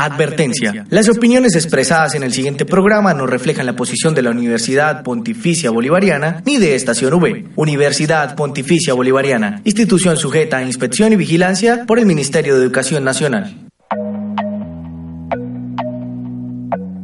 Advertencia. 0.00 0.86
Las 0.88 1.10
opiniones 1.10 1.54
expresadas 1.56 2.14
en 2.14 2.22
el 2.22 2.32
siguiente 2.32 2.64
programa 2.64 3.12
no 3.12 3.26
reflejan 3.26 3.66
la 3.66 3.76
posición 3.76 4.14
de 4.14 4.22
la 4.22 4.30
Universidad 4.30 5.02
Pontificia 5.02 5.70
Bolivariana 5.70 6.42
ni 6.46 6.56
de 6.56 6.74
Estación 6.74 7.12
V. 7.12 7.44
Universidad 7.56 8.34
Pontificia 8.34 8.94
Bolivariana, 8.94 9.60
institución 9.64 10.16
sujeta 10.16 10.56
a 10.56 10.64
inspección 10.64 11.12
y 11.12 11.16
vigilancia 11.16 11.84
por 11.86 11.98
el 11.98 12.06
Ministerio 12.06 12.56
de 12.56 12.62
Educación 12.62 13.04
Nacional. 13.04 13.68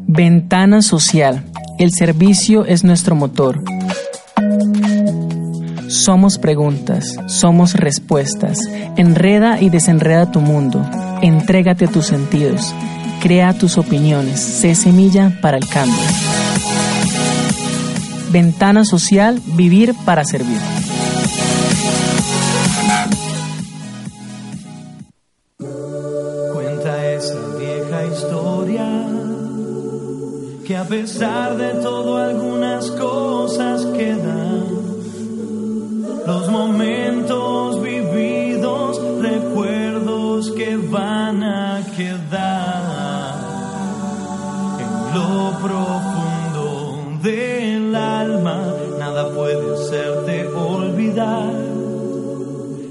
Ventana 0.07 0.81
social. 0.81 1.45
El 1.79 1.91
servicio 1.93 2.65
es 2.65 2.83
nuestro 2.83 3.15
motor. 3.15 3.61
Somos 5.89 6.39
preguntas, 6.39 7.17
somos 7.27 7.75
respuestas. 7.75 8.59
Enreda 8.97 9.61
y 9.61 9.71
desenreda 9.71 10.33
tu 10.33 10.41
mundo. 10.41 10.85
Entrégate 11.23 11.85
a 11.85 11.89
tus 11.89 12.07
sentidos. 12.07 12.75
Crea 13.23 13.53
tus 13.53 13.79
opiniones. 13.79 14.41
Sé 14.41 14.75
semilla 14.75 15.39
para 15.41 15.59
el 15.59 15.69
cambio. 15.69 15.95
Ventana 18.33 18.85
social, 18.85 19.41
vivir 19.55 19.95
para 20.05 20.25
servir. 20.25 20.59
Cuenta 26.53 27.13
esa 27.13 27.57
vieja 27.59 28.07
historia 28.13 29.07
que 30.67 30.77
a 30.77 30.85
pesar 30.85 31.57
de 31.57 31.81
todo 31.81 32.17
algunas 32.19 32.91
cosas 32.91 33.87
quedan. 33.97 34.46
Los 36.27 36.49
momentos 36.51 37.81
vividos, 37.81 39.01
recuerdos 39.23 40.51
que 40.51 40.77
van 40.77 41.45
a 41.45 41.87
quedar 41.97 43.35
en 44.81 45.15
lo 45.15 45.57
profundo 45.63 47.21
del 47.23 47.95
alma. 47.95 48.75
Nada 48.99 49.31
puede 49.31 49.75
hacerte 49.75 50.49
olvidar 50.49 51.53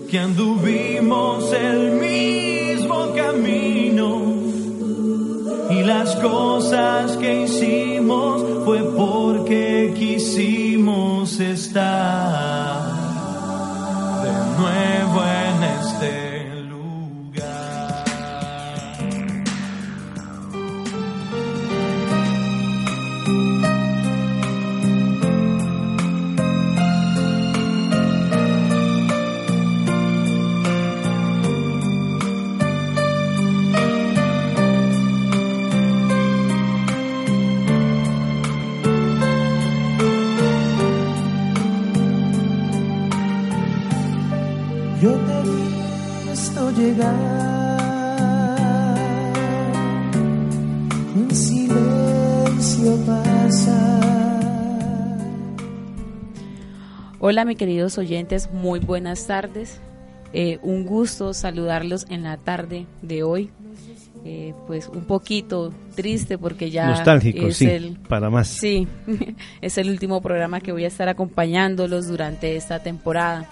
que 0.10 0.18
anduvimos 0.18 1.52
el 1.52 1.92
mismo 1.92 3.12
camino 3.14 4.22
y 5.72 5.84
las 5.84 6.16
cosas 6.16 7.18
que 7.18 7.44
hicimos 7.44 8.42
fue 8.64 8.82
porque 8.96 9.94
quisimos 9.94 11.38
estar 11.42 12.95
de 14.26 14.32
nuevo 14.58 15.24
en 15.24 15.64
este 15.64 16.25
Hola, 57.36 57.44
mis 57.44 57.58
queridos 57.58 57.98
oyentes, 57.98 58.50
muy 58.50 58.80
buenas 58.80 59.28
tardes. 59.28 59.82
Eh, 60.32 60.58
un 60.62 60.86
gusto 60.86 61.34
saludarlos 61.34 62.06
en 62.10 62.24
la 62.24 62.38
tarde 62.38 62.86
de 63.02 63.24
hoy. 63.24 63.50
Eh, 64.24 64.54
pues 64.68 64.88
un 64.88 65.04
poquito 65.04 65.74
triste 65.98 66.38
porque 66.38 66.72
ya 66.72 66.88
Nostálgico, 66.88 67.48
es 67.48 67.58
sí, 67.58 67.66
el 67.66 67.98
para 68.08 68.30
más. 68.30 68.48
sí 68.48 68.88
es 69.62 69.78
el 69.78 69.90
último 69.90 70.22
programa 70.22 70.62
que 70.62 70.72
voy 70.72 70.86
a 70.86 70.88
estar 70.88 71.10
acompañándolos 71.10 72.08
durante 72.08 72.56
esta 72.56 72.80
temporada. 72.80 73.50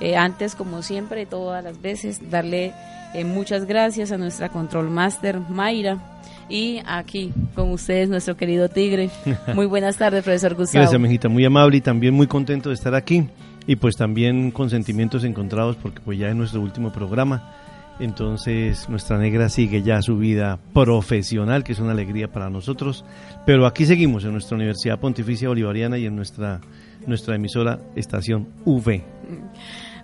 Eh, 0.00 0.16
antes, 0.16 0.54
como 0.54 0.80
siempre, 0.80 1.26
todas 1.26 1.62
las 1.62 1.82
veces, 1.82 2.30
darle 2.30 2.72
eh, 3.12 3.24
muchas 3.26 3.66
gracias 3.66 4.12
a 4.12 4.16
nuestra 4.16 4.48
Control 4.48 4.88
Master 4.88 5.40
Mayra 5.40 6.19
y 6.50 6.80
aquí 6.84 7.32
con 7.54 7.70
ustedes 7.70 8.08
nuestro 8.08 8.36
querido 8.36 8.68
Tigre. 8.68 9.08
Muy 9.54 9.66
buenas 9.66 9.96
tardes, 9.96 10.24
profesor 10.24 10.54
Gustavo. 10.54 10.82
Gracias, 10.82 11.00
mijita, 11.00 11.28
muy 11.28 11.44
amable 11.44 11.78
y 11.78 11.80
también 11.80 12.12
muy 12.12 12.26
contento 12.26 12.68
de 12.68 12.74
estar 12.74 12.94
aquí 12.94 13.28
y 13.66 13.76
pues 13.76 13.96
también 13.96 14.50
con 14.50 14.68
sentimientos 14.68 15.24
encontrados 15.24 15.76
porque 15.76 16.00
pues 16.04 16.18
ya 16.18 16.28
es 16.28 16.34
nuestro 16.34 16.60
último 16.60 16.92
programa. 16.92 17.54
Entonces 18.00 18.88
nuestra 18.88 19.18
negra 19.18 19.48
sigue 19.50 19.82
ya 19.82 20.00
su 20.00 20.16
vida 20.16 20.58
profesional, 20.72 21.62
que 21.62 21.72
es 21.72 21.78
una 21.78 21.92
alegría 21.92 22.28
para 22.28 22.48
nosotros. 22.50 23.04
Pero 23.46 23.66
aquí 23.66 23.84
seguimos 23.84 24.24
en 24.24 24.32
nuestra 24.32 24.56
Universidad 24.56 24.98
Pontificia 24.98 25.48
Bolivariana 25.48 25.98
y 25.98 26.06
en 26.06 26.16
nuestra, 26.16 26.60
nuestra 27.06 27.36
emisora 27.36 27.78
Estación 27.94 28.48
V. 28.64 29.04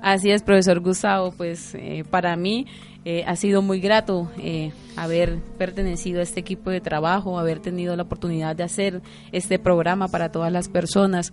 Así 0.02 0.30
es, 0.30 0.42
profesor 0.42 0.80
Gustavo, 0.80 1.32
pues 1.32 1.74
eh, 1.74 2.04
para 2.08 2.36
mí 2.36 2.66
eh, 3.09 3.22
ha 3.25 3.37
sido 3.37 3.62
muy 3.62 3.78
grato 3.78 4.28
eh, 4.37 4.72
haber 4.97 5.39
pertenecido 5.59 6.19
a 6.19 6.25
este 6.25 6.41
equipo 6.41 6.71
de 6.71 6.81
trabajo, 6.81 7.39
haber 7.39 7.61
tenido 7.61 7.94
la 7.94 8.03
oportunidad 8.03 8.56
de 8.56 8.65
hacer 8.65 9.00
este 9.31 9.61
programa 9.61 10.09
para 10.09 10.33
todas 10.33 10.50
las 10.50 10.69
personas, 10.69 11.33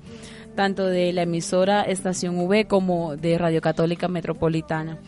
tanto 0.55 0.85
de 0.85 1.11
la 1.13 1.23
emisora 1.23 1.81
Estación 1.81 2.37
V 2.37 2.65
como 2.65 3.15
de 3.15 3.39
Radio 3.39 3.59
Católica 3.59 4.07
Metropolitana. 4.07 4.99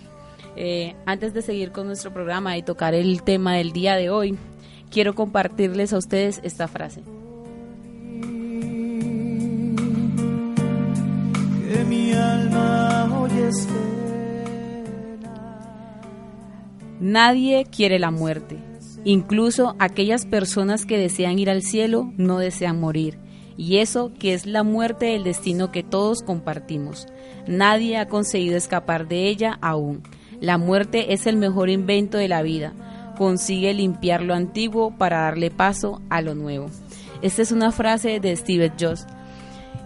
Eh, 0.56 0.96
antes 1.06 1.36
de 1.36 1.44
seguir 1.44 1.72
con 1.72 1.86
nuestro 1.86 2.12
programa 2.12 2.58
y 2.58 2.64
tocar 2.64 2.96
el 2.96 3.22
tema 3.22 3.54
del 3.58 3.72
día 3.72 3.96
de 3.96 4.10
hoy, 4.10 4.36
quiero 4.90 5.14
compartirles 5.14 5.94
a 5.94 6.00
ustedes 6.00 6.42
esta 6.44 6.68
frase. 6.68 7.04
que 11.70 11.84
mi 11.88 12.12
alma 12.14 13.20
hoy. 13.20 13.30
Nadie 17.00 17.66
quiere 17.66 18.00
la 18.00 18.12
muerte. 18.12 18.58
Incluso 19.04 19.76
aquellas 19.80 20.26
personas 20.26 20.86
que 20.86 20.98
desean 20.98 21.38
ir 21.38 21.50
al 21.50 21.62
cielo 21.62 22.12
no 22.18 22.40
desean 22.40 22.80
morir. 22.80 23.20
Y 23.58 23.78
eso 23.78 24.12
que 24.18 24.34
es 24.34 24.46
la 24.46 24.64
muerte 24.64 25.08
del 25.08 25.24
destino 25.24 25.72
que 25.72 25.84
todos 25.84 26.22
compartimos. 26.22 27.08
Nadie 27.48 27.98
ha 27.98 28.08
conseguido 28.08 28.58
escapar 28.58 29.08
de 29.08 29.28
ella 29.28 29.58
aún. 29.62 30.04
La 30.40 30.58
muerte 30.58 31.14
es 31.14 31.28
el 31.28 31.38
mejor 31.38 31.70
invento 31.70 32.18
de 32.18 32.28
la 32.28 32.42
vida. 32.42 32.74
Consigue 33.18 33.74
limpiar 33.74 34.22
lo 34.22 34.34
antiguo 34.34 34.98
para 34.98 35.22
darle 35.22 35.52
paso 35.52 36.02
a 36.10 36.22
lo 36.22 36.34
nuevo. 36.34 36.68
Esta 37.22 37.42
es 37.42 37.52
una 37.52 37.72
frase 37.72 38.20
de 38.20 38.36
Steve 38.36 38.72
Jobs. 38.80 39.06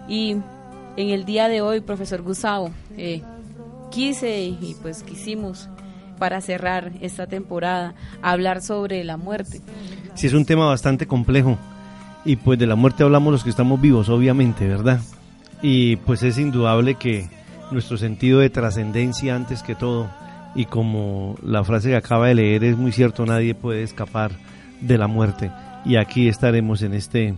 Y 0.08 0.36
en 0.96 1.10
el 1.10 1.24
día 1.24 1.48
de 1.48 1.60
hoy, 1.60 1.80
profesor 1.80 2.22
Gustavo, 2.22 2.70
eh, 2.96 3.22
quise 3.90 4.42
y 4.42 4.76
pues 4.82 5.02
quisimos 5.02 5.68
para 6.20 6.42
cerrar 6.42 6.92
esta 7.00 7.26
temporada 7.26 7.94
hablar 8.22 8.60
sobre 8.60 9.02
la 9.02 9.16
muerte. 9.16 9.62
Sí, 10.14 10.26
es 10.26 10.34
un 10.34 10.44
tema 10.44 10.66
bastante 10.66 11.06
complejo 11.06 11.58
y 12.26 12.36
pues 12.36 12.58
de 12.58 12.66
la 12.66 12.76
muerte 12.76 13.02
hablamos 13.02 13.32
los 13.32 13.42
que 13.42 13.50
estamos 13.50 13.80
vivos, 13.80 14.10
obviamente, 14.10 14.68
¿verdad? 14.68 15.00
Y 15.62 15.96
pues 15.96 16.22
es 16.22 16.38
indudable 16.38 16.96
que 16.96 17.28
nuestro 17.70 17.96
sentido 17.96 18.40
de 18.40 18.50
trascendencia 18.50 19.34
antes 19.34 19.62
que 19.62 19.74
todo 19.74 20.10
y 20.54 20.66
como 20.66 21.36
la 21.42 21.64
frase 21.64 21.88
que 21.88 21.96
acaba 21.96 22.28
de 22.28 22.34
leer 22.34 22.64
es 22.64 22.76
muy 22.76 22.92
cierto, 22.92 23.24
nadie 23.24 23.54
puede 23.54 23.82
escapar 23.82 24.32
de 24.82 24.98
la 24.98 25.06
muerte 25.06 25.50
y 25.86 25.96
aquí 25.96 26.28
estaremos 26.28 26.82
en 26.82 26.92
este 26.92 27.34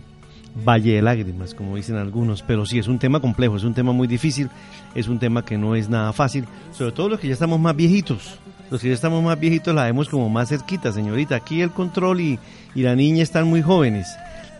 valle 0.65 0.95
de 0.95 1.01
lágrimas, 1.01 1.53
como 1.53 1.77
dicen 1.77 1.95
algunos, 1.95 2.41
pero 2.43 2.65
sí 2.65 2.79
es 2.79 2.87
un 2.87 2.99
tema 2.99 3.21
complejo, 3.21 3.55
es 3.55 3.63
un 3.63 3.73
tema 3.73 3.93
muy 3.93 4.07
difícil, 4.07 4.49
es 4.93 5.07
un 5.07 5.19
tema 5.19 5.45
que 5.45 5.57
no 5.57 5.73
es 5.73 5.89
nada 5.89 6.11
fácil, 6.11 6.45
sobre 6.73 6.91
todo 6.91 7.09
los 7.09 7.19
que 7.19 7.27
ya 7.27 7.33
estamos 7.33 7.59
más 7.59 7.75
viejitos. 7.75 8.39
Los 8.73 8.81
que 8.81 8.87
ya 8.87 8.95
estamos 8.95 9.23
más 9.23 9.39
viejitos 9.39 9.75
la 9.75 9.83
vemos 9.83 10.09
como 10.09 10.29
más 10.29 10.49
cerquita, 10.49 10.91
señorita. 10.91 11.35
Aquí 11.35 11.61
el 11.61 11.69
control 11.69 12.21
y, 12.21 12.39
la 12.73 12.95
niña 12.95 13.21
están 13.21 13.45
muy 13.45 13.61
jóvenes, 13.61 14.07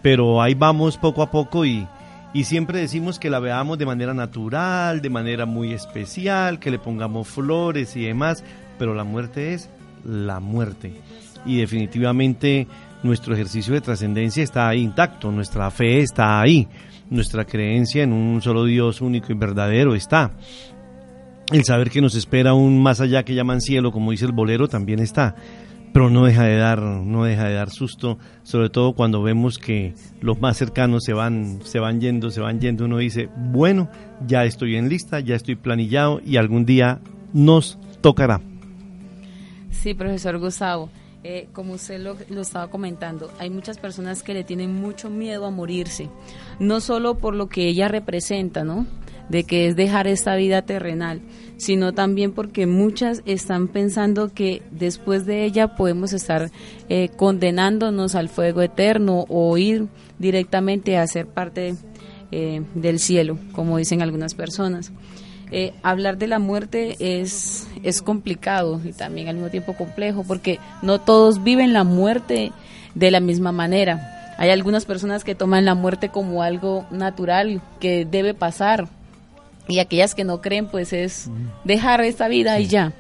pero 0.03 0.39
ahí 0.39 0.53
vamos 0.53 0.97
poco 0.99 1.23
a 1.23 1.31
poco 1.31 1.65
y, 1.65 1.87
y 2.31 2.43
siempre 2.43 2.77
decimos 2.77 3.17
que 3.17 3.31
la 3.31 3.39
veamos 3.39 3.79
de 3.79 3.87
manera 3.87 4.13
natural, 4.13 5.01
de 5.01 5.09
manera 5.09 5.47
muy 5.47 5.73
especial, 5.73 6.59
que 6.59 6.69
le 6.69 6.77
pongamos 6.77 7.27
flores 7.27 7.95
y 7.95 8.03
demás, 8.03 8.43
pero 8.77 8.93
la 8.93 9.03
muerte 9.03 9.55
es 9.55 9.67
la 10.05 10.39
muerte. 10.39 10.93
Y 11.43 11.57
definitivamente 11.57 12.67
nuestro 13.01 13.33
ejercicio 13.33 13.73
de 13.73 13.81
trascendencia 13.81 14.43
está 14.43 14.67
ahí 14.67 14.83
intacto, 14.83 15.31
nuestra 15.31 15.71
fe 15.71 16.01
está 16.01 16.39
ahí, 16.39 16.67
nuestra 17.09 17.45
creencia 17.45 18.03
en 18.03 18.13
un 18.13 18.43
solo 18.43 18.65
Dios 18.65 19.01
único 19.01 19.31
y 19.31 19.35
verdadero 19.35 19.95
está. 19.95 20.29
El 21.51 21.65
saber 21.65 21.89
que 21.89 22.01
nos 22.01 22.15
espera 22.15 22.53
un 22.53 22.81
más 22.81 23.01
allá 23.01 23.23
que 23.23 23.35
llaman 23.35 23.61
cielo, 23.61 23.91
como 23.91 24.11
dice 24.11 24.25
el 24.25 24.31
bolero, 24.31 24.67
también 24.67 24.99
está. 24.99 25.35
Pero 25.93 26.09
no 26.09 26.25
deja 26.25 26.43
de 26.43 26.57
dar, 26.57 26.81
no 26.81 27.25
deja 27.25 27.47
de 27.47 27.53
dar 27.53 27.69
susto, 27.69 28.17
sobre 28.41 28.69
todo 28.69 28.93
cuando 28.93 29.21
vemos 29.21 29.59
que 29.59 29.93
los 30.21 30.39
más 30.39 30.57
cercanos 30.57 31.03
se 31.03 31.13
van, 31.13 31.59
se 31.63 31.79
van 31.79 32.01
yendo, 32.01 32.31
se 32.31 32.41
van 32.41 32.59
yendo. 32.59 32.85
Uno 32.85 32.97
dice, 32.97 33.29
bueno, 33.35 33.89
ya 34.25 34.45
estoy 34.45 34.75
en 34.75 34.89
lista, 34.89 35.19
ya 35.19 35.35
estoy 35.35 35.55
planillado 35.55 36.21
y 36.25 36.37
algún 36.37 36.65
día 36.65 36.99
nos 37.33 37.77
tocará. 38.01 38.41
Sí, 39.69 39.93
profesor 39.93 40.39
Gustavo. 40.39 40.89
Eh, 41.25 41.47
como 41.53 41.73
usted 41.73 42.01
lo, 42.01 42.17
lo, 42.29 42.41
estaba 42.41 42.69
comentando, 42.69 43.31
hay 43.39 43.49
muchas 43.49 43.77
personas 43.77 44.23
que 44.23 44.33
le 44.33 44.43
tienen 44.43 44.73
mucho 44.75 45.09
miedo 45.09 45.45
a 45.45 45.51
morirse, 45.51 46.09
no 46.59 46.81
solo 46.81 47.17
por 47.17 47.33
lo 47.33 47.47
que 47.47 47.69
ella 47.69 47.87
representa, 47.87 48.65
¿no? 48.65 48.85
De 49.29 49.43
que 49.45 49.67
es 49.67 49.75
dejar 49.75 50.07
esta 50.07 50.35
vida 50.35 50.61
terrenal, 50.63 51.21
sino 51.57 51.93
también 51.93 52.33
porque 52.33 52.67
muchas 52.67 53.21
están 53.25 53.67
pensando 53.67 54.33
que 54.33 54.61
después 54.71 55.25
de 55.25 55.45
ella 55.45 55.75
podemos 55.75 56.13
estar 56.13 56.51
eh, 56.89 57.09
condenándonos 57.15 58.15
al 58.15 58.29
fuego 58.29 58.61
eterno 58.61 59.25
o 59.29 59.57
ir 59.57 59.87
directamente 60.19 60.97
a 60.97 61.07
ser 61.07 61.27
parte 61.27 61.75
eh, 62.31 62.63
del 62.75 62.99
cielo, 62.99 63.37
como 63.53 63.77
dicen 63.77 64.01
algunas 64.01 64.33
personas. 64.33 64.91
Eh, 65.51 65.71
hablar 65.83 66.17
de 66.17 66.27
la 66.27 66.39
muerte 66.39 66.95
es, 66.99 67.67
es 67.83 68.01
complicado 68.01 68.81
y 68.83 68.91
también 68.91 69.27
al 69.27 69.35
mismo 69.35 69.51
tiempo 69.51 69.73
complejo 69.73 70.23
porque 70.27 70.59
no 70.81 70.99
todos 70.99 71.43
viven 71.43 71.73
la 71.73 71.83
muerte 71.83 72.51
de 72.95 73.11
la 73.11 73.19
misma 73.19 73.51
manera. 73.51 74.35
Hay 74.39 74.49
algunas 74.49 74.85
personas 74.85 75.23
que 75.23 75.35
toman 75.35 75.63
la 75.63 75.75
muerte 75.75 76.09
como 76.09 76.41
algo 76.41 76.87
natural 76.89 77.61
que 77.79 78.03
debe 78.03 78.33
pasar 78.33 78.87
y 79.67 79.79
aquellas 79.79 80.15
que 80.15 80.23
no 80.23 80.41
creen 80.41 80.67
pues 80.67 80.93
es 80.93 81.29
dejar 81.63 82.01
esta 82.01 82.27
vida 82.27 82.59
y 82.59 82.67
ya. 82.67 82.93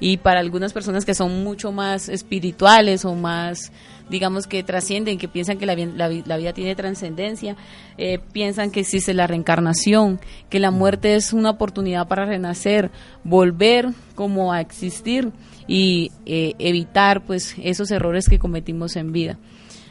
Y 0.00 0.16
para 0.16 0.40
algunas 0.40 0.72
personas 0.72 1.04
que 1.04 1.14
son 1.14 1.44
mucho 1.44 1.72
más 1.72 2.08
espirituales 2.08 3.04
o 3.04 3.14
más 3.14 3.72
digamos 4.10 4.48
que 4.48 4.62
trascienden, 4.62 5.18
que 5.18 5.28
piensan 5.28 5.56
que 5.56 5.66
la, 5.66 5.76
la, 5.76 6.08
la 6.08 6.36
vida 6.36 6.52
tiene 6.52 6.74
trascendencia, 6.74 7.56
eh, 7.96 8.18
piensan 8.32 8.70
que 8.70 8.80
existe 8.80 9.14
la 9.14 9.28
reencarnación, 9.28 10.20
que 10.50 10.58
la 10.58 10.72
muerte 10.72 11.14
es 11.14 11.32
una 11.32 11.50
oportunidad 11.50 12.08
para 12.08 12.26
renacer, 12.26 12.90
volver 13.22 13.90
como 14.16 14.52
a 14.52 14.60
existir 14.60 15.30
y 15.68 16.10
eh, 16.26 16.54
evitar 16.58 17.24
pues 17.24 17.54
esos 17.62 17.90
errores 17.92 18.28
que 18.28 18.40
cometimos 18.40 18.96
en 18.96 19.12
vida. 19.12 19.38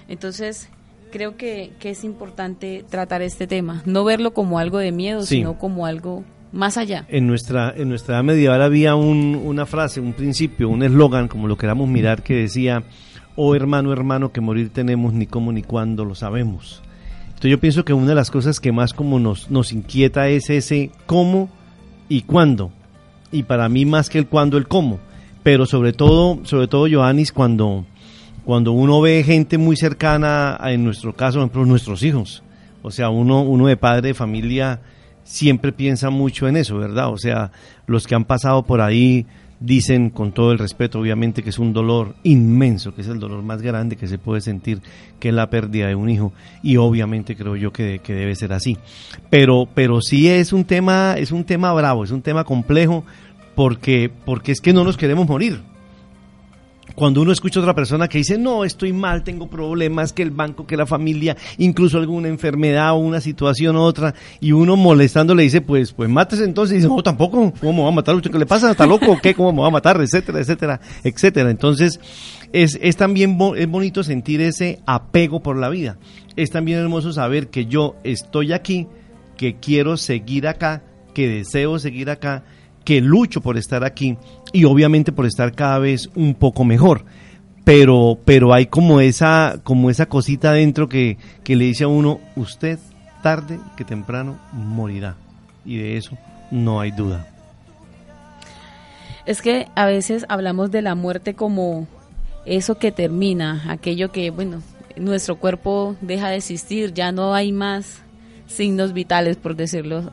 Entonces, 0.10 0.70
creo 1.11 1.38
que, 1.38 1.71
que, 1.79 1.91
es 1.91 2.03
importante 2.03 2.85
tratar 2.89 3.21
este 3.21 3.47
tema, 3.47 3.81
no 3.85 4.03
verlo 4.03 4.33
como 4.33 4.59
algo 4.59 4.77
de 4.77 4.91
miedo, 4.91 5.21
sí. 5.21 5.38
sino 5.38 5.57
como 5.57 5.85
algo 5.85 6.23
más 6.51 6.77
allá. 6.77 7.06
En 7.09 7.27
nuestra, 7.27 7.73
en 7.75 7.89
nuestra 7.89 8.15
edad 8.15 8.23
medieval 8.23 8.61
había 8.61 8.95
un, 8.95 9.35
una 9.35 9.65
frase, 9.65 10.00
un 10.00 10.13
principio, 10.13 10.69
un 10.69 10.83
eslogan, 10.83 11.27
como 11.27 11.47
lo 11.47 11.57
queramos 11.57 11.88
mirar, 11.89 12.23
que 12.23 12.35
decía, 12.35 12.83
oh 13.35 13.56
hermano, 13.56 13.94
hermano, 13.94 14.31
que 14.31 14.41
morir 14.41 14.69
tenemos 14.69 15.13
ni 15.13 15.25
cómo 15.25 15.51
ni 15.51 15.61
cuándo 15.61 16.06
lo 16.06 16.15
sabemos. 16.15 16.81
Entonces 17.27 17.51
yo 17.51 17.59
pienso 17.59 17.85
que 17.85 17.94
una 17.94 18.07
de 18.07 18.15
las 18.15 18.31
cosas 18.31 18.59
que 18.59 18.71
más 18.71 18.94
como 18.94 19.19
nos, 19.19 19.50
nos 19.50 19.71
inquieta 19.71 20.27
es 20.27 20.50
ese 20.50 20.91
cómo 21.06 21.50
y 22.09 22.23
cuándo. 22.23 22.71
Y 23.31 23.44
para 23.44 23.69
mí 23.69 23.85
más 23.85 24.09
que 24.09 24.17
el 24.17 24.27
cuándo, 24.27 24.57
el 24.57 24.67
cómo. 24.67 25.00
Pero 25.41 25.65
sobre 25.65 25.94
todo, 25.94 26.39
sobre 26.44 26.67
todo, 26.67 26.88
Johannis, 26.91 27.31
cuando, 27.31 27.85
cuando 28.45 28.71
uno 28.71 29.01
ve 29.01 29.24
gente 29.24 29.57
muy 29.57 29.75
cercana, 29.75 30.59
en 30.65 30.83
nuestro 30.83 31.13
caso, 31.13 31.39
por 31.39 31.44
ejemplo, 31.44 31.65
nuestros 31.65 32.03
hijos. 32.03 32.44
O 32.81 32.91
sea, 32.91 33.09
uno, 33.09 33.41
uno 33.41 33.68
de 33.68 33.77
padre 33.77 34.09
de 34.09 34.13
familia 34.13 34.80
siempre 35.24 35.71
piensa 35.71 36.09
mucho 36.09 36.47
en 36.47 36.57
eso, 36.57 36.77
¿verdad? 36.77 37.12
O 37.12 37.18
sea, 37.18 37.51
los 37.86 38.07
que 38.07 38.15
han 38.15 38.25
pasado 38.25 38.63
por 38.63 38.81
ahí 38.81 39.25
dicen 39.59 40.09
con 40.09 40.31
todo 40.31 40.51
el 40.51 40.57
respeto, 40.57 41.00
obviamente, 41.00 41.44
que 41.44 41.50
es 41.50 41.59
un 41.59 41.74
dolor 41.74 42.15
inmenso, 42.24 42.95
que 42.95 43.01
es 43.01 43.07
el 43.07 43.19
dolor 43.19 43.44
más 43.44 43.62
grande 43.62 43.97
que 43.97 44.07
se 44.07 44.18
puede 44.18 44.42
sentir, 44.42 44.81
que 45.19 45.30
es 45.30 45.35
la 45.35 45.50
pérdida 45.50 45.88
de 45.88 45.95
un 45.95 46.09
hijo, 46.09 46.33
y 46.63 46.77
obviamente 46.77 47.35
creo 47.35 47.56
yo 47.57 47.71
que, 47.71 48.00
que, 48.00 48.13
debe 48.13 48.35
ser 48.35 48.53
así. 48.53 48.77
Pero, 49.30 49.68
pero 49.74 50.01
sí 50.01 50.30
es 50.30 50.53
un 50.53 50.63
tema, 50.63 51.15
es 51.18 51.31
un 51.31 51.44
tema 51.44 51.74
bravo, 51.74 52.03
es 52.03 52.12
un 52.12 52.21
tema 52.21 52.45
complejo, 52.45 53.03
porque, 53.53 54.09
porque 54.25 54.53
es 54.53 54.62
que 54.62 54.71
no 54.71 54.85
nos 54.85 54.95
queremos 54.95 55.27
morir 55.27 55.62
cuando 57.00 57.22
uno 57.22 57.31
escucha 57.31 57.60
a 57.60 57.63
otra 57.63 57.74
persona 57.74 58.10
que 58.10 58.18
dice, 58.18 58.38
no, 58.38 58.66
estoy 58.66 58.92
mal, 58.92 59.24
tengo 59.24 59.48
problemas, 59.48 60.12
que 60.12 60.22
el 60.22 60.31
banco, 60.31 60.68
que 60.68 60.75
la 60.75 60.86
familia, 60.86 61.38
incluso 61.57 61.98
alguna 61.98 62.28
enfermedad 62.28 62.92
o 62.92 62.98
una 62.98 63.22
situación 63.22 63.78
u 63.78 63.80
otra, 63.80 64.13
y 64.42 64.51
uno 64.51 64.75
molestando 64.75 65.34
le 65.34 65.44
dice, 65.44 65.62
pues, 65.62 65.94
pues 65.94 66.10
mátese 66.10 66.44
entonces, 66.44 66.74
y 66.74 66.75
dice, 66.81 66.90
no, 66.90 67.01
tampoco, 67.01 67.54
¿cómo 67.62 67.84
va 67.84 67.90
a 67.90 67.94
matar? 67.94 68.22
¿Qué 68.22 68.38
le 68.38 68.46
pasa? 68.46 68.72
¿Está 68.72 68.86
loco? 68.86 69.18
¿Qué? 69.24 69.34
¿Cómo 69.34 69.54
me 69.54 69.62
va 69.62 69.69
a 69.69 69.72
matar? 69.72 70.01
Etcétera, 70.01 70.42
etcétera, 70.42 70.81
etcétera. 71.01 71.50
Entonces, 71.50 72.01
es, 72.51 72.78
es 72.81 72.98
también 72.98 73.38
es 73.56 73.68
bonito 73.69 74.04
sentir 74.04 74.42
ese 74.42 74.80
apego 74.86 75.42
por 75.42 75.56
la 75.56 75.69
vida. 75.69 75.98
Es 76.36 76.52
también 76.52 76.80
hermoso 76.80 77.13
saber 77.13 77.48
que 77.48 77.66
yo 77.66 77.95
estoy 78.04 78.52
aquí, 78.52 78.88
que 79.38 79.56
quiero 79.56 79.95
seguir 79.95 80.50
acá, 80.50 80.84
que 81.13 81.30
deseo 81.30 81.80
seguir 81.80 82.10
acá, 82.10 82.44
que 82.84 83.02
lucho 83.02 83.42
por 83.42 83.58
estar 83.58 83.84
aquí 83.84 84.18
y 84.52 84.66
obviamente 84.66 85.12
por 85.12 85.26
estar 85.26 85.54
cada 85.54 85.80
vez 85.80 86.10
un 86.16 86.34
poco 86.34 86.64
mejor. 86.64 87.06
Pero, 87.64 88.18
pero 88.26 88.54
hay 88.54 88.66
como 88.66 89.00
esa, 89.00 89.60
como 89.64 89.90
esa 89.90 90.08
cosita 90.08 90.54
dentro 90.54 90.90
que, 90.90 91.18
que 91.44 91.56
le 91.56 91.66
dice 91.66 91.84
a 91.84 91.88
uno, 91.88 92.20
usted 92.36 92.80
tarde 93.22 93.60
que 93.78 93.86
temprano 93.86 94.40
morirá. 94.54 95.16
Y 95.66 95.78
de 95.78 95.98
eso 95.98 96.18
no 96.52 96.80
hay 96.80 96.92
duda. 96.92 97.28
Es 99.26 99.42
que 99.42 99.68
a 99.76 99.86
veces 99.86 100.26
hablamos 100.30 100.72
de 100.72 100.81
la 100.81 100.96
muerte 100.96 101.36
como 101.36 101.88
eso 102.46 102.80
que 102.80 102.92
termina, 102.92 103.64
aquello 103.70 104.12
que, 104.12 104.31
bueno, 104.31 104.64
nuestro 104.95 105.38
cuerpo 105.38 105.95
deja 106.02 106.30
de 106.30 106.38
existir, 106.38 106.94
ya 106.94 107.12
no 107.12 107.33
hay 107.33 107.52
más 107.52 108.02
signos 108.48 108.94
vitales, 108.94 109.38
por 109.38 109.56
decirlo 109.56 110.12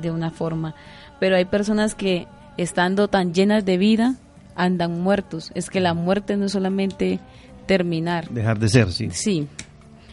de 0.00 0.10
una 0.10 0.30
forma 0.30 0.74
pero 1.20 1.36
hay 1.36 1.44
personas 1.44 1.94
que 1.94 2.26
estando 2.56 3.08
tan 3.08 3.32
llenas 3.32 3.64
de 3.64 3.78
vida 3.78 4.16
andan 4.54 5.00
muertos. 5.00 5.52
Es 5.54 5.70
que 5.70 5.80
la 5.80 5.94
muerte 5.94 6.36
no 6.36 6.46
es 6.46 6.52
solamente 6.52 7.20
terminar. 7.66 8.28
Dejar 8.30 8.58
de 8.58 8.68
ser, 8.68 8.92
sí. 8.92 9.08
Sí, 9.12 9.46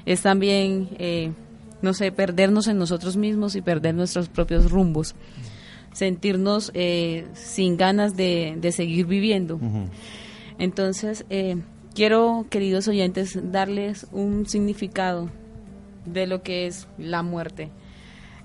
es 0.06 0.22
también, 0.22 0.90
eh, 1.00 1.32
no 1.82 1.94
sé, 1.94 2.12
perdernos 2.12 2.68
en 2.68 2.78
nosotros 2.78 3.18
mismos 3.18 3.56
y 3.56 3.62
perder 3.62 3.96
nuestros 3.96 4.30
propios 4.30 4.70
rumbos. 4.72 5.16
Sentirnos 5.94 6.72
eh, 6.74 7.26
sin 7.34 7.78
ganas 7.78 8.16
de, 8.16 8.58
de, 8.60 8.72
seguir 8.72 9.06
viviendo. 9.06 9.56
Uh 9.56 9.62
-huh. 9.62 9.90
Entonces, 10.60 11.26
eh, 11.30 11.58
quiero, 11.94 12.46
queridos 12.50 12.88
oyentes, 12.88 13.40
darles 13.52 14.06
un 14.12 14.46
significado 14.46 15.30
de 16.06 16.28
lo 16.28 16.44
que 16.44 16.68
es 16.68 16.88
la 16.98 17.24
muerte. 17.24 17.72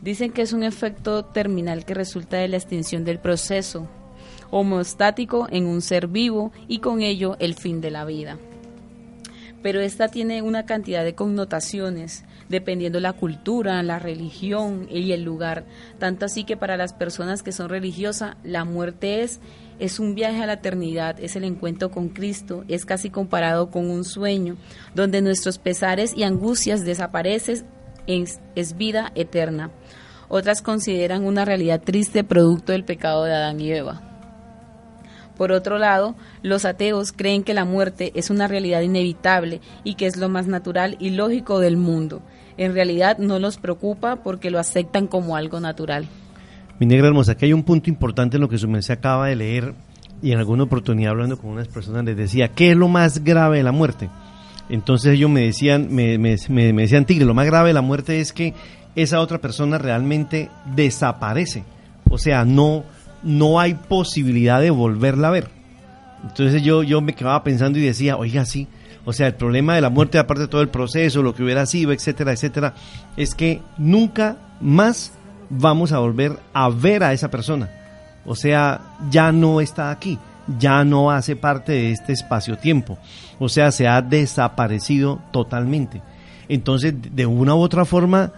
Dicen 0.02 0.33
que 0.33 0.42
es 0.42 0.52
un 0.52 0.62
efecto 0.62 1.25
terminal 1.25 1.85
que 1.85 1.95
resulta 1.95 2.38
de 2.38 2.49
la 2.49 2.57
extinción 2.57 3.04
del 3.04 3.19
proceso 3.19 3.88
homeostático 4.50 5.47
en 5.50 5.66
un 5.66 5.83
ser 5.83 6.09
vivo 6.09 6.52
y 6.69 6.78
con 6.78 7.02
ello 7.02 7.37
el 7.38 7.54
fin 7.54 7.80
de 7.80 7.90
la 7.90 8.04
vida. 8.04 8.38
Pero 9.62 9.80
esta 9.80 10.09
tiene 10.09 10.42
una 10.42 10.64
cantidad 10.64 11.04
de 11.04 11.14
connotaciones 11.14 12.25
dependiendo 12.49 12.99
la 12.99 13.12
cultura, 13.12 13.83
la 13.83 13.99
religión 13.99 14.88
y 14.90 15.12
el 15.12 15.23
lugar. 15.23 15.64
Tanto 15.99 16.26
así 16.26 16.45
que 16.45 16.57
para 16.57 16.76
las 16.76 16.92
personas 16.92 17.42
que 17.42 17.52
son 17.52 17.69
religiosas, 17.69 18.37
la 18.42 18.64
muerte 18.64 19.23
es, 19.23 19.40
es 19.78 20.00
un 20.00 20.14
viaje 20.14 20.42
a 20.42 20.47
la 20.47 20.54
eternidad, 20.54 21.21
es 21.21 21.37
el 21.37 21.45
encuentro 21.45 21.90
con 21.90 22.09
Cristo, 22.09 22.64
es 22.69 22.85
casi 22.85 23.09
comparado 23.09 23.71
con 23.71 23.88
un 23.88 24.04
sueño, 24.04 24.57
donde 24.95 25.23
nuestros 25.23 25.59
pesares 25.59 26.12
y 26.16 26.25
angustias 26.25 26.85
desaparecen, 26.85 27.64
es, 28.11 28.76
vida 28.76 29.12
eterna. 29.14 29.71
Otras 30.29 30.62
consideran 30.62 31.25
una 31.25 31.45
realidad 31.45 31.83
triste 31.83 32.25
producto 32.25 32.73
del 32.73 32.85
pecado 32.85 33.25
de 33.25 33.35
Adán 33.35 33.61
y 33.61 33.73
Eva. 33.73 34.02
Por 35.37 35.52
otro 35.52 35.79
lado, 35.79 36.14
los 36.43 36.64
ateos 36.64 37.12
creen 37.12 37.43
que 37.45 37.55
la 37.55 37.64
muerte 37.64 38.12
es 38.14 38.29
una 38.29 38.47
realidad 38.47 38.83
inevitable 38.83 39.61
y 39.85 39.95
que 39.95 40.07
es 40.07 40.17
lo 40.17 40.29
más 40.29 40.47
natural 40.47 40.97
y 41.00 41.11
lógico 41.11 41.61
del 41.61 41.76
mundo. 41.76 42.23
en 42.57 42.75
realidad 42.75 43.17
no 43.17 43.38
los 43.38 43.57
preocupa 43.57 44.17
porque 44.17 44.50
lo 44.50 44.59
aceptan 44.59 45.07
como 45.07 45.35
algo 45.35 45.61
natural. 45.61 46.07
Mi 46.79 46.85
negra 46.85 47.09
hermosa, 47.09 47.33
aquí 47.33 47.47
hay 47.47 47.55
un 47.55 47.62
punto 47.62 47.88
importante 47.88 48.37
en 48.37 48.43
lo 48.43 48.50
que 48.50 48.59
su 48.59 48.83
se 48.83 48.93
acaba 48.93 49.29
de 49.29 49.37
leer 49.37 49.75
y 50.21 50.33
en 50.33 50.38
alguna 50.38 50.64
oportunidad 50.64 51.12
hablando 51.12 51.38
con 51.38 51.50
unas 51.50 51.69
personas 51.69 52.05
les 52.05 52.17
decía, 52.17 52.49
¿qué 52.49 52.73
es 52.73 52.76
lo 52.76 52.88
más 52.88 53.25
grave 53.25 53.59
de 53.59 53.62
la 53.62 53.73
muerte? 53.73 54.11
Entonces 54.71 55.15
ellos 55.15 55.29
me 55.29 55.43
decían, 55.43 55.89
me, 55.91 56.17
me, 56.17 56.37
me, 56.49 56.83
decían, 56.83 57.05
Tigre, 57.05 57.25
lo 57.25 57.35
más 57.35 57.47
grave 57.47 57.69
de 57.69 57.75
la 57.75 57.83
muerte 57.83 58.21
es 58.21 58.33
que 58.33 58.55
esa 58.95 59.21
otra 59.21 59.39
persona 59.39 59.79
realmente 59.79 60.49
desaparece. 60.75 61.65
O 62.09 62.19
sea, 62.19 62.45
no, 62.45 62.85
no 63.23 63.59
hay 63.59 63.75
posibilidad 63.75 64.61
de 64.61 64.71
volverla 64.71 65.29
a 65.29 65.33
ver. 65.33 65.49
Entonces 66.23 66.62
yo, 66.62 66.83
yo 66.83 67.00
me 67.00 67.15
quedaba 67.15 67.43
pensando 67.43 67.79
y 67.79 67.83
decía, 67.83 68.17
oiga, 68.17 68.45
sí, 68.45 68.69
o 69.05 69.12
sea, 69.12 69.27
el 69.27 69.35
problema 69.35 69.75
de 69.75 69.81
la 69.81 69.91
muerte, 69.91 70.19
aparte 70.19 70.43
de 70.43 70.49
todo 70.49 70.61
el 70.61 70.69
proceso, 70.69 71.23
lo 71.23 71.35
que 71.35 71.43
hubiera 71.43 71.67
sido, 71.67 71.93
etcétera, 71.93 72.33
etcétera, 72.33 72.75
es 73.17 73.35
que 73.35 73.61
nunca 73.79 74.37
más 74.61 75.12
vamos 75.49 75.93
a 75.93 75.99
volver 75.99 76.39
a 76.53 76.69
ver 76.69 77.03
a 77.03 77.12
esa 77.12 77.31
persona. 77.31 77.71
O 78.25 78.37
sea, 78.37 78.81
ya 79.11 79.33
no 79.33 79.61
está 79.61 79.91
aquí, 79.91 80.19
ya 80.59 80.85
no 80.85 81.11
hace 81.11 81.37
parte 81.37 81.73
de 81.73 81.92
este 81.92 82.12
espacio-tiempo. 82.12 82.99
O 83.38 83.49
sea, 83.49 83.70
se 83.70 83.88
ha 83.88 84.02
desaparecido 84.02 85.20
totalmente. 85.32 86.02
Entonces, 86.49 86.94
de 87.14 87.26
una 87.26 87.54
u 87.54 87.61
otra 87.61 87.85
forma, 87.85 88.32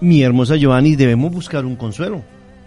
mi 0.00 0.22
hermosa 0.22 0.56
Giovanni, 0.56 0.96
debemos 0.96 1.32
buscar 1.32 1.64
un 1.64 1.76
consuelo 1.76 2.22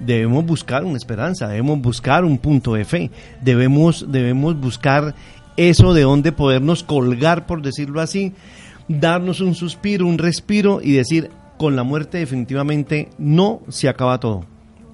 debemos 0.05 0.45
buscar 0.45 0.83
una 0.83 0.98
esperanza, 0.98 1.48
debemos 1.48 1.79
buscar 1.79 2.25
un 2.25 2.38
punto 2.38 2.74
de 2.74 2.86
fe, 2.86 3.12
debemos, 3.41 4.12
debemos 4.12 4.60
buscar 4.60 5.13
eso 5.57 5.93
de 5.93 6.01
donde 6.01 6.31
podernos 6.31 6.83
colgar, 6.83 7.45
por 7.45 7.62
decirlo 7.62 8.01
así, 8.01 8.33
darnos 8.88 9.41
un 9.41 9.55
suspiro, 9.55 10.07
un 10.07 10.17
respiro 10.17 10.81
y 10.81 10.93
decir, 10.93 11.29
con 11.57 11.75
la 11.75 11.83
muerte 11.83 12.17
definitivamente 12.17 13.10
no 13.17 13.62
se 13.69 13.88
acaba 13.88 14.19
todo. 14.19 14.45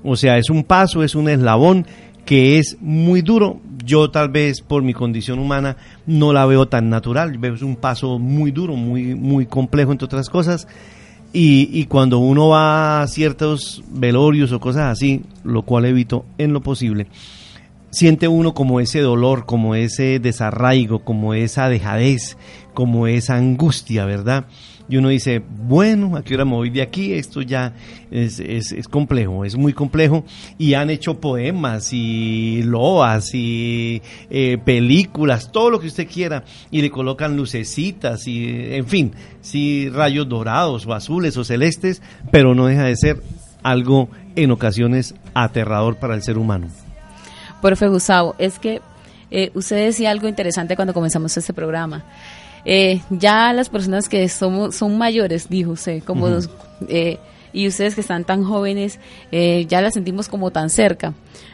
O 0.03 0.15
sea, 0.15 0.37
es 0.37 0.49
un 0.49 0.63
paso, 0.63 1.03
es 1.03 1.15
un 1.15 1.29
eslabón 1.29 1.87
que 2.27 2.59
es 2.59 2.77
muy 2.81 3.23
duro. 3.23 3.61
Yo 3.83 4.11
tal 4.11 4.29
vez 4.29 4.61
por 4.61 4.83
mi 4.83 4.93
condición 4.93 5.39
humana 5.39 5.77
no 6.05 6.33
la 6.33 6.45
veo 6.45 6.67
tan 6.67 6.89
natural, 6.89 7.37
veo 7.37 7.55
un 7.61 7.77
paso 7.77 8.19
muy 8.19 8.51
duro, 8.51 8.75
muy, 8.75 9.15
muy 9.15 9.45
complejo 9.45 9.93
entre 9.93 10.05
otras 10.05 10.29
cosas 10.29 10.67
y, 11.31 11.69
y, 11.71 11.85
cuando 11.85 12.19
uno 12.19 12.49
va 12.49 13.01
a 13.01 13.07
ciertos 13.07 13.81
velorios 13.89 14.51
o 14.51 14.59
cosas 14.59 14.91
así, 14.91 15.21
lo 15.43 15.61
cual 15.61 15.85
evito 15.85 16.25
en 16.37 16.51
lo 16.51 16.61
posible, 16.61 17.07
siente 17.91 18.27
uno 18.27 18.53
como 18.53 18.81
ese 18.81 18.99
dolor, 18.99 19.45
como 19.45 19.75
ese 19.75 20.19
desarraigo, 20.19 20.99
como 20.99 21.33
esa 21.33 21.69
dejadez, 21.69 22.37
como 22.73 23.07
esa 23.07 23.35
angustia, 23.35 24.05
¿verdad? 24.05 24.47
Y 24.89 24.97
uno 24.97 25.09
dice, 25.09 25.41
bueno, 25.67 26.15
¿a 26.15 26.23
qué 26.23 26.35
hora 26.35 26.45
me 26.45 26.53
voy 26.53 26.69
de 26.69 26.81
aquí? 26.81 27.13
Esto 27.13 27.41
ya 27.41 27.73
es, 28.09 28.39
es, 28.39 28.87
complejo, 28.87 29.43
es 29.43 29.57
muy 29.57 29.73
complejo. 29.73 30.23
Y 30.57 30.75
han 30.75 30.89
hecho 30.89 31.19
poemas 31.19 31.91
y 31.91 32.63
loas 32.63 33.33
y 33.33 34.01
eh, 34.29 34.57
películas, 34.63 35.51
todo 35.51 35.71
lo 35.71 35.79
que 35.79 35.87
usted 35.87 36.07
quiera, 36.07 36.43
y 36.71 36.81
le 36.81 36.89
colocan 36.89 37.35
lucecitas 37.35 38.27
y, 38.27 38.47
en 38.75 38.87
fin, 38.87 39.11
sí, 39.41 39.89
rayos 39.89 40.29
dorados 40.29 40.85
o 40.85 40.93
azules 40.93 41.35
o 41.35 41.43
celestes, 41.43 42.01
pero 42.31 42.55
no 42.55 42.67
deja 42.67 42.83
de 42.83 42.95
ser 42.95 43.21
algo 43.63 44.09
en 44.35 44.51
ocasiones 44.51 45.15
aterrador 45.33 45.97
para 45.97 46.15
el 46.15 46.23
ser 46.23 46.37
humano. 46.37 46.67
Profe 47.61 47.87
Gustavo, 47.87 48.35
es 48.37 48.59
que 48.59 48.81
eh, 49.29 49.51
usted 49.55 49.85
decía 49.85 50.11
algo 50.11 50.27
interesante 50.27 50.75
cuando 50.75 50.93
comenzamos 50.93 51.35
este 51.35 51.53
programa. 51.53 52.03
Eh, 52.69 52.99
ya 53.09 53.53
las 53.53 53.69
personas 53.69 54.09
que 54.09 54.27
somos 54.27 54.75
son 54.75 54.97
mayores, 54.97 55.47
dijo 55.47 55.71
usted, 55.71 56.03
como 56.03 56.27
eh, 56.89 57.17
y 57.53 57.65
ustedes 57.65 57.95
que 57.95 58.01
están 58.01 58.25
tan 58.25 58.43
jóvenes, 58.43 58.99
eh, 59.31 59.65
ya 59.69 59.81
las 59.81 59.93
sentimos 59.93 60.27
como 60.27 60.51
tan 60.51 60.69
cerca. 60.69 61.13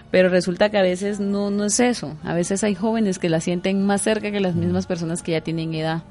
Pero 0.10 0.30
resulta 0.30 0.70
que 0.70 0.80
a 0.80 0.82
veces 0.82 1.20
no, 1.20 1.52
no 1.52 1.66
es 1.66 1.80
eso. 1.80 2.18
A 2.24 2.34
veces 2.34 2.64
hay 2.64 2.74
jóvenes 2.74 3.20
que 3.20 3.30
la 3.30 3.42
sienten 3.42 3.86
más 3.86 4.02
cerca 4.02 4.32
que 4.32 4.40
las 4.40 4.56
mismas 4.56 4.88
personas 4.88 5.22
que 5.22 5.34
ya 5.34 5.42
tienen 5.42 5.76
edad. 5.76 6.02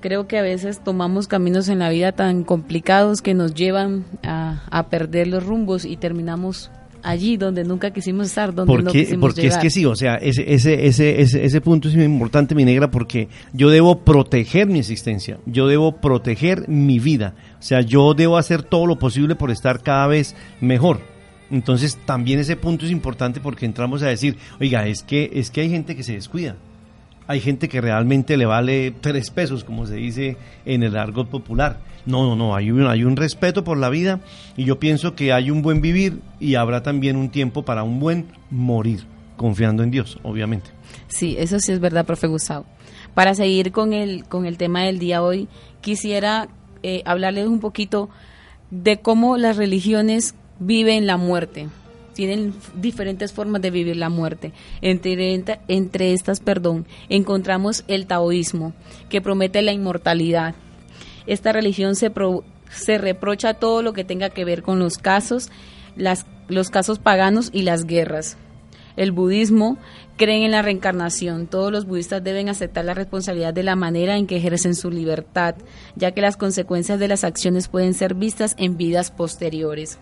creo 0.00 0.26
que 0.26 0.38
a 0.38 0.42
veces 0.42 0.82
tomamos 0.82 1.28
caminos 1.28 1.68
en 1.68 1.78
la 1.78 1.88
vida 1.88 2.10
tan 2.10 2.42
complicados 2.42 3.22
que 3.22 3.34
nos 3.34 3.54
llevan 3.54 4.04
a, 4.24 4.64
a 4.70 4.88
perder 4.88 5.28
los 5.28 5.46
rumbos 5.46 5.84
y 5.84 5.96
terminamos 5.96 6.72
allí 7.02 7.36
donde 7.36 7.64
nunca 7.64 7.90
quisimos 7.90 8.26
estar, 8.28 8.54
donde 8.54 8.70
porque, 8.70 8.84
no 8.84 8.92
quisimos 8.92 9.20
Porque 9.34 9.46
es 9.46 9.56
que 9.58 9.70
sí, 9.70 9.84
o 9.84 9.94
sea, 9.94 10.16
ese, 10.16 10.52
ese, 10.52 10.86
ese, 10.86 11.20
ese, 11.20 11.44
ese 11.44 11.60
punto 11.60 11.88
es 11.88 11.94
muy 11.94 12.04
importante, 12.04 12.54
mi 12.54 12.64
negra, 12.64 12.90
porque 12.90 13.28
yo 13.52 13.70
debo 13.70 14.00
proteger 14.00 14.66
mi 14.66 14.78
existencia, 14.78 15.38
yo 15.46 15.66
debo 15.66 15.96
proteger 15.96 16.68
mi 16.68 16.98
vida, 16.98 17.34
o 17.58 17.62
sea, 17.62 17.80
yo 17.80 18.14
debo 18.14 18.36
hacer 18.36 18.62
todo 18.62 18.86
lo 18.86 18.98
posible 18.98 19.34
por 19.34 19.50
estar 19.50 19.82
cada 19.82 20.06
vez 20.06 20.34
mejor. 20.60 21.00
Entonces 21.50 21.98
también 22.04 22.40
ese 22.40 22.56
punto 22.56 22.84
es 22.84 22.92
importante 22.92 23.40
porque 23.40 23.64
entramos 23.64 24.02
a 24.02 24.08
decir, 24.08 24.36
oiga, 24.60 24.86
es 24.86 25.02
que, 25.02 25.30
es 25.32 25.50
que 25.50 25.62
hay 25.62 25.70
gente 25.70 25.96
que 25.96 26.02
se 26.02 26.12
descuida 26.12 26.56
hay 27.28 27.40
gente 27.40 27.68
que 27.68 27.82
realmente 27.82 28.38
le 28.38 28.46
vale 28.46 28.90
tres 28.90 29.30
pesos, 29.30 29.62
como 29.62 29.86
se 29.86 29.96
dice 29.96 30.38
en 30.64 30.82
el 30.82 30.96
argot 30.96 31.28
popular. 31.28 31.78
No, 32.06 32.22
no, 32.26 32.34
no, 32.34 32.56
hay 32.56 32.70
un, 32.70 32.86
hay 32.86 33.04
un 33.04 33.16
respeto 33.16 33.64
por 33.64 33.76
la 33.76 33.90
vida 33.90 34.20
y 34.56 34.64
yo 34.64 34.80
pienso 34.80 35.14
que 35.14 35.34
hay 35.34 35.50
un 35.50 35.60
buen 35.60 35.82
vivir 35.82 36.22
y 36.40 36.54
habrá 36.54 36.82
también 36.82 37.16
un 37.16 37.28
tiempo 37.28 37.66
para 37.66 37.82
un 37.82 38.00
buen 38.00 38.28
morir, 38.50 39.04
confiando 39.36 39.82
en 39.82 39.90
Dios, 39.90 40.18
obviamente. 40.22 40.70
Sí, 41.08 41.36
eso 41.38 41.60
sí 41.60 41.70
es 41.70 41.80
verdad, 41.80 42.06
profe 42.06 42.28
Gustavo. 42.28 42.64
Para 43.12 43.34
seguir 43.34 43.72
con 43.72 43.92
el, 43.92 44.24
con 44.24 44.46
el 44.46 44.56
tema 44.56 44.84
del 44.84 44.98
día 44.98 45.22
hoy, 45.22 45.48
quisiera 45.82 46.48
eh, 46.82 47.02
hablarles 47.04 47.46
un 47.46 47.60
poquito 47.60 48.08
de 48.70 49.02
cómo 49.02 49.36
las 49.36 49.58
religiones 49.58 50.34
viven 50.60 51.06
la 51.06 51.18
muerte 51.18 51.68
tienen 52.18 52.52
diferentes 52.74 53.32
formas 53.32 53.62
de 53.62 53.70
vivir 53.70 53.96
la 53.96 54.08
muerte. 54.08 54.50
Entre, 54.80 55.40
entre 55.68 56.12
estas, 56.12 56.40
perdón, 56.40 56.84
encontramos 57.08 57.84
el 57.86 58.08
taoísmo, 58.08 58.72
que 59.08 59.20
promete 59.20 59.62
la 59.62 59.70
inmortalidad. 59.70 60.56
Esta 61.28 61.52
religión 61.52 61.94
se, 61.94 62.10
reprocha 62.98 63.54
todo 63.54 63.82
lo 63.82 63.92
que 63.92 64.02
tenga 64.02 64.30
que 64.30 64.44
ver 64.44 64.64
con 64.64 64.80
los 64.80 64.98
casos, 64.98 65.48
los 66.48 66.70
casos 66.70 66.98
paganos 66.98 67.50
y 67.52 67.62
las 67.62 67.84
guerras. 67.84 68.36
El 68.96 69.12
budismo 69.12 69.78
cree 70.16 70.44
en 70.44 70.50
la 70.50 70.62
reencarnación. 70.62 71.46
Todos 71.46 71.70
los 71.70 71.86
budistas 71.86 72.24
deben 72.24 72.48
aceptar 72.48 72.84
la 72.84 72.94
responsabilidad 72.94 73.54
de 73.54 73.62
la 73.62 73.76
manera 73.76 74.16
en 74.16 74.26
que 74.26 74.38
ejercen 74.38 74.74
su 74.74 74.90
libertad, 74.90 75.54
ya 75.94 76.10
que 76.10 76.20
las 76.20 76.36
consecuencias 76.36 76.98
de 76.98 77.06
las 77.06 77.22
acciones 77.22 77.68
pueden 77.68 77.94
ser 77.94 78.14
vistas 78.14 78.56
en 78.58 78.76
vidas 78.76 79.12
posteriores. 79.12 80.00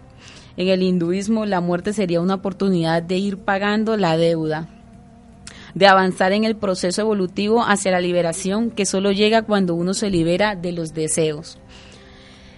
En 0.56 0.68
el 0.68 0.82
hinduismo, 0.82 1.44
la 1.44 1.60
muerte 1.60 1.92
sería 1.92 2.20
una 2.20 2.34
oportunidad 2.34 3.02
de 3.02 3.18
ir 3.18 3.36
pagando 3.36 3.96
la 3.96 4.16
deuda, 4.16 4.68
de 5.74 5.86
avanzar 5.86 6.32
en 6.32 6.44
el 6.44 6.56
proceso 6.56 7.02
evolutivo 7.02 7.62
hacia 7.62 7.92
la 7.92 8.00
liberación 8.00 8.70
que 8.70 8.86
solo 8.86 9.12
llega 9.12 9.42
cuando 9.42 9.74
uno 9.74 9.92
se 9.92 10.08
libera 10.08 10.56
de 10.56 10.72
los 10.72 10.94
deseos. 10.94 11.58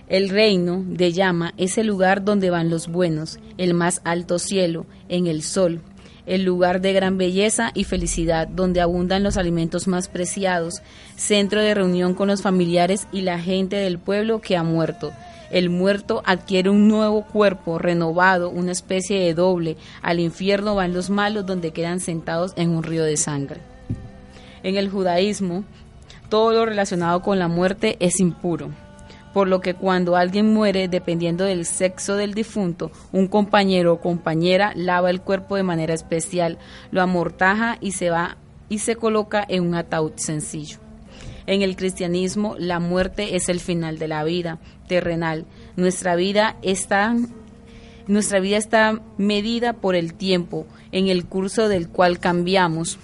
El 0.06 0.28
reino 0.28 0.84
de 0.86 1.12
llama 1.12 1.52
es 1.56 1.76
el 1.76 1.88
lugar 1.88 2.24
donde 2.24 2.50
van 2.50 2.70
los 2.70 2.86
buenos, 2.86 3.40
el 3.58 3.74
más 3.74 4.00
alto 4.04 4.38
cielo, 4.38 4.86
en 5.08 5.26
el 5.26 5.42
sol, 5.42 5.80
el 6.24 6.44
lugar 6.44 6.80
de 6.80 6.92
gran 6.92 7.18
belleza 7.18 7.72
y 7.74 7.84
felicidad, 7.84 8.46
donde 8.46 8.80
abundan 8.80 9.22
los 9.24 9.36
alimentos 9.36 9.88
más 9.88 10.08
preciados, 10.08 10.82
centro 11.16 11.60
de 11.60 11.74
reunión 11.74 12.14
con 12.14 12.28
los 12.28 12.42
familiares 12.42 13.08
y 13.12 13.22
la 13.22 13.40
gente 13.40 13.76
del 13.76 13.98
pueblo 13.98 14.40
que 14.40 14.56
ha 14.56 14.62
muerto, 14.62 15.12
el 15.50 15.70
muerto 15.70 16.22
adquiere 16.24 16.70
un 16.70 16.88
nuevo 16.88 17.24
cuerpo 17.24 17.78
renovado, 17.78 18.50
una 18.50 18.72
especie 18.72 19.20
de 19.20 19.34
doble. 19.34 19.76
Al 20.02 20.20
infierno 20.20 20.74
van 20.74 20.92
los 20.92 21.10
malos 21.10 21.46
donde 21.46 21.72
quedan 21.72 22.00
sentados 22.00 22.52
en 22.56 22.70
un 22.70 22.82
río 22.82 23.04
de 23.04 23.16
sangre. 23.16 23.60
En 24.62 24.76
el 24.76 24.90
judaísmo, 24.90 25.64
todo 26.28 26.52
lo 26.52 26.66
relacionado 26.66 27.22
con 27.22 27.38
la 27.38 27.48
muerte 27.48 27.96
es 28.00 28.20
impuro, 28.20 28.70
por 29.32 29.48
lo 29.48 29.60
que 29.60 29.74
cuando 29.74 30.16
alguien 30.16 30.52
muere, 30.52 30.88
dependiendo 30.88 31.44
del 31.44 31.64
sexo 31.64 32.16
del 32.16 32.34
difunto, 32.34 32.90
un 33.12 33.28
compañero 33.28 33.94
o 33.94 34.00
compañera 34.00 34.72
lava 34.74 35.10
el 35.10 35.22
cuerpo 35.22 35.56
de 35.56 35.62
manera 35.62 35.94
especial, 35.94 36.58
lo 36.90 37.00
amortaja 37.00 37.78
y 37.80 37.92
se 37.92 38.10
va 38.10 38.36
y 38.68 38.80
se 38.80 38.96
coloca 38.96 39.44
en 39.48 39.66
un 39.66 39.74
ataúd 39.74 40.12
sencillo. 40.16 40.87
En 41.48 41.62
el 41.62 41.76
cristianismo, 41.76 42.56
la 42.58 42.78
muerte 42.78 43.34
es 43.34 43.48
el 43.48 43.58
final 43.58 43.98
de 43.98 44.06
la 44.06 44.22
vida 44.22 44.58
terrenal. 44.86 45.46
Nuestra 45.76 46.14
vida 46.14 46.56
está 46.60 47.16
nuestra 48.06 48.38
vida 48.38 48.58
está 48.58 49.00
medida 49.16 49.72
por 49.72 49.96
el 49.96 50.12
tiempo 50.12 50.66
en 50.92 51.08
el 51.08 51.24
curso 51.24 51.70
del 51.70 51.88
cual 51.88 52.18
cambiamos. 52.18 52.98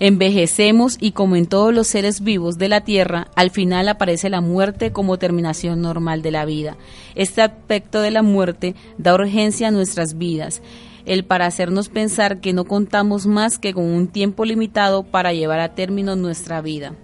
Envejecemos 0.00 0.96
y 0.98 1.12
como 1.12 1.36
en 1.36 1.44
todos 1.44 1.74
los 1.74 1.88
seres 1.88 2.22
vivos 2.22 2.56
de 2.56 2.70
la 2.70 2.82
Tierra, 2.82 3.28
al 3.34 3.50
final 3.50 3.86
aparece 3.88 4.30
la 4.30 4.40
muerte 4.40 4.92
como 4.92 5.18
terminación 5.18 5.82
normal 5.82 6.22
de 6.22 6.30
la 6.30 6.46
vida. 6.46 6.78
Este 7.16 7.42
aspecto 7.42 8.00
de 8.00 8.12
la 8.12 8.22
muerte 8.22 8.74
da 8.96 9.14
urgencia 9.14 9.68
a 9.68 9.72
nuestras 9.72 10.16
vidas 10.16 10.62
el 11.08 11.24
para 11.24 11.46
hacernos 11.46 11.88
pensar 11.88 12.40
que 12.40 12.52
no 12.52 12.64
contamos 12.64 13.26
más 13.26 13.58
que 13.58 13.72
con 13.72 13.84
un 13.84 14.08
tiempo 14.08 14.44
limitado 14.44 15.02
para 15.02 15.32
llevar 15.32 15.58
a 15.58 15.74
término 15.74 16.14
nuestra 16.16 16.60
vida. 16.60 16.94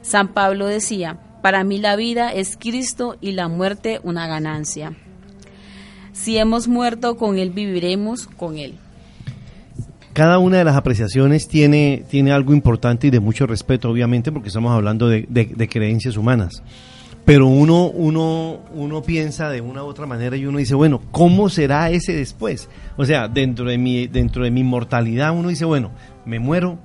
San 0.00 0.28
Pablo 0.28 0.66
decía, 0.66 1.18
Para 1.42 1.62
mí 1.62 1.78
la 1.78 1.94
vida 1.94 2.32
es 2.32 2.56
Cristo 2.56 3.16
y 3.20 3.32
la 3.32 3.48
muerte 3.48 4.00
una 4.02 4.26
ganancia. 4.26 4.94
Si 6.12 6.38
hemos 6.38 6.68
muerto 6.68 7.16
con 7.16 7.38
Él, 7.38 7.50
viviremos 7.50 8.26
con 8.26 8.56
Él. 8.56 8.76
Cada 10.14 10.38
una 10.38 10.58
de 10.58 10.64
las 10.64 10.76
apreciaciones 10.76 11.46
tiene, 11.46 12.04
tiene 12.08 12.32
algo 12.32 12.54
importante 12.54 13.08
y 13.08 13.10
de 13.10 13.20
mucho 13.20 13.46
respeto, 13.46 13.90
obviamente, 13.90 14.32
porque 14.32 14.48
estamos 14.48 14.72
hablando 14.72 15.08
de, 15.08 15.26
de 15.28 15.68
creencias 15.68 16.16
humanas 16.16 16.62
pero 17.24 17.46
uno, 17.46 17.88
uno, 17.88 18.60
uno 18.74 19.02
piensa 19.02 19.48
de 19.48 19.60
una 19.60 19.82
u 19.82 19.86
otra 19.86 20.06
manera 20.06 20.36
y 20.36 20.44
uno 20.44 20.58
dice, 20.58 20.74
bueno, 20.74 21.00
¿cómo 21.10 21.48
será 21.48 21.90
ese 21.90 22.12
después? 22.12 22.68
O 22.96 23.04
sea, 23.06 23.28
dentro 23.28 23.64
de 23.64 23.78
mi, 23.78 24.06
dentro 24.06 24.44
de 24.44 24.50
mi 24.50 24.62
mortalidad 24.62 25.34
uno 25.34 25.48
dice, 25.48 25.64
bueno, 25.64 25.90
me 26.26 26.38
muero, 26.38 26.78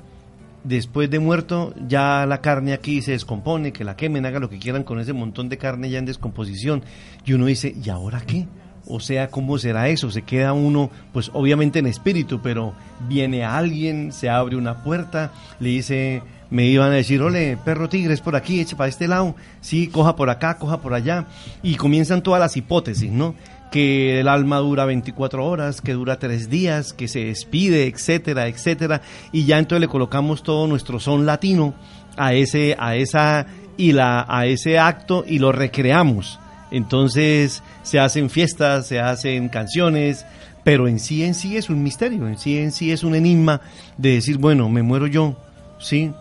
después 0.63 1.09
de 1.09 1.19
muerto 1.19 1.73
ya 1.87 2.25
la 2.25 2.39
carne 2.39 2.73
aquí 2.73 3.01
se 3.01 3.11
descompone, 3.11 3.73
que 3.73 3.83
la 3.83 3.97
quemen, 3.97 4.25
haga 4.25 4.39
lo 4.39 4.49
que 4.49 4.59
quieran 4.59 4.83
con 4.83 4.99
ese 4.99 5.13
montón 5.13 5.49
de 5.49 5.57
carne 5.57 5.89
ya 5.89 5.99
en 5.99 6.05
descomposición. 6.05 6.83
Y 7.25 7.33
uno 7.33 7.45
dice, 7.45 7.75
¿y 7.83 7.89
ahora 7.89 8.21
qué? 8.21 8.47
O 8.87 9.01
sea, 9.01 9.27
¿cómo 9.27 9.57
será 9.57 9.89
eso? 9.89 10.09
Se 10.09 10.21
queda 10.21 10.53
uno, 10.53 10.89
pues 11.11 11.29
obviamente 11.33 11.79
en 11.79 11.85
espíritu, 11.85 12.39
pero 12.41 12.73
viene 13.07 13.43
alguien, 13.43 14.13
se 14.13 14.29
abre 14.29 14.55
una 14.55 14.83
puerta, 14.83 15.31
le 15.59 15.69
dice, 15.69 16.23
me 16.49 16.65
iban 16.65 16.91
a 16.91 16.95
decir, 16.95 17.21
ole, 17.21 17.57
perro 17.63 17.89
tigre, 17.89 18.13
es 18.13 18.21
por 18.21 18.35
aquí, 18.35 18.59
eche 18.59 18.75
para 18.75 18.89
este 18.89 19.07
lado, 19.07 19.35
sí, 19.61 19.87
coja 19.87 20.15
por 20.15 20.29
acá, 20.29 20.57
coja 20.57 20.81
por 20.81 20.93
allá, 20.93 21.27
y 21.61 21.75
comienzan 21.75 22.23
todas 22.23 22.39
las 22.39 22.57
hipótesis, 22.57 23.11
¿no? 23.11 23.35
Que 23.71 24.19
el 24.19 24.27
alma 24.27 24.57
dura 24.57 24.85
24 24.85 25.45
horas, 25.45 25.81
que 25.81 25.93
dura 25.93 26.17
3 26.17 26.49
días, 26.49 26.93
que 26.93 27.07
se 27.07 27.25
despide, 27.25 27.87
etcétera, 27.87 28.47
etcétera, 28.47 29.01
y 29.31 29.45
ya 29.45 29.59
entonces 29.59 29.81
le 29.81 29.87
colocamos 29.87 30.41
todo 30.41 30.65
nuestro 30.67 30.99
son 30.99 31.25
latino 31.25 31.75
a 32.17 32.33
ese, 32.33 32.75
a 32.79 32.95
esa, 32.95 33.45
y 33.77 33.93
la, 33.93 34.25
a 34.27 34.45
ese 34.45 34.77
acto 34.77 35.23
y 35.25 35.39
lo 35.39 35.51
recreamos. 35.51 36.39
Entonces 36.69 37.63
se 37.81 37.99
hacen 37.99 38.29
fiestas, 38.29 38.87
se 38.87 38.99
hacen 38.99 39.49
canciones, 39.49 40.25
pero 40.63 40.87
en 40.87 40.99
sí 40.99 41.23
en 41.23 41.33
sí 41.33 41.57
es 41.57 41.69
un 41.69 41.81
misterio, 41.81 42.27
en 42.27 42.37
sí 42.37 42.57
en 42.57 42.71
sí 42.71 42.91
es 42.91 43.03
un 43.03 43.15
enigma 43.15 43.61
de 43.97 44.15
decir, 44.15 44.37
bueno, 44.37 44.67
me 44.69 44.83
muero 44.83 45.07
yo, 45.07 45.37
sí, 45.79 46.11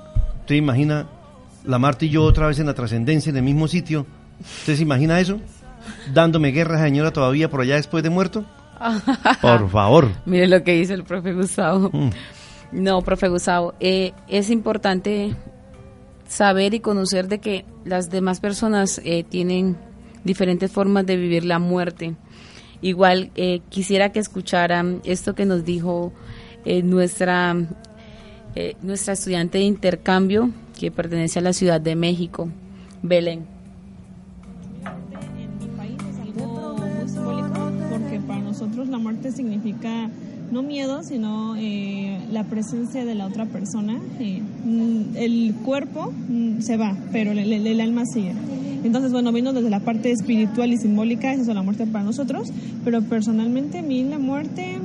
¿Usted 0.49 0.57
imagina 0.57 1.07
la 1.63 1.79
Marta 1.79 2.07
y 2.07 2.09
yo 2.09 2.25
otra 2.25 2.47
vez 2.47 2.59
en 2.59 2.65
la 2.65 2.73
trascendencia 2.73 3.29
en 3.29 3.37
el 3.37 3.43
mismo 3.43 3.69
sitio? 3.69 4.07
¿Usted 4.41 4.77
se 4.77 4.83
imagina 4.83 5.21
eso? 5.21 5.39
Dándome 6.15 6.53
guerra, 6.53 6.83
señora, 6.83 7.13
todavía 7.13 7.51
por 7.51 7.61
allá 7.61 7.75
después 7.75 8.03
de 8.03 8.09
muerto. 8.09 8.47
Por 9.43 9.69
favor. 9.69 10.09
Mire 10.25 10.47
lo 10.47 10.65
que 10.65 10.73
dice 10.73 10.95
el 10.95 11.05
profe 11.05 11.35
Gustavo. 11.35 11.91
Mm. 11.93 12.09
No, 12.73 13.03
profe 13.03 13.29
Gustavo, 13.29 13.75
eh, 13.79 14.15
es 14.27 14.49
importante 14.49 15.37
saber 16.27 16.73
y 16.73 16.81
conocer 16.81 17.29
de 17.29 17.41
que 17.41 17.67
las 17.85 18.09
demás 18.09 18.41
personas 18.41 19.03
eh, 19.05 19.25
tienen 19.25 19.77
diferentes 20.25 20.73
formas 20.73 21.05
de 21.05 21.19
vivir 21.19 21.45
la 21.45 21.59
muerte. 21.59 22.17
Igual 22.81 23.33
eh, 23.35 23.61
quisiera 23.69 24.13
que 24.13 24.21
escucharan 24.21 25.03
esto 25.05 25.35
que 25.35 25.45
nos 25.45 25.67
dijo 25.67 26.15
nuestra 26.65 27.55
eh, 28.61 28.75
nuestra 28.83 29.13
estudiante 29.13 29.59
de 29.59 29.65
intercambio 29.65 30.51
que 30.77 30.91
pertenece 30.91 31.39
a 31.39 31.43
la 31.43 31.53
Ciudad 31.53 31.81
de 31.81 31.95
México, 31.95 32.49
Belén. 33.05 33.45
En 35.39 35.59
mi 35.61 35.77
país 35.77 35.97
es 36.11 36.19
algo 36.19 36.77
muy 36.77 37.09
simbólico 37.09 37.71
porque 37.89 38.19
para 38.27 38.41
nosotros 38.41 38.89
la 38.89 38.99
muerte 38.99 39.31
significa 39.31 40.11
no 40.51 40.65
miedo, 40.65 41.05
sino 41.05 41.55
eh, 41.57 42.19
la 42.33 42.43
presencia 42.43 43.05
de 43.05 43.15
la 43.15 43.27
otra 43.27 43.47
persona. 43.47 44.01
Eh, 44.19 44.43
el 45.15 45.55
cuerpo 45.65 46.13
mm, 46.29 46.61
se 46.61 46.77
va, 46.77 46.97
pero 47.13 47.31
el, 47.31 47.39
el, 47.39 47.81
alma 47.81 48.03
sigue. 48.13 48.33
Entonces, 48.83 49.13
bueno, 49.13 49.31
vino 49.31 49.53
desde 49.53 49.71
la 49.71 49.79
parte 49.79 50.11
espiritual 50.11 50.73
y 50.73 50.79
simbólica, 50.79 51.33
esa 51.33 51.43
es 51.43 51.55
la 51.55 51.63
muerte 51.63 51.87
para 51.87 52.03
nosotros, 52.03 52.49
pero 52.85 53.03
personalmente 53.03 53.79
a 53.79 53.83
mí 53.83 54.03
la 54.03 54.19
muerte... 54.19 54.79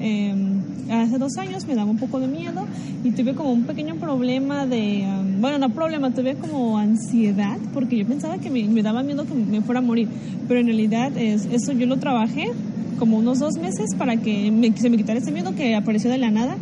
Eh, 0.00 0.53
hace 0.90 1.18
dos 1.18 1.36
años 1.36 1.66
me 1.66 1.74
daba 1.74 1.90
un 1.90 1.98
poco 1.98 2.20
de 2.20 2.28
miedo 2.28 2.66
y 3.02 3.10
tuve 3.12 3.34
como 3.34 3.52
un 3.52 3.64
pequeño 3.64 3.96
problema 3.96 4.66
de, 4.66 5.04
um, 5.06 5.40
bueno, 5.40 5.58
no 5.58 5.70
problema, 5.70 6.10
tuve 6.10 6.34
como 6.36 6.78
ansiedad 6.78 7.58
porque 7.72 7.96
yo 7.96 8.06
pensaba 8.06 8.38
que 8.38 8.50
me, 8.50 8.82
daba 8.82 9.02
miedo 9.02 9.26
que 9.26 9.34
me 9.34 9.60
fuera 9.60 9.80
a 9.80 9.82
morir, 9.82 10.08
pero 10.48 10.60
en 10.60 10.66
realidad 10.66 11.16
es, 11.16 11.46
eso 11.46 11.72
yo 11.72 11.86
lo 11.86 11.98
trabajé 11.98 12.50
como 12.98 13.18
unos 13.18 13.38
dos 13.40 13.56
meses 13.58 13.90
para 13.96 14.16
que 14.16 14.52
se 14.76 14.90
me 14.90 14.96
quitara 14.96 15.18
ese 15.18 15.32
miedo 15.32 15.54
que 15.54 15.74
apareció 15.74 16.10
de 16.10 16.18
la 16.18 16.30
nada 16.30 16.56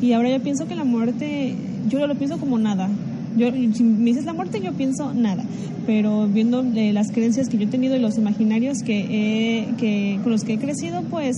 y 0.00 0.12
ahora 0.12 0.30
yo 0.30 0.42
pienso 0.42 0.66
que 0.66 0.74
la 0.74 0.84
muerte, 0.84 1.54
yo 1.88 1.98
no 1.98 2.06
lo 2.06 2.14
pienso 2.14 2.38
como 2.38 2.58
nada. 2.58 2.88
Yo, 3.36 3.50
si 3.50 3.82
me 3.82 4.04
dices 4.04 4.26
la 4.26 4.32
muerte, 4.32 4.60
yo 4.60 4.72
pienso 4.72 5.12
nada. 5.14 5.42
Pero 5.86 6.28
viendo 6.28 6.64
eh, 6.74 6.92
las 6.92 7.10
creencias 7.10 7.48
que 7.48 7.56
yo 7.58 7.64
he 7.64 7.68
tenido 7.68 7.96
y 7.96 8.00
los 8.00 8.18
imaginarios 8.18 8.82
que, 8.82 9.66
que 9.78 10.20
con 10.22 10.32
los 10.32 10.44
que 10.44 10.54
he 10.54 10.58
crecido, 10.58 11.02
pues 11.10 11.36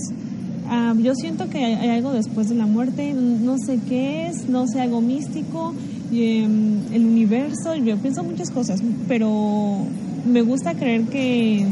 Ah, 0.69 0.93
yo 0.97 1.15
siento 1.15 1.49
que 1.49 1.63
hay, 1.63 1.89
algo 1.89 2.11
después 2.11 2.49
de 2.49 2.55
la 2.55 2.65
muerte, 2.65 3.13
no 3.13 3.57
sé 3.57 3.79
qué 3.87 4.27
es, 4.27 4.49
no 4.49 4.67
sé, 4.67 4.81
algo 4.81 4.99
místico, 4.99 5.73
em, 6.11 6.81
el 6.93 7.05
universo, 7.05 7.73
yo 7.75 7.95
pienso 7.97 8.21
muchas 8.23 8.51
cosas, 8.51 8.81
pero 9.07 9.77
me 10.25 10.41
gusta 10.41 10.73
creer 10.73 11.03
que, 11.03 11.65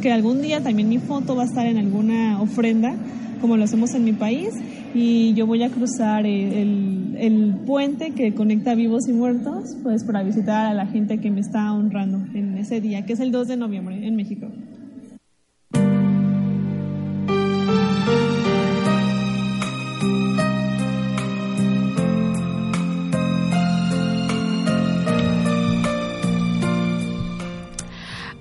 que 0.00 0.12
algún 0.12 0.40
día 0.40 0.62
también 0.62 0.88
mi 0.88 0.98
foto 0.98 1.34
va 1.34 1.42
a 1.42 1.46
estar 1.46 1.66
en 1.66 1.78
alguna 1.78 2.40
ofrenda, 2.40 2.94
como 3.40 3.56
lo 3.56 3.64
hacemos 3.64 3.92
en 3.94 4.04
mi 4.04 4.12
país, 4.12 4.50
y 4.94 5.34
yo 5.34 5.46
voy 5.46 5.64
a 5.64 5.70
cruzar 5.70 6.24
el, 6.24 7.16
el, 7.18 7.54
puente 7.66 8.12
que 8.12 8.34
conecta 8.34 8.76
vivos 8.76 9.08
y 9.08 9.12
muertos, 9.12 9.76
pues 9.82 10.04
para 10.04 10.22
visitar 10.22 10.66
a 10.66 10.74
la 10.74 10.86
gente 10.86 11.18
que 11.18 11.30
me 11.30 11.40
está 11.40 11.72
honrando 11.72 12.18
en 12.34 12.56
ese 12.56 12.80
día, 12.80 13.04
que 13.04 13.14
es 13.14 13.20
el 13.20 13.32
2 13.32 13.48
de 13.48 13.56
noviembre 13.56 14.06
en 14.06 14.14
México. 14.14 14.46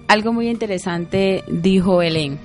Algo 0.08 0.34
muy 0.34 0.50
interesante 0.50 1.44
dijo 1.48 2.02
Helen. 2.02 2.40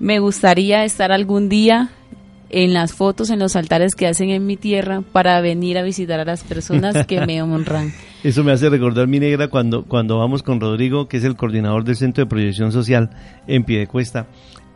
Me 0.00 0.18
gustaría 0.18 0.84
estar 0.84 1.12
algún 1.12 1.48
día 1.48 1.90
en 2.50 2.72
las 2.72 2.92
fotos, 2.92 3.30
en 3.30 3.38
los 3.38 3.56
altares 3.56 3.94
que 3.94 4.06
hacen 4.06 4.30
en 4.30 4.46
mi 4.46 4.56
tierra 4.56 5.02
para 5.12 5.40
venir 5.40 5.78
a 5.78 5.82
visitar 5.82 6.20
a 6.20 6.24
las 6.24 6.42
personas 6.44 7.06
que 7.06 7.24
me 7.26 7.42
honran. 7.42 7.92
Eso 8.24 8.42
me 8.42 8.52
hace 8.52 8.68
recordar 8.68 9.06
mi 9.06 9.20
negra 9.20 9.48
cuando, 9.48 9.84
cuando 9.84 10.18
vamos 10.18 10.42
con 10.42 10.60
Rodrigo, 10.60 11.08
que 11.08 11.18
es 11.18 11.24
el 11.24 11.36
coordinador 11.36 11.84
del 11.84 11.96
Centro 11.96 12.24
de 12.24 12.28
Proyección 12.28 12.72
Social 12.72 13.10
en 13.46 13.64
Piedecuesta, 13.64 14.26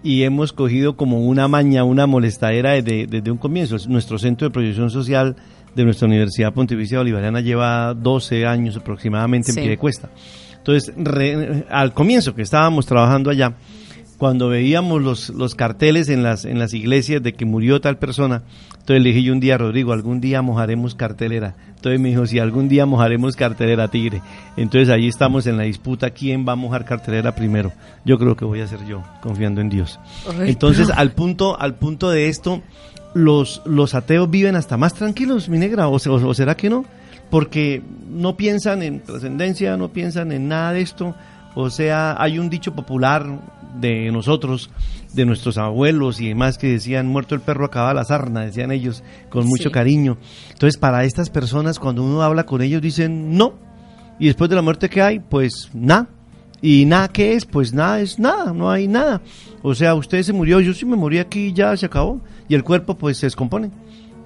y 0.02 0.22
hemos 0.22 0.52
cogido 0.52 0.96
como 0.96 1.20
una 1.26 1.48
maña, 1.48 1.84
una 1.84 2.06
molestadera 2.06 2.80
desde, 2.80 3.30
un 3.30 3.38
comienzo. 3.38 3.76
Nuestro 3.88 4.18
Centro 4.18 4.48
de 4.48 4.52
Proyección 4.52 4.90
Social 4.90 5.36
de 5.74 5.84
nuestra 5.84 6.06
Universidad 6.06 6.52
Pontificia 6.52 6.98
Bolivariana 6.98 7.40
lleva 7.40 7.94
12 7.94 8.46
años 8.46 8.76
aproximadamente 8.76 9.50
en 9.50 9.56
Piedecuesta. 9.56 10.10
Entonces, 10.64 10.94
al 11.70 11.92
comienzo 11.92 12.36
que 12.36 12.42
estábamos 12.42 12.86
trabajando 12.86 13.30
allá, 13.30 13.54
cuando 14.16 14.48
veíamos 14.48 15.02
los, 15.02 15.30
los 15.30 15.56
carteles 15.56 16.08
en 16.08 16.22
las, 16.22 16.44
en 16.44 16.60
las 16.60 16.72
iglesias 16.72 17.20
de 17.20 17.32
que 17.32 17.44
murió 17.44 17.80
tal 17.80 17.98
persona, 17.98 18.42
entonces 18.70 19.02
le 19.02 19.08
dije 19.08 19.24
yo 19.24 19.32
un 19.32 19.40
día, 19.40 19.58
Rodrigo, 19.58 19.92
algún 19.92 20.20
día 20.20 20.40
mojaremos 20.40 20.94
cartelera. 20.94 21.56
Entonces 21.74 22.00
me 22.00 22.10
dijo, 22.10 22.24
si 22.26 22.38
algún 22.38 22.68
día 22.68 22.86
mojaremos 22.86 23.34
cartelera, 23.34 23.88
tigre. 23.88 24.22
Entonces 24.56 24.90
ahí 24.90 25.08
estamos 25.08 25.48
en 25.48 25.56
la 25.56 25.64
disputa, 25.64 26.10
¿quién 26.10 26.46
va 26.46 26.52
a 26.52 26.56
mojar 26.56 26.84
cartelera 26.84 27.34
primero? 27.34 27.72
Yo 28.04 28.16
creo 28.16 28.36
que 28.36 28.44
voy 28.44 28.60
a 28.60 28.68
ser 28.68 28.86
yo, 28.86 29.02
confiando 29.20 29.60
en 29.60 29.68
Dios. 29.68 29.98
Entonces, 30.38 30.90
al 30.90 31.10
punto, 31.10 31.60
al 31.60 31.74
punto 31.74 32.08
de 32.08 32.28
esto, 32.28 32.62
los, 33.14 33.62
los 33.64 33.96
ateos 33.96 34.30
viven 34.30 34.54
hasta 34.54 34.76
más 34.76 34.94
tranquilos, 34.94 35.48
mi 35.48 35.58
negra, 35.58 35.88
o 35.88 35.98
será 36.34 36.56
que 36.56 36.70
no? 36.70 36.84
Porque 37.32 37.82
no 38.10 38.36
piensan 38.36 38.82
en 38.82 39.00
trascendencia, 39.00 39.78
no 39.78 39.90
piensan 39.90 40.32
en 40.32 40.48
nada 40.48 40.74
de 40.74 40.82
esto. 40.82 41.14
O 41.54 41.70
sea, 41.70 42.14
hay 42.22 42.38
un 42.38 42.50
dicho 42.50 42.74
popular 42.74 43.24
de 43.80 44.12
nosotros, 44.12 44.68
de 45.14 45.24
nuestros 45.24 45.56
abuelos 45.56 46.20
y 46.20 46.28
demás 46.28 46.58
que 46.58 46.66
decían, 46.66 47.06
muerto 47.06 47.34
el 47.34 47.40
perro 47.40 47.64
acaba 47.64 47.94
la 47.94 48.04
sarna, 48.04 48.42
decían 48.42 48.70
ellos 48.70 49.02
con 49.30 49.46
mucho 49.46 49.70
cariño. 49.70 50.18
Entonces, 50.50 50.78
para 50.78 51.04
estas 51.04 51.30
personas, 51.30 51.78
cuando 51.78 52.04
uno 52.04 52.20
habla 52.20 52.44
con 52.44 52.60
ellos, 52.60 52.82
dicen, 52.82 53.34
no. 53.34 53.54
Y 54.18 54.26
después 54.26 54.50
de 54.50 54.56
la 54.56 54.62
muerte 54.62 54.90
que 54.90 55.00
hay, 55.00 55.18
pues 55.18 55.70
nada. 55.72 56.10
¿Y 56.60 56.84
nada 56.84 57.08
qué 57.08 57.32
es? 57.32 57.46
Pues 57.46 57.72
nada 57.72 58.00
es 58.00 58.18
nada, 58.18 58.52
no 58.52 58.70
hay 58.70 58.88
nada. 58.88 59.22
O 59.62 59.74
sea, 59.74 59.94
usted 59.94 60.22
se 60.22 60.34
murió, 60.34 60.60
yo 60.60 60.74
sí 60.74 60.84
me 60.84 60.96
morí 60.96 61.16
aquí, 61.16 61.54
ya 61.54 61.74
se 61.78 61.86
acabó. 61.86 62.20
Y 62.46 62.54
el 62.54 62.62
cuerpo 62.62 62.98
pues 62.98 63.16
se 63.16 63.24
descompone. 63.24 63.70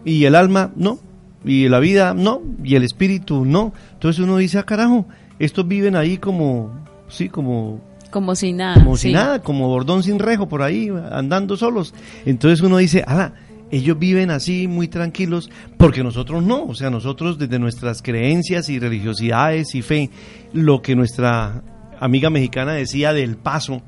Y 0.04 0.24
el 0.24 0.34
alma, 0.34 0.72
no, 0.74 0.98
y 1.46 1.68
la 1.68 1.78
vida 1.78 2.12
no, 2.12 2.42
y 2.62 2.74
el 2.74 2.82
espíritu 2.82 3.44
no. 3.44 3.72
Entonces 3.94 4.22
uno 4.22 4.36
dice, 4.36 4.58
ah, 4.58 4.64
carajo, 4.64 5.06
estos 5.38 5.66
viven 5.66 5.96
ahí 5.96 6.18
como, 6.18 6.84
sí, 7.08 7.28
como... 7.28 7.80
Como 8.10 8.34
sin 8.34 8.58
nada. 8.58 8.74
Como 8.74 8.96
sin 8.96 9.12
nada, 9.12 9.40
como 9.40 9.68
bordón 9.68 10.02
sin 10.02 10.18
rejo 10.18 10.48
por 10.48 10.62
ahí, 10.62 10.90
andando 11.10 11.56
solos. 11.56 11.94
Entonces 12.24 12.60
uno 12.60 12.78
dice, 12.78 13.04
ah, 13.06 13.32
ellos 13.70 13.98
viven 13.98 14.30
así 14.30 14.68
muy 14.68 14.88
tranquilos 14.88 15.50
porque 15.76 16.02
nosotros 16.02 16.42
no, 16.42 16.64
o 16.64 16.74
sea, 16.74 16.90
nosotros 16.90 17.38
desde 17.38 17.58
nuestras 17.58 18.02
creencias 18.02 18.68
y 18.68 18.78
religiosidades 18.78 19.74
y 19.74 19.82
fe, 19.82 20.10
lo 20.52 20.82
que 20.82 20.94
nuestra 20.94 21.62
amiga 21.98 22.30
mexicana 22.30 22.72
decía 22.72 23.12
del 23.12 23.36
paso, 23.36 23.82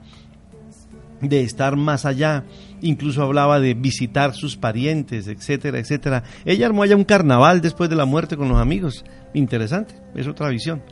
de 1.20 1.42
estar 1.42 1.76
más 1.76 2.04
allá, 2.04 2.44
incluso 2.82 3.22
hablaba 3.22 3.60
de 3.60 3.74
visitar 3.74 4.34
sus 4.34 4.56
parientes, 4.56 5.28
etcétera, 5.28 5.78
etcétera. 5.78 6.24
Ella 6.44 6.66
armó 6.66 6.82
allá 6.82 6.96
un 6.96 7.04
carnaval 7.04 7.60
después 7.60 7.90
de 7.90 7.96
la 7.96 8.04
muerte 8.04 8.36
con 8.36 8.48
los 8.48 8.58
amigos. 8.58 9.04
Interesante, 9.34 9.94
es 10.14 10.26
otra 10.26 10.48
visión. 10.48 10.82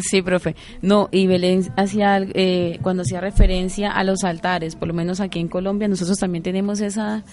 Sí, 0.00 0.22
profe. 0.22 0.54
No, 0.82 1.08
y 1.10 1.26
Belén 1.26 1.68
hacía, 1.76 2.18
eh, 2.34 2.78
cuando 2.82 3.02
hacía 3.02 3.20
referencia 3.20 3.90
a 3.90 4.04
los 4.04 4.22
altares, 4.24 4.76
por 4.76 4.88
lo 4.88 4.94
menos 4.94 5.20
aquí 5.20 5.40
en 5.40 5.48
Colombia, 5.48 5.88
nosotros 5.88 6.18
también 6.18 6.42
tenemos 6.42 6.80
esa, 6.80 7.24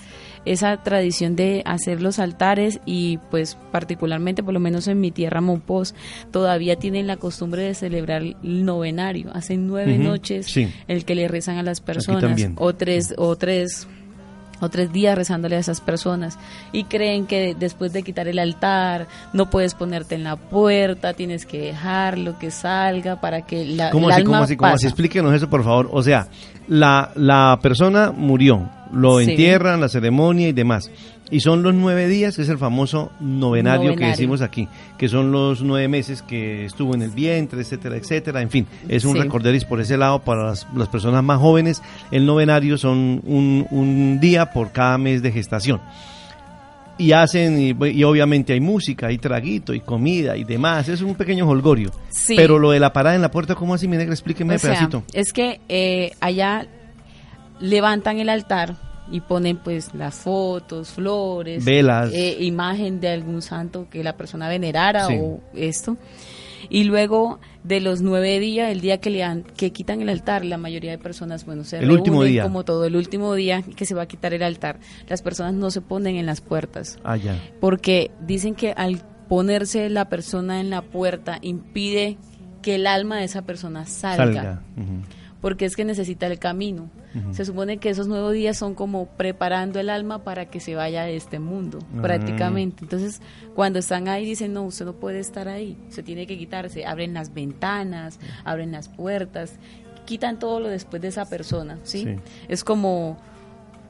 esa 0.51 0.77
tradición 0.77 1.35
de 1.35 1.61
hacer 1.65 2.01
los 2.01 2.19
altares 2.19 2.79
y 2.85 3.17
pues 3.29 3.57
particularmente, 3.71 4.43
por 4.43 4.53
lo 4.53 4.59
menos 4.59 4.87
en 4.87 4.99
mi 4.99 5.11
tierra, 5.11 5.41
Monpós, 5.41 5.95
todavía 6.31 6.77
tienen 6.77 7.07
la 7.07 7.17
costumbre 7.17 7.63
de 7.63 7.73
celebrar 7.73 8.21
el 8.21 8.65
novenario. 8.65 9.31
Hacen 9.33 9.67
nueve 9.67 9.97
noches 9.97 10.55
el 10.87 11.05
que 11.05 11.15
le 11.15 11.27
rezan 11.27 11.57
a 11.57 11.63
las 11.63 11.81
personas. 11.81 12.47
O 12.57 12.73
tres, 12.75 13.13
o 13.17 13.35
tres 13.35 13.87
o 14.59 14.69
tres 14.69 14.91
días 14.91 15.15
rezándole 15.15 15.55
a 15.55 15.59
esas 15.59 15.81
personas 15.81 16.37
y 16.71 16.85
creen 16.85 17.27
que 17.27 17.55
después 17.57 17.93
de 17.93 18.03
quitar 18.03 18.27
el 18.27 18.39
altar 18.39 19.07
no 19.33 19.49
puedes 19.49 19.73
ponerte 19.73 20.15
en 20.15 20.23
la 20.23 20.35
puerta, 20.35 21.13
tienes 21.13 21.45
que 21.45 21.59
dejarlo 21.59 22.39
que 22.39 22.51
salga 22.51 23.21
para 23.21 23.41
que 23.43 23.65
la 23.65 23.91
¿Cómo 23.91 24.09
así, 24.09 24.23
¿cómo 24.23 24.37
así, 24.37 24.57
cómo 24.57 24.73
así? 24.73 24.87
Explíquenos 24.87 25.33
eso, 25.33 25.49
por 25.49 25.63
favor. 25.63 25.89
O 25.91 26.01
sea, 26.01 26.27
la, 26.67 27.11
la 27.15 27.59
persona 27.61 28.11
murió, 28.11 28.69
lo 28.91 29.19
entierran, 29.19 29.81
la 29.81 29.89
ceremonia 29.89 30.47
y 30.47 30.53
demás. 30.53 30.91
Y 31.29 31.41
son 31.41 31.61
los 31.61 31.73
nueve 31.73 32.07
días, 32.07 32.37
que 32.37 32.43
es 32.43 32.49
el 32.49 32.57
famoso 32.57 33.11
novenario, 33.19 33.95
que 33.95 34.05
decimos 34.05 34.41
aquí, 34.41 34.69
que 34.97 35.09
son 35.09 35.31
los 35.31 35.61
nueve 35.61 35.89
meses 35.89 36.21
que 36.21 36.65
estuvo 36.65 36.95
en 36.95 37.01
el 37.01 37.11
vientre, 37.11 37.61
etcétera, 37.61 37.97
etcétera. 37.97 38.41
En 38.41 38.49
fin, 38.49 38.65
es 38.87 39.03
un 39.03 39.17
recorderis 39.17 39.65
por 39.65 39.81
ese 39.81 39.97
lado 39.97 40.19
para 40.19 40.45
las, 40.45 40.67
las, 40.73 40.87
personas 40.87 41.23
más 41.23 41.39
jóvenes. 41.39 41.81
El 42.11 42.25
novenario 42.25 42.77
son 42.77 43.21
un, 43.25 43.67
un 43.71 44.19
día 44.21 44.51
por 44.51 44.71
cada 44.71 44.97
mes 44.97 45.21
de 45.21 45.31
gestación 45.33 45.81
y 46.97 47.11
hacen, 47.11 47.59
y, 47.59 48.03
obviamente 48.03 48.53
hay 48.53 48.59
música, 48.59 49.07
hay 49.07 49.17
traguito, 49.17 49.73
y 49.73 49.79
comida 49.79 50.35
y 50.35 50.43
demás, 50.43 50.89
es 50.89 51.01
un 51.01 51.15
pequeño 51.15 51.47
holgorio. 51.47 51.91
Pero 52.27 52.59
lo 52.59 52.71
de 52.71 52.79
la 52.79 52.91
parada 52.91 53.15
en 53.15 53.21
la 53.21 53.31
puerta, 53.31 53.55
¿cómo 53.55 53.73
así, 53.73 53.87
mi 53.87 53.97
negra? 53.97 54.13
Explíqueme 54.13 54.55
un 54.55 54.59
pedacito. 54.59 55.03
Es 55.13 55.31
que 55.31 55.61
eh, 55.69 56.11
allá 56.19 56.65
levantan 57.59 58.19
el 58.19 58.29
altar 58.29 58.75
y 59.11 59.21
ponen 59.21 59.57
pues 59.57 59.93
las 59.93 60.15
fotos, 60.15 60.89
flores, 60.89 61.63
velas, 61.63 62.11
eh, 62.13 62.37
imagen 62.41 62.99
de 62.99 63.09
algún 63.09 63.41
santo 63.41 63.87
que 63.89 64.03
la 64.03 64.17
persona 64.17 64.49
venerara 64.49 65.07
o 65.07 65.39
esto. 65.53 65.97
Y 66.69 66.83
luego 66.83 67.39
de 67.63 67.79
los 67.79 68.01
nueve 68.01 68.39
días, 68.39 68.71
el 68.71 68.81
día 68.81 68.99
que 68.99 69.09
le 69.09 69.43
que 69.55 69.71
quitan 69.71 70.01
el 70.01 70.09
altar, 70.09 70.43
la 70.43 70.57
mayoría 70.57 70.91
de 70.91 70.97
personas, 70.97 71.45
bueno, 71.45 71.63
se 71.63 71.77
el 71.77 71.91
último 71.91 72.23
día. 72.23 72.43
como 72.43 72.65
todo 72.65 72.85
el 72.85 72.95
último 72.95 73.33
día 73.35 73.61
que 73.61 73.85
se 73.85 73.93
va 73.93 74.03
a 74.03 74.07
quitar 74.07 74.33
el 74.33 74.43
altar. 74.43 74.79
Las 75.07 75.21
personas 75.21 75.53
no 75.53 75.71
se 75.71 75.81
ponen 75.81 76.17
en 76.17 76.25
las 76.25 76.41
puertas. 76.41 76.99
Ah, 77.03 77.15
ya. 77.15 77.39
Porque 77.61 78.11
dicen 78.25 78.55
que 78.55 78.71
al 78.71 79.01
ponerse 79.29 79.89
la 79.89 80.09
persona 80.09 80.59
en 80.59 80.69
la 80.69 80.81
puerta 80.81 81.37
impide 81.41 82.17
que 82.61 82.75
el 82.75 82.87
alma 82.87 83.17
de 83.17 83.25
esa 83.25 83.43
persona 83.43 83.85
salga. 83.85 84.25
salga 84.25 84.61
porque 85.47 85.63
es 85.63 85.77
que 85.77 85.85
necesita 85.85 86.27
el 86.27 86.39
camino. 86.39 86.89
Se 87.31 87.45
supone 87.45 87.77
que 87.77 87.89
esos 87.89 88.09
nuevos 88.09 88.33
días 88.33 88.57
son 88.57 88.75
como 88.75 89.05
preparando 89.05 89.79
el 89.79 89.89
alma 89.89 90.25
para 90.25 90.47
que 90.47 90.59
se 90.59 90.75
vaya 90.75 91.03
de 91.03 91.15
este 91.15 91.39
mundo, 91.39 91.79
prácticamente. 92.01 92.83
Entonces, 92.83 93.21
cuando 93.55 93.79
están 93.79 94.09
ahí, 94.09 94.25
dicen, 94.25 94.51
no, 94.51 94.63
usted 94.63 94.83
no 94.83 94.91
puede 94.91 95.19
estar 95.19 95.47
ahí, 95.47 95.77
se 95.87 96.03
tiene 96.03 96.27
que 96.27 96.37
quitarse. 96.37 96.85
Abren 96.85 97.13
las 97.13 97.33
ventanas, 97.33 98.19
abren 98.43 98.73
las 98.73 98.89
puertas, 98.89 99.53
quitan 100.03 100.37
todo 100.37 100.59
lo 100.59 100.67
después 100.67 101.01
de 101.01 101.07
esa 101.07 101.29
persona, 101.29 101.79
¿sí? 101.83 102.17
Es 102.49 102.65
como 102.65 103.17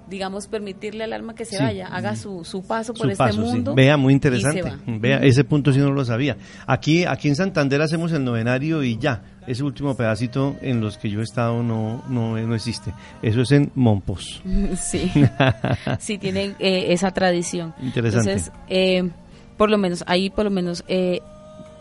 digamos, 0.10 0.48
permitirle 0.48 1.04
al 1.04 1.14
alma 1.14 1.36
que 1.36 1.46
se 1.46 1.62
vaya, 1.62 1.88
haga 1.88 2.16
su, 2.16 2.44
su 2.44 2.64
paso 2.64 2.94
por 2.94 3.10
este 3.12 3.34
mundo. 3.34 3.76
Vea, 3.76 3.98
muy 3.98 4.14
interesante. 4.14 4.74
Vea, 4.86 5.18
ese 5.20 5.44
punto 5.44 5.72
sí 5.72 5.80
no 5.80 5.92
lo 5.92 6.06
sabía. 6.06 6.38
Aquí, 6.66 7.06
aquí 7.06 7.28
en 7.28 7.36
Santander 7.36 7.82
hacemos 7.82 8.12
el 8.12 8.24
novenario 8.24 8.84
y 8.84 8.98
ya. 8.98 9.24
Ese 9.48 9.64
último 9.64 9.96
pedacito 9.96 10.58
en 10.62 10.82
los 10.82 10.98
que 10.98 11.10
yo 11.10 11.22
he 11.22 11.24
estado 11.24 11.64
no, 11.64 12.04
no, 12.10 12.38
no 12.38 12.56
existe. 12.56 12.94
Eso 13.22 13.42
es 13.42 13.52
en 13.52 13.72
Mompos. 13.76 14.42
Sí, 14.78 15.12
sí 16.00 16.18
tienen 16.18 16.56
eh, 16.60 16.88
esa 16.90 17.12
tradición. 17.12 17.74
Interesante. 17.82 18.32
Entonces, 18.32 18.54
eh, 18.68 19.10
por 19.58 19.70
lo 19.70 19.78
menos, 19.78 20.04
ahí 20.08 20.30
por 20.30 20.46
lo 20.46 20.52
menos... 20.52 20.84
Eh, 20.88 21.22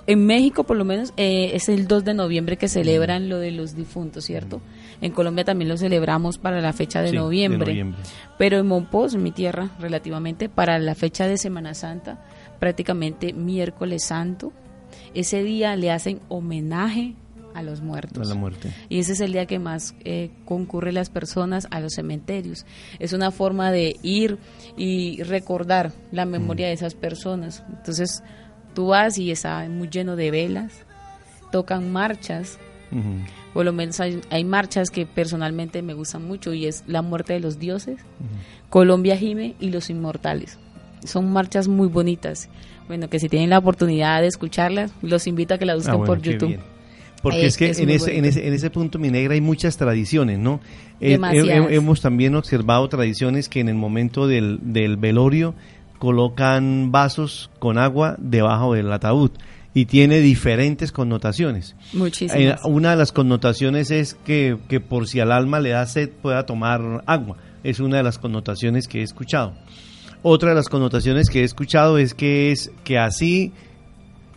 en 0.07 0.25
México, 0.25 0.65
por 0.65 0.77
lo 0.77 0.85
menos, 0.85 1.13
eh, 1.17 1.51
es 1.55 1.69
el 1.69 1.89
2 1.89 2.05
de 2.05 2.15
noviembre 2.15 2.57
que 2.57 2.69
celebran 2.69 3.29
lo 3.29 3.39
de 3.39 3.51
los 3.51 3.75
difuntos, 3.75 4.25
¿cierto? 4.25 4.61
En 5.01 5.13
Colombia 5.13 5.45
también 5.45 5.69
lo 5.69 5.77
celebramos 5.77 6.39
para 6.39 6.61
la 6.61 6.73
fecha 6.73 7.03
de, 7.03 7.13
noviembre, 7.13 7.95
Pero 8.39 8.59
en 8.59 8.67
Monpós, 8.67 9.17
mi 9.17 9.31
tierra, 9.31 9.71
relativamente, 9.79 10.49
para 10.49 10.79
la 10.79 10.95
fecha 10.95 11.27
de 11.27 11.39
Semana 11.39 11.75
Santa, 11.75 12.25
prácticamente 12.59 13.33
miércoles 13.33 14.05
santo, 14.05 14.53
ese 15.15 15.43
día 15.43 15.77
le 15.77 15.91
hacen 15.91 16.21
homenaje 16.29 17.15
a 17.55 17.63
los 17.63 17.81
muertos. 17.81 18.27
A 18.27 18.35
la 18.35 18.39
muerte. 18.39 18.71
Y 18.89 18.99
ese 18.99 19.13
es 19.13 19.21
el 19.21 19.33
día 19.33 19.47
que 19.47 19.59
más 19.59 19.95
eh, 20.05 20.31
concurren 20.45 20.95
las 20.95 21.09
personas 21.09 21.69
a 21.71 21.81
los 21.81 21.95
cementerios. 21.95 22.67
Es 22.99 23.13
una 23.13 23.31
forma 23.31 23.71
de 23.73 23.97
ir 24.03 24.39
y 24.77 25.23
recordar 25.23 25.93
la 26.13 26.27
memoria 26.27 26.67
de 26.67 26.75
esas 26.75 26.95
personas. 26.95 27.65
Entonces, 27.71 28.23
Tú 28.77 28.89
vas 28.89 29.17
y 29.17 29.31
está 29.31 29.67
muy 29.71 29.89
lleno 29.89 30.17
de 30.17 30.31
velas, 30.31 30.85
tocan 31.51 31.91
marchas. 31.91 32.59
Por 33.57 33.65
lo 33.65 33.73
menos 33.73 33.99
hay, 34.01 34.45
marchas 34.45 34.91
que 34.91 35.07
personalmente 35.07 35.81
me 35.81 35.95
gustan 35.95 36.29
mucho 36.29 36.53
y 36.53 36.67
es 36.67 36.85
La 36.87 37.01
muerte 37.01 37.33
de 37.33 37.41
los 37.41 37.59
dioses, 37.59 37.99
Colombia 38.69 39.17
Jime 39.17 39.55
y 39.59 39.71
Los 39.71 39.89
Inmortales. 39.89 40.59
Son 41.07 41.33
marchas 41.33 41.67
muy 41.67 41.89
bonitas. 41.89 42.51
Bueno, 42.87 43.09
que 43.09 43.19
si 43.19 43.31
tienen 43.31 43.49
la 43.49 43.57
oportunidad 43.57 44.21
de 44.21 44.27
escucharlas, 44.27 44.93
los 45.01 45.27
invito 45.27 45.55
a 45.55 45.59
que 45.59 45.65
las 45.65 45.77
busquen 45.77 46.03
ah, 46.03 46.05
por 46.05 46.21
YouTube. 46.21 46.59
Porque 47.23 47.47
es, 47.47 47.57
que 47.57 47.71
en, 47.71 47.89
ese, 47.89 48.19
en, 48.19 48.27
ese, 48.27 48.47
en 48.47 48.53
ese 48.53 48.69
punto, 48.69 48.99
mi 48.99 49.09
negra, 49.09 49.33
hay 49.33 49.41
muchas 49.41 49.79
tradiciones, 49.79 50.39
¿no? 50.39 50.61
Eh, 51.01 51.19
hemos 51.71 52.03
también 52.03 52.35
observado 52.35 52.87
tradiciones 52.91 53.49
que 53.49 53.61
en 53.61 53.71
el 53.71 53.77
momento 53.77 54.27
del, 54.27 54.59
del 54.65 54.99
velorio 54.99 55.55
colocan 55.99 56.93
vasos 56.93 57.51
con 57.59 57.79
agua 57.79 58.17
debajo 58.19 58.75
del 58.75 58.93
ataúd 58.93 59.31
y 59.77 59.85
tiene 59.85 60.21
diferentes 60.21 60.91
connotaciones. 60.91 61.77
Muchísimas. 61.93 62.35
Eh, 62.39 62.57
una 62.65 62.93
de 62.93 62.97
las 62.97 63.13
connotaciones 63.13 63.91
es 63.91 64.15
que, 64.15 64.57
que, 64.71 64.81
por 64.81 65.07
si 65.07 65.21
al 65.21 65.31
alma 65.31 65.61
le 65.61 65.69
da 65.69 65.85
sed 65.85 66.09
pueda 66.09 66.47
tomar 66.47 67.05
agua. 67.05 67.37
Es 67.63 67.79
una 67.79 67.99
de 67.99 68.03
las 68.03 68.19
connotaciones 68.19 68.89
que 68.89 69.01
he 69.01 69.03
escuchado. 69.03 69.53
Otra 70.23 70.49
de 70.49 70.55
las 70.55 70.71
connotaciones 70.71 71.29
que 71.29 71.43
he 71.43 71.45
escuchado 71.45 71.99
es 71.99 72.15
que 72.15 72.53
es 72.53 72.73
que 72.85 72.97
así 72.97 73.53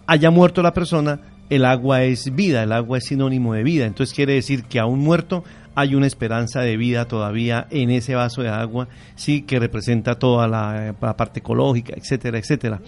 haya 0.07 0.29
muerto 0.29 0.61
la 0.61 0.73
persona, 0.73 1.21
el 1.49 1.63
agua 1.63 2.03
es 2.03 2.35
vida, 2.35 2.61
el 2.63 2.73
agua 2.73 2.97
es 2.97 3.05
sinónimo 3.05 3.53
de 3.53 3.63
vida. 3.63 3.85
Entonces 3.85 4.13
quiere 4.13 4.33
decir 4.33 4.65
que 4.65 4.77
a 4.77 4.87
un 4.87 4.99
muerto 4.99 5.45
hay 5.79 5.95
una 5.95 6.07
esperanza 6.07 6.59
de 6.59 6.75
vida 6.75 7.05
todavía 7.05 7.65
en 7.71 7.89
ese 7.89 8.13
vaso 8.13 8.41
de 8.41 8.49
agua, 8.49 8.89
sí, 9.15 9.43
que 9.43 9.59
representa 9.59 10.15
toda 10.15 10.45
la, 10.47 10.93
parte 11.15 11.39
ecológica, 11.39 11.93
etcétera, 11.95 12.37
etcétera. 12.37 12.81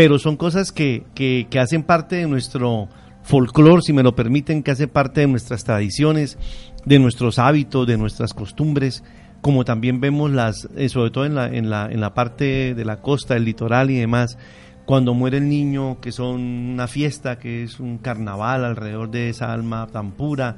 Pero 0.00 0.18
son 0.18 0.38
cosas 0.38 0.72
que, 0.72 1.04
que, 1.14 1.60
hacen 1.60 1.82
parte 1.82 2.16
de 2.16 2.26
nuestro 2.26 2.88
folclore, 3.22 3.82
si 3.82 3.92
me 3.92 4.02
lo 4.02 4.16
permiten, 4.16 4.62
que 4.62 4.70
hace 4.70 4.88
parte 4.88 5.20
de 5.20 5.26
nuestras 5.26 5.62
tradiciones, 5.62 6.38
de 6.86 6.98
nuestros 6.98 7.38
hábitos, 7.38 7.86
de 7.86 7.98
nuestras 7.98 8.32
costumbres, 8.32 9.04
como 9.42 9.66
también 9.66 10.00
vemos 10.00 10.30
las, 10.30 10.70
eh, 10.74 10.88
sobre 10.88 11.10
todo 11.10 11.26
en 11.26 11.34
la, 11.34 11.48
en 11.48 11.68
la, 11.68 11.86
en 11.92 12.00
la 12.00 12.14
parte 12.14 12.74
de 12.74 12.84
la 12.86 13.02
costa, 13.02 13.36
el 13.36 13.44
litoral 13.44 13.90
y 13.90 13.98
demás, 13.98 14.38
cuando 14.86 15.12
muere 15.12 15.36
el 15.36 15.50
niño, 15.50 16.00
que 16.00 16.12
son 16.12 16.40
una 16.40 16.88
fiesta, 16.88 17.38
que 17.38 17.62
es 17.64 17.78
un 17.78 17.98
carnaval 17.98 18.64
alrededor 18.64 19.10
de 19.10 19.28
esa 19.28 19.52
alma 19.52 19.86
tan 19.92 20.12
pura, 20.12 20.56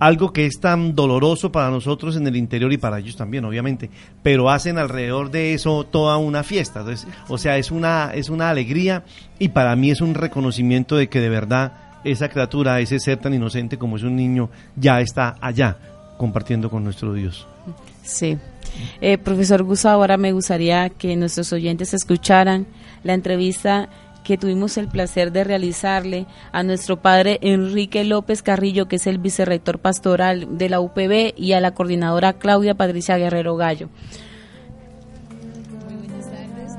algo 0.00 0.32
que 0.32 0.46
es 0.46 0.58
tan 0.58 0.96
doloroso 0.96 1.52
para 1.52 1.70
nosotros 1.70 2.16
en 2.16 2.26
el 2.26 2.34
interior 2.34 2.72
y 2.72 2.78
para 2.78 2.98
ellos 2.98 3.16
también, 3.16 3.44
obviamente, 3.44 3.90
pero 4.22 4.50
hacen 4.50 4.78
alrededor 4.78 5.30
de 5.30 5.54
eso 5.54 5.84
toda 5.84 6.16
una 6.16 6.42
fiesta. 6.42 6.80
Entonces, 6.80 7.06
o 7.28 7.38
sea, 7.38 7.58
es 7.58 7.70
una, 7.70 8.10
es 8.14 8.30
una 8.30 8.50
alegría 8.50 9.04
y 9.38 9.50
para 9.50 9.76
mí 9.76 9.90
es 9.90 10.00
un 10.00 10.14
reconocimiento 10.14 10.96
de 10.96 11.08
que 11.08 11.20
de 11.20 11.28
verdad 11.28 11.72
esa 12.02 12.30
criatura, 12.30 12.80
ese 12.80 12.98
ser 12.98 13.18
tan 13.18 13.34
inocente 13.34 13.76
como 13.76 13.96
es 13.96 14.02
un 14.02 14.16
niño, 14.16 14.48
ya 14.74 15.00
está 15.02 15.36
allá 15.40 15.76
compartiendo 16.16 16.70
con 16.70 16.82
nuestro 16.82 17.12
Dios. 17.12 17.46
Sí. 18.02 18.38
Eh, 19.02 19.18
profesor 19.18 19.62
Gusa, 19.62 19.92
ahora 19.92 20.16
me 20.16 20.32
gustaría 20.32 20.88
que 20.88 21.14
nuestros 21.16 21.52
oyentes 21.52 21.92
escucharan 21.92 22.66
la 23.04 23.12
entrevista 23.14 23.88
que 24.24 24.38
tuvimos 24.38 24.76
el 24.76 24.88
placer 24.88 25.32
de 25.32 25.44
realizarle 25.44 26.26
a 26.52 26.62
nuestro 26.62 27.00
padre 27.00 27.38
Enrique 27.42 28.04
López 28.04 28.42
Carrillo, 28.42 28.88
que 28.88 28.96
es 28.96 29.06
el 29.06 29.18
vicerrector 29.18 29.78
pastoral 29.78 30.58
de 30.58 30.68
la 30.68 30.80
UPB, 30.80 31.34
y 31.36 31.52
a 31.52 31.60
la 31.60 31.72
coordinadora 31.72 32.34
Claudia 32.34 32.74
Patricia 32.74 33.16
Guerrero 33.16 33.56
Gallo. 33.56 33.88
Muy 35.88 36.06
buenas 36.06 36.26
tardes, 36.26 36.72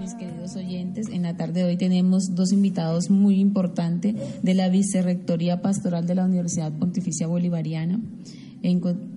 mis 0.00 0.14
queridos 0.14 0.56
oyentes. 0.56 1.08
En 1.08 1.22
la 1.22 1.36
tarde 1.36 1.60
de 1.60 1.64
hoy 1.64 1.76
tenemos 1.76 2.34
dos 2.34 2.52
invitados 2.52 3.10
muy 3.10 3.40
importantes 3.40 4.14
de 4.42 4.54
la 4.54 4.68
Vicerrectoría 4.68 5.62
Pastoral 5.62 6.06
de 6.06 6.14
la 6.14 6.24
Universidad 6.24 6.72
Pontificia 6.72 7.26
Bolivariana 7.26 8.00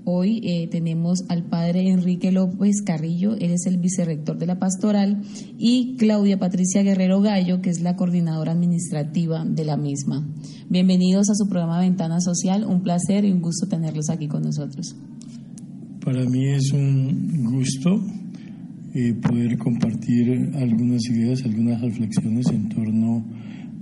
hoy 0.03 0.41
eh, 0.43 0.67
tenemos 0.69 1.23
al 1.29 1.43
padre 1.43 1.89
Enrique 1.89 2.33
López 2.33 2.81
Carrillo, 2.81 3.35
él 3.35 3.51
es 3.51 3.65
el 3.65 3.77
vicerrector 3.77 4.37
de 4.37 4.45
la 4.45 4.59
pastoral, 4.59 5.21
y 5.57 5.95
Claudia 5.97 6.37
Patricia 6.37 6.83
Guerrero 6.83 7.21
Gallo, 7.21 7.61
que 7.61 7.69
es 7.69 7.79
la 7.79 7.95
coordinadora 7.95 8.51
administrativa 8.51 9.45
de 9.45 9.63
la 9.63 9.77
misma. 9.77 10.27
Bienvenidos 10.69 11.29
a 11.29 11.35
su 11.35 11.47
programa 11.47 11.79
Ventana 11.79 12.19
Social, 12.19 12.65
un 12.65 12.81
placer 12.81 13.23
y 13.23 13.31
un 13.31 13.41
gusto 13.41 13.67
tenerlos 13.67 14.09
aquí 14.09 14.27
con 14.27 14.43
nosotros. 14.43 14.97
Para 16.03 16.25
mí 16.25 16.47
es 16.47 16.73
un 16.73 17.45
gusto 17.45 18.01
eh, 18.93 19.13
poder 19.13 19.57
compartir 19.57 20.51
algunas 20.55 21.05
ideas, 21.09 21.43
algunas 21.45 21.81
reflexiones 21.81 22.47
en 22.47 22.67
torno 22.67 23.25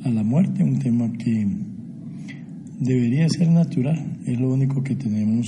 a 0.03 0.09
la 0.09 0.23
muerte, 0.23 0.63
un 0.63 0.77
tema 0.77 1.11
que 1.13 1.74
debería 2.79 3.27
ser 3.29 3.49
natural, 3.49 4.17
es 4.25 4.39
lo 4.39 4.53
único 4.53 4.83
que 4.83 4.95
tenemos 4.95 5.45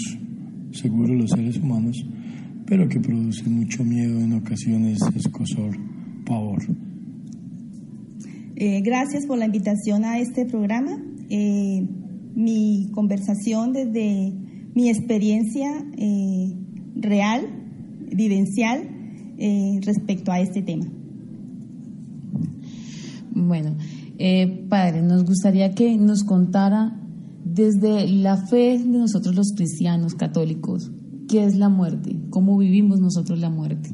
seguro 0.71 1.13
los 1.13 1.31
seres 1.31 1.57
humanos, 1.57 1.95
pero 2.65 2.87
que 2.87 2.99
produce 2.99 3.49
mucho 3.49 3.83
miedo 3.83 4.19
en 4.19 4.33
ocasiones, 4.33 4.99
escosor, 5.15 5.77
pavor. 6.25 6.63
Eh, 8.55 8.81
gracias 8.81 9.25
por 9.25 9.37
la 9.37 9.45
invitación 9.45 10.03
a 10.03 10.19
este 10.19 10.45
programa. 10.45 11.01
Eh, 11.29 11.87
mi 12.35 12.89
conversación 12.93 13.73
desde 13.73 14.33
mi 14.75 14.89
experiencia 14.89 15.83
real, 16.95 17.47
vivencial, 18.11 18.97
eh, 19.39 19.79
respecto 19.83 20.31
a 20.31 20.39
este 20.39 20.63
tema. 20.63 20.87
Bueno, 23.29 23.75
eh, 24.17 24.65
padre, 24.67 25.03
nos 25.03 25.25
gustaría 25.25 25.75
que 25.75 25.95
nos 25.95 26.23
contara 26.23 26.99
desde 27.57 28.07
la 28.07 28.37
fe 28.37 28.77
de 28.77 28.99
nosotros 28.99 29.35
los 29.35 29.51
cristianos 29.55 30.13
católicos, 30.13 30.91
¿qué 31.27 31.43
es 31.43 31.55
la 31.55 31.69
muerte? 31.69 32.15
¿Cómo 32.29 32.55
vivimos 32.57 32.99
nosotros 32.99 33.39
la 33.39 33.49
muerte? 33.49 33.89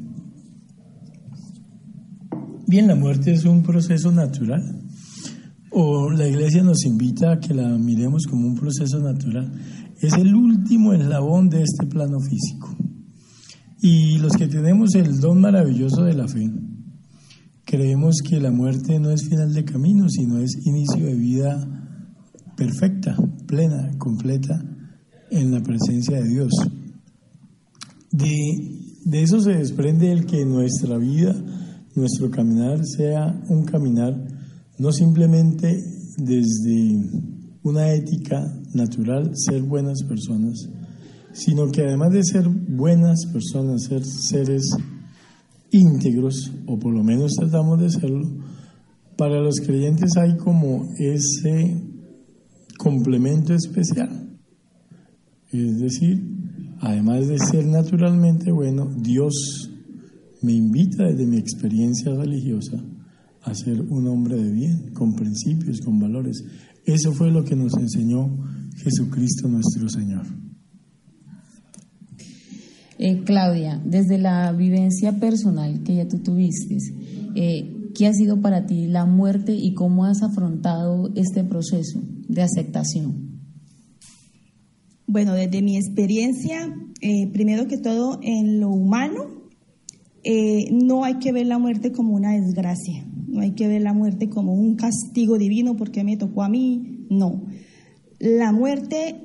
Bien, 2.66 2.86
la 2.86 2.94
muerte 2.94 3.32
es 3.32 3.44
un 3.46 3.62
proceso 3.62 4.12
natural. 4.12 4.80
O 5.70 6.10
la 6.10 6.28
iglesia 6.28 6.62
nos 6.62 6.84
invita 6.84 7.32
a 7.32 7.40
que 7.40 7.54
la 7.54 7.66
miremos 7.78 8.26
como 8.26 8.46
un 8.46 8.54
proceso 8.54 9.00
natural. 9.00 9.50
Es 10.00 10.12
el 10.12 10.34
último 10.34 10.92
eslabón 10.92 11.48
de 11.48 11.62
este 11.62 11.86
plano 11.86 12.20
físico. 12.20 12.76
Y 13.80 14.18
los 14.18 14.32
que 14.34 14.46
tenemos 14.46 14.94
el 14.94 15.20
don 15.20 15.40
maravilloso 15.40 16.04
de 16.04 16.14
la 16.14 16.28
fe, 16.28 16.50
creemos 17.64 18.16
que 18.22 18.40
la 18.40 18.50
muerte 18.50 19.00
no 19.00 19.10
es 19.10 19.28
final 19.28 19.52
de 19.52 19.64
camino, 19.64 20.08
sino 20.08 20.38
es 20.38 20.54
inicio 20.64 21.06
de 21.06 21.14
vida 21.14 21.83
perfecta, 22.56 23.16
plena, 23.46 23.90
completa 23.98 24.62
en 25.30 25.52
la 25.52 25.62
presencia 25.62 26.20
de 26.20 26.28
Dios. 26.28 26.52
De, 28.10 29.22
eso 29.22 29.40
se 29.40 29.52
desprende 29.52 30.12
el 30.12 30.26
que 30.26 30.44
nuestra 30.44 30.98
vida, 30.98 31.34
nuestro 31.94 32.30
caminar 32.30 32.84
sea 32.84 33.42
un 33.48 33.64
caminar 33.64 34.14
no 34.78 34.92
simplemente 34.92 35.82
desde 36.16 37.00
una 37.62 37.92
ética 37.92 38.40
natural, 38.72 39.32
ser 39.34 39.62
buenas 39.62 40.02
personas, 40.02 40.68
sino 41.32 41.70
que 41.70 41.82
además 41.82 42.12
de 42.12 42.24
ser 42.24 42.48
buenas 42.48 43.26
personas, 43.26 43.84
ser 43.84 44.04
seres 44.04 44.64
íntegros, 45.70 46.52
o 46.66 46.78
por 46.78 46.92
lo 46.92 47.02
menos 47.02 47.32
tratamos 47.32 47.80
de 47.80 47.90
serlo, 47.90 48.28
para 49.16 49.40
los 49.40 49.60
creyentes 49.60 50.16
hay 50.16 50.36
como 50.36 50.88
ese 50.98 51.80
complemento 52.84 53.54
especial. 53.54 54.10
Es 55.50 55.78
decir, 55.78 56.22
además 56.80 57.26
de 57.26 57.38
ser 57.38 57.66
naturalmente 57.66 58.52
bueno, 58.52 58.90
Dios 58.94 59.70
me 60.42 60.52
invita 60.52 61.04
desde 61.04 61.26
mi 61.26 61.38
experiencia 61.38 62.14
religiosa 62.14 62.76
a 63.42 63.54
ser 63.54 63.80
un 63.80 64.06
hombre 64.06 64.36
de 64.36 64.52
bien, 64.52 64.92
con 64.92 65.14
principios, 65.14 65.80
con 65.80 65.98
valores. 65.98 66.44
Eso 66.84 67.12
fue 67.12 67.30
lo 67.30 67.42
que 67.44 67.56
nos 67.56 67.74
enseñó 67.78 68.36
Jesucristo 68.76 69.48
nuestro 69.48 69.88
Señor. 69.88 70.26
Eh, 72.98 73.22
Claudia, 73.24 73.80
desde 73.84 74.18
la 74.18 74.52
vivencia 74.52 75.18
personal 75.18 75.82
que 75.82 75.96
ya 75.96 76.06
tú 76.06 76.18
tuviste, 76.18 76.76
eh, 77.34 77.73
¿qué 77.94 78.06
ha 78.06 78.12
sido 78.12 78.40
para 78.40 78.66
ti 78.66 78.86
la 78.86 79.06
muerte 79.06 79.54
y 79.54 79.74
cómo 79.74 80.04
has 80.04 80.22
afrontado 80.22 81.10
este 81.14 81.44
proceso 81.44 82.00
de 82.28 82.42
aceptación? 82.42 83.40
Bueno, 85.06 85.34
desde 85.34 85.62
mi 85.62 85.76
experiencia, 85.76 86.74
eh, 87.00 87.30
primero 87.32 87.66
que 87.66 87.78
todo 87.78 88.18
en 88.22 88.60
lo 88.60 88.70
humano, 88.70 89.42
no 90.72 91.04
hay 91.04 91.18
que 91.18 91.32
ver 91.32 91.46
la 91.46 91.58
muerte 91.58 91.92
como 91.92 92.14
una 92.14 92.32
desgracia, 92.32 93.06
no 93.28 93.40
hay 93.40 93.52
que 93.52 93.68
ver 93.68 93.82
la 93.82 93.92
muerte 93.92 94.30
como 94.30 94.54
un 94.54 94.74
castigo 94.74 95.36
divino 95.36 95.76
porque 95.76 96.02
me 96.02 96.16
tocó 96.16 96.42
a 96.42 96.48
mí, 96.48 97.06
no. 97.10 97.44
La 98.18 98.50
muerte 98.50 99.22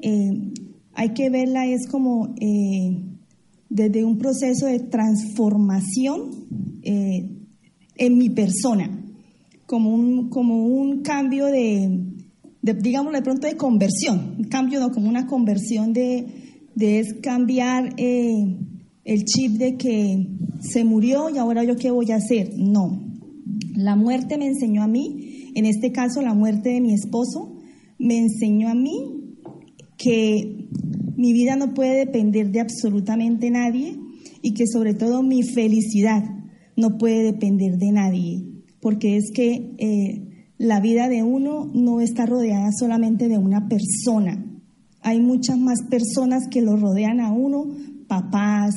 hay 0.94 1.10
que 1.14 1.30
verla 1.30 1.66
es 1.68 1.88
como 1.88 2.36
desde 3.70 4.04
un 4.04 4.18
proceso 4.18 4.66
de 4.66 4.80
transformación 4.80 6.32
eh, 6.82 7.39
en 8.00 8.18
mi 8.18 8.30
persona, 8.30 8.90
como 9.66 9.94
un, 9.94 10.30
como 10.30 10.66
un 10.66 11.02
cambio 11.02 11.46
de, 11.48 12.00
digamos 12.62 13.14
de 13.14 13.22
pronto 13.22 13.46
de 13.46 13.58
conversión, 13.58 14.48
cambio 14.50 14.80
no 14.80 14.92
como 14.92 15.10
una 15.10 15.28
conversión 15.28 15.94
de, 15.94 16.26
de 16.76 17.20
cambiar 17.22 17.94
eh, 17.98 18.58
el 19.04 19.26
chip 19.26 19.58
de 19.58 19.76
que 19.76 20.28
se 20.62 20.84
murió 20.84 21.30
y 21.30 21.38
ahora 21.38 21.64
yo 21.64 21.76
qué 21.76 21.92
voy 21.92 22.12
a 22.12 22.16
hacer. 22.16 22.52
No, 22.58 23.04
la 23.76 23.96
muerte 23.96 24.38
me 24.38 24.48
enseñó 24.48 24.82
a 24.82 24.88
mí, 24.88 25.52
en 25.56 25.66
este 25.66 25.92
caso 25.92 26.22
la 26.22 26.34
muerte 26.34 26.70
de 26.70 26.82
mi 26.82 26.94
esposo, 26.94 27.58
me 27.98 28.18
enseñó 28.18 28.70
a 28.70 28.76
mí 28.76 29.36
que 29.98 30.70
mi 31.18 31.34
vida 31.34 31.58
no 31.58 31.74
puede 31.74 31.98
depender 31.98 32.50
de 32.52 32.62
absolutamente 32.62 33.52
nadie 33.52 33.98
y 34.42 34.54
que 34.54 34.66
sobre 34.68 34.94
todo 34.94 35.22
mi 35.22 35.44
felicidad 35.44 36.39
no 36.80 36.98
puede 36.98 37.24
depender 37.24 37.78
de 37.78 37.92
nadie, 37.92 38.46
porque 38.82 39.18
es 39.18 39.32
que 39.32 39.76
eh, 39.78 40.48
la 40.58 40.80
vida 40.80 41.10
de 41.10 41.24
uno 41.24 41.70
no 41.74 42.02
está 42.02 42.26
rodeada 42.26 42.70
solamente 42.78 43.28
de 43.28 43.38
una 43.38 43.68
persona. 43.68 44.46
Hay 45.02 45.20
muchas 45.20 45.58
más 45.58 45.80
personas 45.90 46.48
que 46.50 46.62
lo 46.62 46.76
rodean 46.78 47.20
a 47.20 47.32
uno, 47.32 47.68
papás, 48.08 48.76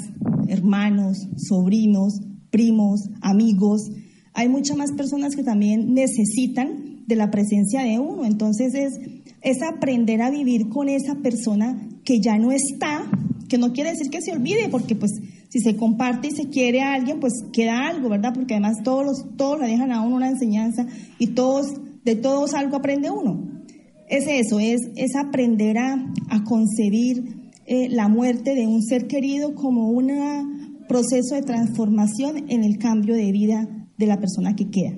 hermanos, 0.49 1.29
sobrinos, 1.37 2.21
primos, 2.51 3.09
amigos. 3.21 3.91
Hay 4.35 4.49
muchas 4.49 4.77
más 4.77 4.93
personas 4.93 5.35
que 5.35 5.43
también 5.43 5.95
necesitan 5.95 7.05
de 7.07 7.17
la 7.17 7.31
presencia 7.31 7.83
de 7.83 7.99
uno. 7.99 8.25
Entonces 8.25 8.75
es, 8.75 8.93
es 9.41 9.63
aprender 9.63 10.23
a 10.23 10.31
vivir 10.31 10.69
con 10.69 10.89
esa 10.89 11.17
persona 11.17 11.89
que 12.05 12.21
ya 12.21 12.39
no 12.39 12.53
está, 12.53 13.11
que 13.49 13.59
no 13.59 13.73
quiere 13.73 13.91
decir 13.91 14.11
que 14.11 14.23
se 14.23 14.33
olvide, 14.33 14.69
porque 14.71 14.95
pues 14.95 15.13
si 15.53 15.61
se 15.61 15.77
comparte 15.77 16.29
y 16.29 16.31
se 16.31 16.49
quiere 16.49 16.81
a 16.81 16.95
alguien, 16.95 17.21
pues 17.21 17.35
queda 17.53 17.87
algo, 17.87 18.09
¿verdad? 18.09 18.33
Porque 18.33 18.55
además 18.55 18.79
todos 18.83 19.05
los, 19.05 19.37
todos 19.37 19.61
le 19.61 19.67
dejan 19.67 19.93
a 19.93 20.01
uno 20.01 20.17
una 20.17 20.31
enseñanza 20.31 20.87
y 21.19 21.29
todos, 21.29 21.75
de 22.05 22.17
todos 22.17 22.55
algo 22.55 22.77
aprende 22.77 23.11
uno. 23.11 23.61
Es 24.09 24.25
eso, 24.27 24.59
es, 24.61 24.81
es 24.97 25.15
aprender 25.15 25.77
a, 25.77 26.07
concebir 26.49 27.51
eh, 27.67 27.91
la 27.91 28.09
muerte 28.09 28.55
de 28.55 28.67
un 28.67 28.83
ser 28.83 29.07
querido 29.07 29.55
como 29.55 29.91
un 29.91 30.87
proceso 30.89 31.35
de 31.35 31.43
transformación 31.43 32.47
en 32.49 32.65
el 32.65 32.79
cambio 32.79 33.15
de 33.15 33.31
vida 33.31 33.69
de 33.99 34.07
la 34.07 34.19
persona 34.19 34.57
que 34.57 34.71
queda. 34.71 34.97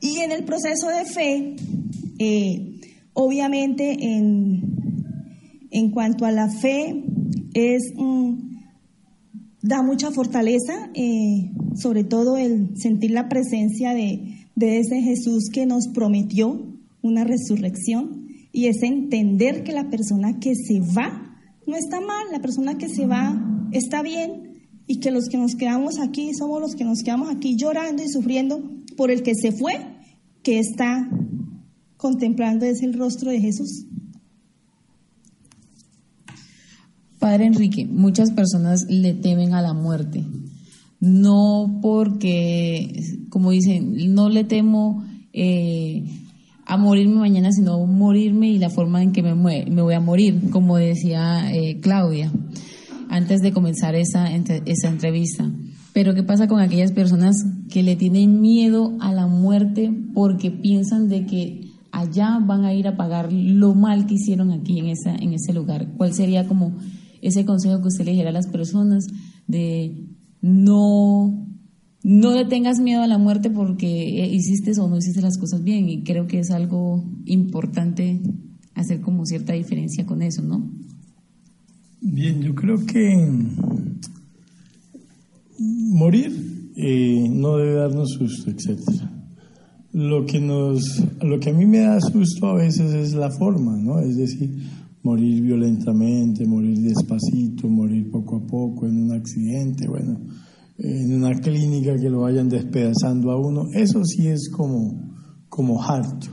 Y 0.00 0.18
en 0.18 0.32
el 0.32 0.44
proceso 0.44 0.88
de 0.88 1.04
fe, 1.04 1.56
eh, 2.18 2.80
obviamente 3.12 3.92
en, 3.92 4.60
en 5.70 5.90
cuanto 5.92 6.24
a 6.24 6.32
la 6.32 6.50
fe, 6.50 7.04
es 7.54 7.92
da 9.66 9.82
mucha 9.82 10.10
fortaleza, 10.10 10.90
eh, 10.94 11.50
sobre 11.74 12.04
todo 12.04 12.36
el 12.36 12.78
sentir 12.78 13.10
la 13.10 13.28
presencia 13.28 13.92
de, 13.94 14.46
de 14.54 14.78
ese 14.78 15.02
Jesús 15.02 15.48
que 15.52 15.66
nos 15.66 15.88
prometió 15.88 16.76
una 17.02 17.24
resurrección 17.24 18.26
y 18.52 18.66
es 18.66 18.82
entender 18.82 19.64
que 19.64 19.72
la 19.72 19.90
persona 19.90 20.38
que 20.38 20.54
se 20.54 20.80
va 20.80 21.36
no 21.66 21.76
está 21.76 22.00
mal, 22.00 22.26
la 22.30 22.40
persona 22.40 22.78
que 22.78 22.88
se 22.88 23.06
va 23.06 23.68
está 23.72 24.02
bien 24.02 24.46
y 24.86 25.00
que 25.00 25.10
los 25.10 25.28
que 25.28 25.36
nos 25.36 25.56
quedamos 25.56 25.98
aquí 25.98 26.32
somos 26.34 26.60
los 26.60 26.74
que 26.74 26.84
nos 26.84 27.02
quedamos 27.02 27.28
aquí 27.28 27.56
llorando 27.56 28.02
y 28.02 28.08
sufriendo 28.08 28.62
por 28.96 29.10
el 29.10 29.22
que 29.22 29.34
se 29.34 29.52
fue, 29.52 29.74
que 30.42 30.58
está 30.60 31.08
contemplando 31.96 32.64
ese 32.66 32.84
el 32.86 32.94
rostro 32.94 33.30
de 33.30 33.40
Jesús. 33.40 33.86
Padre 37.26 37.46
Enrique, 37.46 37.84
muchas 37.86 38.30
personas 38.30 38.86
le 38.88 39.12
temen 39.12 39.52
a 39.52 39.60
la 39.60 39.74
muerte. 39.74 40.22
no 41.00 41.80
porque, 41.82 43.02
como 43.30 43.50
dicen, 43.50 44.14
no 44.14 44.28
le 44.28 44.44
temo 44.44 45.04
eh, 45.32 46.04
a 46.66 46.76
morirme 46.76 47.16
mañana, 47.16 47.50
sino 47.50 47.84
morirme 47.84 48.50
y 48.50 48.60
la 48.60 48.70
forma 48.70 49.02
en 49.02 49.10
que 49.10 49.24
me, 49.24 49.34
me 49.34 49.82
voy 49.82 49.94
a 49.94 49.98
morir, 49.98 50.50
como 50.50 50.76
decía 50.76 51.52
eh, 51.52 51.80
Claudia 51.80 52.30
antes 53.08 53.40
de 53.40 53.50
comenzar 53.50 53.96
esa, 53.96 54.28
esa 54.30 54.88
entrevista. 54.88 55.50
Pero 55.92 56.14
¿qué 56.14 56.22
pasa 56.22 56.46
con 56.46 56.60
aquellas 56.60 56.92
personas 56.92 57.44
que 57.68 57.82
le 57.82 57.96
tienen 57.96 58.40
miedo 58.40 58.96
a 59.00 59.12
la 59.12 59.26
muerte 59.26 59.92
porque 60.14 60.52
piensan 60.52 61.08
de 61.08 61.26
que 61.26 61.72
allá 61.90 62.38
van 62.40 62.64
a 62.64 62.72
ir 62.72 62.86
a 62.86 62.96
pagar 62.96 63.32
lo 63.32 63.74
mal 63.74 64.06
que 64.06 64.14
hicieron 64.14 64.52
aquí 64.52 64.78
en, 64.78 64.86
esa, 64.86 65.12
en 65.16 65.32
ese 65.32 65.52
lugar? 65.52 65.88
¿Cuál 65.96 66.14
sería 66.14 66.46
como 66.46 66.76
ese 67.22 67.44
consejo 67.44 67.80
que 67.80 67.88
usted 67.88 68.04
le 68.04 68.12
dijera 68.12 68.30
a 68.30 68.32
las 68.32 68.48
personas 68.48 69.06
de 69.46 70.06
no, 70.40 71.46
no 72.02 72.34
le 72.34 72.44
tengas 72.44 72.80
miedo 72.80 73.02
a 73.02 73.06
la 73.06 73.18
muerte 73.18 73.50
porque 73.50 74.28
hiciste 74.30 74.72
o 74.80 74.88
no 74.88 74.98
hiciste 74.98 75.20
las 75.20 75.38
cosas 75.38 75.62
bien? 75.62 75.88
Y 75.88 76.02
creo 76.02 76.26
que 76.26 76.38
es 76.38 76.50
algo 76.50 77.04
importante 77.24 78.20
hacer 78.74 79.00
como 79.00 79.24
cierta 79.26 79.54
diferencia 79.54 80.06
con 80.06 80.22
eso, 80.22 80.42
¿no? 80.42 80.70
Bien, 82.00 82.40
yo 82.42 82.54
creo 82.54 82.84
que 82.84 83.28
morir 85.58 86.70
eh, 86.76 87.26
no 87.30 87.56
debe 87.56 87.74
darnos 87.74 88.10
susto, 88.10 88.50
etcétera. 88.50 89.10
Lo 89.92 90.26
que 90.26 90.40
nos, 90.40 91.02
lo 91.22 91.40
que 91.40 91.50
a 91.50 91.52
mí 91.54 91.64
me 91.64 91.78
da 91.78 91.98
susto 92.00 92.46
a 92.48 92.54
veces 92.54 92.92
es 92.92 93.14
la 93.14 93.30
forma, 93.30 93.76
¿no? 93.76 93.98
Es 94.00 94.16
decir, 94.16 94.50
morir 95.06 95.40
violentamente, 95.40 96.44
morir 96.46 96.78
despacito, 96.80 97.68
morir 97.68 98.10
poco 98.10 98.38
a 98.38 98.44
poco 98.44 98.86
en 98.86 99.04
un 99.04 99.12
accidente, 99.12 99.86
bueno, 99.86 100.18
en 100.78 101.14
una 101.14 101.32
clínica 101.38 101.94
que 101.94 102.10
lo 102.10 102.22
vayan 102.22 102.48
despedazando 102.48 103.30
a 103.30 103.40
uno, 103.40 103.68
eso 103.72 104.02
sí 104.04 104.26
es 104.26 104.50
como, 104.50 105.14
como 105.48 105.80
harto. 105.80 106.26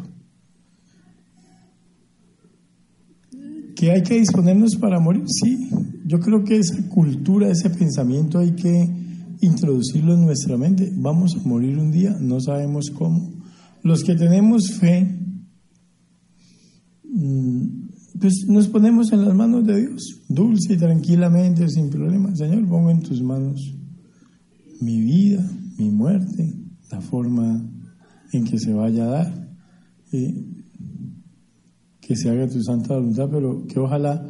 ¿Que 3.75 3.91
hay 3.91 4.01
que 4.01 4.15
disponernos 4.17 4.75
para 4.77 4.99
morir? 4.99 5.23
Sí, 5.27 5.69
yo 6.05 6.19
creo 6.19 6.43
que 6.43 6.57
esa 6.57 6.89
cultura, 6.89 7.51
ese 7.51 7.69
pensamiento 7.69 8.39
hay 8.39 8.53
que 8.53 8.89
introducirlo 9.41 10.15
en 10.15 10.25
nuestra 10.25 10.57
mente. 10.57 10.91
Vamos 10.95 11.35
a 11.35 11.47
morir 11.47 11.77
un 11.77 11.91
día, 11.91 12.17
no 12.19 12.39
sabemos 12.39 12.89
cómo. 12.89 13.33
Los 13.83 14.03
que 14.03 14.15
tenemos 14.15 14.71
fe, 14.71 15.19
mm, 17.03 17.82
pues 18.19 18.45
nos 18.47 18.67
ponemos 18.67 19.11
en 19.11 19.25
las 19.25 19.33
manos 19.33 19.65
de 19.65 19.87
Dios, 19.87 20.21
dulce 20.29 20.73
y 20.73 20.77
tranquilamente, 20.77 21.67
sin 21.69 21.89
problema. 21.89 22.35
Señor, 22.35 22.67
pongo 22.67 22.89
en 22.91 23.01
tus 23.01 23.21
manos 23.21 23.75
mi 24.81 25.01
vida, 25.01 25.49
mi 25.77 25.89
muerte, 25.89 26.53
la 26.91 27.01
forma 27.01 27.61
en 28.31 28.43
que 28.43 28.59
se 28.59 28.73
vaya 28.73 29.05
a 29.05 29.07
dar. 29.07 29.57
Eh, 30.11 30.45
que 32.01 32.15
se 32.15 32.29
haga 32.29 32.47
tu 32.47 32.61
santa 32.61 32.95
voluntad, 32.95 33.29
pero 33.31 33.65
que 33.65 33.79
ojalá, 33.79 34.25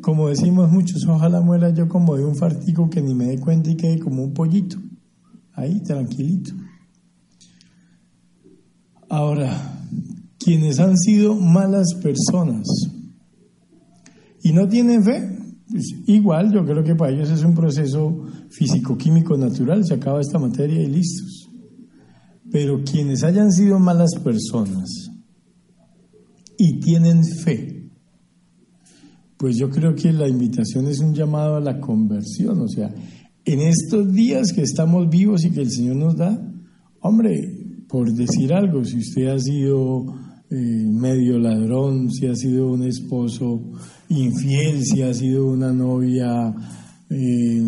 como 0.00 0.28
decimos 0.28 0.70
muchos, 0.70 1.04
ojalá 1.06 1.40
muera 1.40 1.70
yo 1.70 1.88
como 1.88 2.16
de 2.16 2.24
un 2.24 2.36
fartico 2.36 2.88
que 2.88 3.02
ni 3.02 3.14
me 3.14 3.26
dé 3.26 3.38
cuenta 3.38 3.70
y 3.70 3.76
quede 3.76 3.98
como 3.98 4.22
un 4.22 4.32
pollito, 4.32 4.78
ahí 5.52 5.82
tranquilito. 5.82 6.52
Ahora, 9.08 9.82
quienes 10.38 10.78
han 10.78 10.96
sido 10.96 11.34
malas 11.34 11.94
personas 12.00 12.66
y 14.48 14.52
no 14.52 14.68
tienen 14.68 15.02
fe, 15.02 15.38
pues 15.68 15.84
igual 16.06 16.52
yo 16.52 16.64
creo 16.64 16.84
que 16.84 16.94
para 16.94 17.12
ellos 17.12 17.30
es 17.30 17.42
un 17.42 17.54
proceso 17.54 18.24
físico-químico 18.50 19.36
natural, 19.36 19.84
se 19.84 19.94
acaba 19.94 20.20
esta 20.20 20.38
materia 20.38 20.80
y 20.80 20.86
listos. 20.86 21.48
Pero 22.52 22.82
quienes 22.84 23.24
hayan 23.24 23.50
sido 23.50 23.78
malas 23.78 24.10
personas, 24.22 25.10
y 26.58 26.80
tienen 26.80 27.24
fe. 27.24 27.90
Pues 29.36 29.56
yo 29.56 29.68
creo 29.68 29.94
que 29.94 30.12
la 30.12 30.28
invitación 30.28 30.86
es 30.86 31.00
un 31.00 31.14
llamado 31.14 31.56
a 31.56 31.60
la 31.60 31.80
conversión, 31.80 32.60
o 32.60 32.68
sea, 32.68 32.94
en 33.44 33.60
estos 33.60 34.12
días 34.12 34.52
que 34.52 34.62
estamos 34.62 35.08
vivos 35.08 35.44
y 35.44 35.50
que 35.50 35.60
el 35.60 35.70
Señor 35.70 35.96
nos 35.96 36.16
da, 36.16 36.40
hombre, 37.00 37.84
por 37.88 38.12
decir 38.12 38.52
algo, 38.52 38.84
si 38.84 38.98
usted 38.98 39.26
ha 39.26 39.38
sido 39.38 40.06
eh, 40.50 40.54
medio 40.54 41.38
ladrón, 41.38 42.10
si 42.10 42.26
ha 42.26 42.34
sido 42.34 42.70
un 42.70 42.84
esposo 42.84 43.60
infiel, 44.08 44.82
si 44.84 45.02
ha 45.02 45.12
sido 45.12 45.46
una 45.46 45.72
novia 45.72 46.54
eh, 47.10 47.62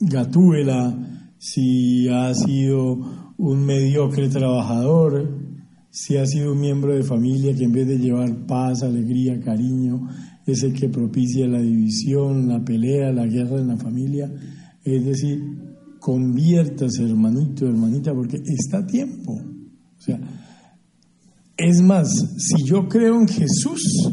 gatúbela, 0.00 1.34
si 1.38 2.08
ha 2.08 2.32
sido 2.34 3.32
un 3.38 3.64
mediocre 3.64 4.28
trabajador, 4.28 5.28
si 5.90 6.16
ha 6.16 6.26
sido 6.26 6.52
un 6.52 6.60
miembro 6.60 6.94
de 6.94 7.02
familia 7.02 7.54
que 7.54 7.64
en 7.64 7.72
vez 7.72 7.88
de 7.88 7.98
llevar 7.98 8.46
paz, 8.46 8.82
alegría, 8.82 9.40
cariño, 9.40 10.08
es 10.46 10.62
el 10.62 10.72
que 10.72 10.88
propicia 10.88 11.46
la 11.46 11.60
división, 11.60 12.48
la 12.48 12.64
pelea, 12.64 13.12
la 13.12 13.26
guerra 13.26 13.58
en 13.58 13.68
la 13.68 13.76
familia. 13.76 14.30
Es 14.84 15.04
decir, 15.04 15.42
conviértase, 15.98 17.04
hermanito, 17.04 17.66
hermanita, 17.66 18.12
porque 18.14 18.40
está 18.44 18.78
a 18.78 18.86
tiempo. 18.86 19.32
O 19.32 20.00
sea, 20.00 20.18
es 21.56 21.82
más, 21.82 22.08
si 22.38 22.64
yo 22.64 22.88
creo 22.88 23.20
en 23.20 23.28
Jesús, 23.28 24.12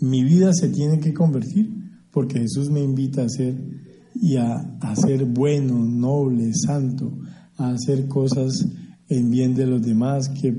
mi 0.00 0.24
vida 0.24 0.52
se 0.52 0.68
tiene 0.68 1.00
que 1.00 1.14
convertir, 1.14 1.70
porque 2.10 2.40
Jesús 2.40 2.70
me 2.70 2.82
invita 2.82 3.22
a 3.22 3.28
ser 3.28 3.54
y 4.20 4.36
a, 4.36 4.78
ser 4.94 5.24
bueno, 5.26 5.78
noble, 5.84 6.52
santo, 6.54 7.18
a 7.58 7.70
hacer 7.70 8.08
cosas 8.08 8.66
en 9.08 9.30
bien 9.30 9.54
de 9.54 9.66
los 9.66 9.82
demás 9.82 10.28
que 10.30 10.54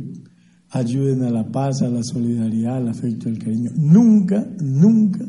ayuden 0.69 1.23
a 1.23 1.31
la 1.31 1.51
paz, 1.51 1.81
a 1.81 1.89
la 1.89 2.03
solidaridad, 2.03 2.77
al 2.77 2.89
afecto, 2.89 3.29
al 3.29 3.39
cariño. 3.39 3.71
Nunca, 3.75 4.47
nunca 4.59 5.25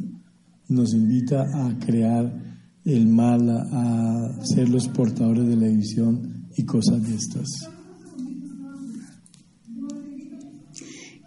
nos 0.68 0.92
invita 0.92 1.66
a 1.66 1.78
crear 1.78 2.48
el 2.84 3.06
mal, 3.06 3.48
a, 3.50 4.44
ser 4.44 4.68
los 4.68 4.88
portadores 4.88 5.46
de 5.46 5.56
la 5.56 5.66
división 5.66 6.48
y 6.56 6.64
cosas 6.64 7.02
de 7.08 7.14
estas. 7.14 7.46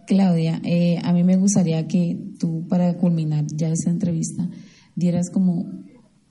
Claudia, 0.08 0.62
eh, 0.64 1.00
a 1.02 1.14
mí 1.14 1.24
me 1.24 1.38
gustaría 1.38 1.88
que 1.88 2.31
tú, 2.42 2.66
para 2.68 2.98
culminar 2.98 3.46
ya 3.56 3.70
esta 3.70 3.92
entrevista, 3.92 4.50
dieras 4.96 5.30
como 5.30 5.68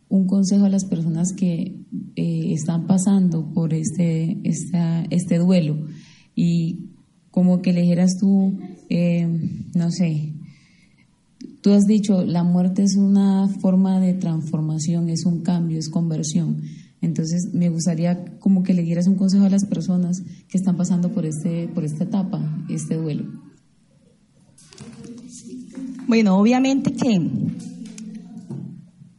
un 0.08 0.26
consejo 0.26 0.64
a 0.64 0.68
las 0.68 0.84
personas 0.84 1.32
que 1.32 1.86
eh, 2.16 2.52
están 2.52 2.86
pasando 2.88 3.52
por 3.54 3.72
este, 3.72 4.40
este 4.42 5.38
duelo 5.38 5.86
y 6.34 6.90
como 7.30 7.62
que 7.62 7.72
le 7.72 7.82
dijeras 7.82 8.18
tú, 8.18 8.58
eh, 8.88 9.28
no 9.76 9.92
sé, 9.92 10.34
tú 11.62 11.70
has 11.70 11.86
dicho, 11.86 12.24
la 12.24 12.42
muerte 12.42 12.82
es 12.82 12.96
una 12.96 13.46
forma 13.60 14.00
de 14.00 14.14
transformación, 14.14 15.08
es 15.08 15.24
un 15.26 15.42
cambio, 15.42 15.78
es 15.78 15.88
conversión. 15.88 16.62
Entonces, 17.00 17.54
me 17.54 17.68
gustaría 17.68 18.24
como 18.40 18.64
que 18.64 18.74
le 18.74 18.82
dieras 18.82 19.06
un 19.06 19.14
consejo 19.14 19.44
a 19.44 19.50
las 19.50 19.64
personas 19.64 20.22
que 20.48 20.58
están 20.58 20.76
pasando 20.76 21.12
por, 21.12 21.24
este, 21.24 21.68
por 21.68 21.84
esta 21.84 22.04
etapa, 22.04 22.42
este 22.68 22.96
duelo. 22.96 23.49
Bueno, 26.10 26.36
obviamente 26.36 26.90
que 26.92 27.20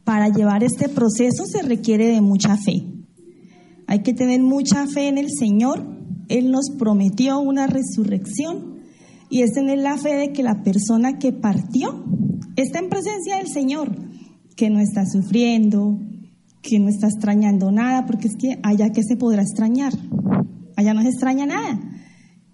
para 0.04 0.28
llevar 0.28 0.62
este 0.62 0.90
proceso 0.90 1.46
se 1.46 1.62
requiere 1.62 2.08
de 2.08 2.20
mucha 2.20 2.58
fe. 2.58 2.84
Hay 3.86 4.02
que 4.02 4.12
tener 4.12 4.42
mucha 4.42 4.86
fe 4.86 5.08
en 5.08 5.16
el 5.16 5.30
Señor 5.30 5.86
él 6.28 6.50
nos 6.50 6.68
prometió 6.78 7.40
una 7.40 7.66
resurrección 7.66 8.82
y 9.30 9.40
es 9.40 9.52
tener 9.52 9.78
la 9.78 9.96
fe 9.96 10.16
de 10.16 10.32
que 10.34 10.42
la 10.42 10.62
persona 10.62 11.18
que 11.18 11.32
partió 11.32 12.04
está 12.56 12.78
en 12.78 12.90
presencia 12.90 13.38
del 13.38 13.48
Señor, 13.48 13.90
que 14.54 14.68
no 14.68 14.78
está 14.78 15.06
sufriendo, 15.06 15.98
que 16.60 16.78
no 16.78 16.90
está 16.90 17.06
extrañando 17.06 17.72
nada, 17.72 18.04
porque 18.04 18.28
es 18.28 18.36
que 18.36 18.58
allá 18.62 18.90
que 18.90 19.02
se 19.02 19.16
podrá 19.16 19.40
extrañar, 19.40 19.94
allá 20.76 20.92
no 20.92 21.00
se 21.00 21.08
extraña 21.08 21.46
nada. 21.46 21.80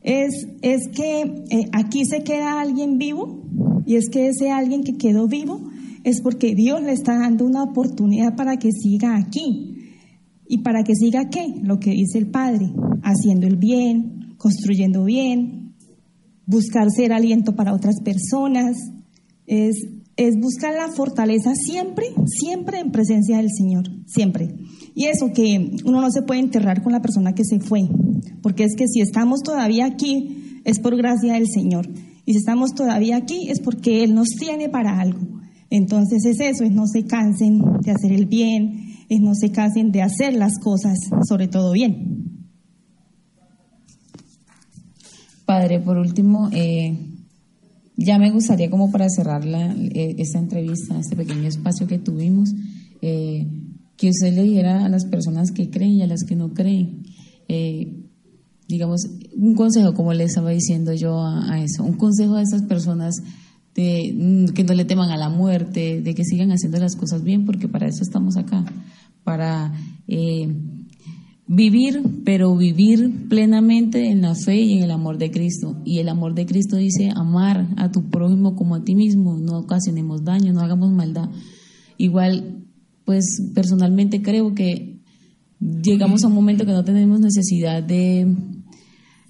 Es, 0.01 0.47
es 0.63 0.89
que 0.95 1.23
eh, 1.51 1.69
aquí 1.73 2.05
se 2.05 2.23
queda 2.23 2.61
alguien 2.61 2.99
vivo 2.99 3.43
y 3.89 3.97
es 3.97 4.11
que 4.11 4.29
ese 4.29 4.51
alguien 4.51 4.83
que 4.83 4.99
quedó 4.99 5.29
vivo 5.29 5.63
es 6.05 6.21
porque 6.21 6.55
Dios 6.55 6.83
le 6.83 6.93
está 6.93 7.19
dando 7.19 7.47
una 7.47 7.63
oportunidad 7.63 8.37
para 8.37 8.59
que 8.59 8.71
siga 8.71 9.17
aquí. 9.17 9.95
¿Y 10.47 10.59
para 10.59 10.85
que 10.85 10.95
siga 10.95 11.31
qué? 11.31 11.47
Lo 11.63 11.81
que 11.81 11.93
dice 11.93 12.19
el 12.19 12.31
Padre, 12.31 12.71
haciendo 13.03 13.47
el 13.47 13.57
bien, 13.57 14.35
construyendo 14.37 15.05
bien, 15.05 15.75
buscar 16.45 16.91
ser 16.91 17.15
aliento 17.15 17.57
para 17.57 17.73
otras 17.73 18.03
personas, 18.05 18.77
es, 19.47 19.77
es 20.19 20.35
buscar 20.39 20.75
la 20.75 20.93
fortaleza 20.95 21.55
siempre, 21.55 22.09
siempre 22.27 22.81
en 22.81 22.93
presencia 22.93 23.39
del 23.39 23.49
Señor, 23.51 23.85
siempre. 24.05 24.55
Y 24.95 25.07
eso 25.07 25.33
que 25.33 25.79
uno 25.87 26.03
no 26.03 26.11
se 26.11 26.21
puede 26.21 26.41
enterrar 26.41 26.83
con 26.83 26.93
la 26.93 27.01
persona 27.01 27.33
que 27.33 27.47
se 27.47 27.59
fue, 27.59 27.89
porque 28.43 28.65
es 28.65 28.77
que 28.77 28.87
si 28.87 29.01
estamos 29.01 29.41
todavía 29.41 29.87
aquí 29.87 30.61
es 30.67 30.79
por 30.79 30.95
gracia 30.95 31.33
del 31.33 31.47
Señor. 31.49 31.89
Y 32.29 32.33
si 32.33 32.39
estamos 32.41 32.75
todavía 32.75 33.17
aquí 33.17 33.49
es 33.49 33.59
porque 33.59 34.05
Él 34.05 34.15
nos 34.15 34.29
tiene 34.39 34.69
para 34.69 35.01
algo. 35.01 35.19
Entonces 35.71 36.27
es 36.27 36.39
eso, 36.41 36.63
es 36.63 36.73
no 36.73 36.87
se 36.87 37.07
cansen 37.07 37.63
de 37.81 37.91
hacer 37.91 38.13
el 38.13 38.27
bien, 38.27 38.99
es 39.09 39.21
no 39.21 39.35
se 39.35 39.51
cansen 39.51 39.93
de 39.93 40.03
hacer 40.03 40.35
las 40.35 40.59
cosas, 40.59 40.99
sobre 41.27 41.49
todo 41.49 41.73
bien. 41.73 42.53
Padre, 45.47 45.81
por 45.81 45.97
último, 45.97 46.51
eh, 46.53 46.99
ya 47.97 48.19
me 48.19 48.31
gustaría 48.31 48.69
como 48.69 48.91
para 48.91 49.09
cerrar 49.09 49.47
la, 49.47 49.73
eh, 49.73 50.17
esta 50.19 50.39
entrevista, 50.39 50.99
este 50.99 51.17
pequeño 51.17 51.49
espacio 51.49 51.87
que 51.87 51.99
tuvimos, 51.99 52.51
eh, 53.01 53.47
que 53.97 54.11
usted 54.11 54.35
le 54.35 54.43
dijera 54.43 54.85
a 54.85 54.91
las 54.91 55.07
personas 55.07 55.51
que 55.51 55.71
creen 55.71 55.93
y 55.93 56.03
a 56.03 56.07
las 56.07 56.25
que 56.25 56.37
no 56.37 56.53
creen, 56.53 57.05
digamos, 58.69 59.09
un 59.35 59.55
consejo, 59.55 59.95
como 59.95 60.13
le 60.13 60.25
estaba 60.25 60.51
diciendo 60.51 60.93
yo 60.93 61.21
a, 61.21 61.61
eso, 61.63 61.83
un 61.85 61.95
consejo 61.95 62.35
a 62.35 62.43
esas 62.43 62.63
personas 62.63 63.17
de 63.75 64.15
mm, 64.15 64.53
que 64.53 64.63
no 64.63 64.75
le 64.75 64.85
teman 64.85 65.11
a 65.11 65.17
la 65.17 65.31
muerte, 65.31 66.03
de 66.03 66.15
que 66.15 66.25
sigan 66.25 66.53
haciendo 66.53 66.79
las 66.79 66.95
cosas 66.95 67.25
bien, 67.25 67.47
porque 67.47 67.67
para 67.67 67.89
eso 67.89 68.03
estamos 68.03 68.37
acá, 68.37 68.65
para 69.25 69.73
eh, 70.07 70.55
vivir, 71.47 72.03
pero 72.25 72.55
vivir 72.57 73.29
plenamente 73.29 74.11
en 74.11 74.21
la 74.21 74.35
fe 74.35 74.61
y 74.61 74.75
en 74.75 74.85
el 74.85 74.91
amor 74.91 75.17
de 75.17 75.31
Cristo. 75.31 75.81
Y 75.85 75.99
el 75.99 76.11
amor 76.11 76.35
de 76.35 76.45
Cristo 76.45 76.77
dice 76.77 77.11
amar 77.15 77.69
a 77.79 77.91
tu 77.91 78.11
prójimo 78.11 78.55
como 78.55 78.75
a 78.75 78.85
ti 78.85 78.95
mismo, 78.95 79.39
no 79.39 79.61
ocasionemos 79.61 80.25
daño, 80.25 80.53
no 80.53 80.61
hagamos 80.61 80.93
maldad. 80.93 81.31
Igual, 81.97 82.67
pues 83.07 83.25
personalmente 83.55 84.21
creo 84.21 84.55
que 84.55 84.99
llegamos 85.61 86.23
a 86.23 86.29
un 86.29 86.35
momento 86.35 86.67
que 86.67 86.73
no 86.73 86.85
tenemos 86.85 87.21
necesidad 87.21 87.83
de 87.83 88.27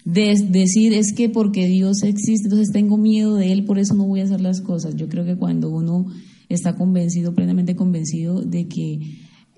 de 0.09 0.35
decir 0.49 0.95
es 0.95 1.13
que 1.13 1.29
porque 1.29 1.67
Dios 1.67 2.03
existe, 2.03 2.47
entonces 2.47 2.73
tengo 2.73 2.97
miedo 2.97 3.35
de 3.35 3.53
Él, 3.53 3.65
por 3.65 3.79
eso 3.79 3.95
no 3.95 4.07
voy 4.07 4.21
a 4.21 4.25
hacer 4.25 4.41
las 4.41 4.63
cosas. 4.63 4.97
Yo 4.97 5.07
creo 5.07 5.27
que 5.27 5.37
cuando 5.37 5.69
uno 5.69 6.07
está 6.49 6.77
convencido, 6.77 7.35
plenamente 7.35 7.77
convencido 7.77 8.41
de 8.41 8.69
que 8.69 9.01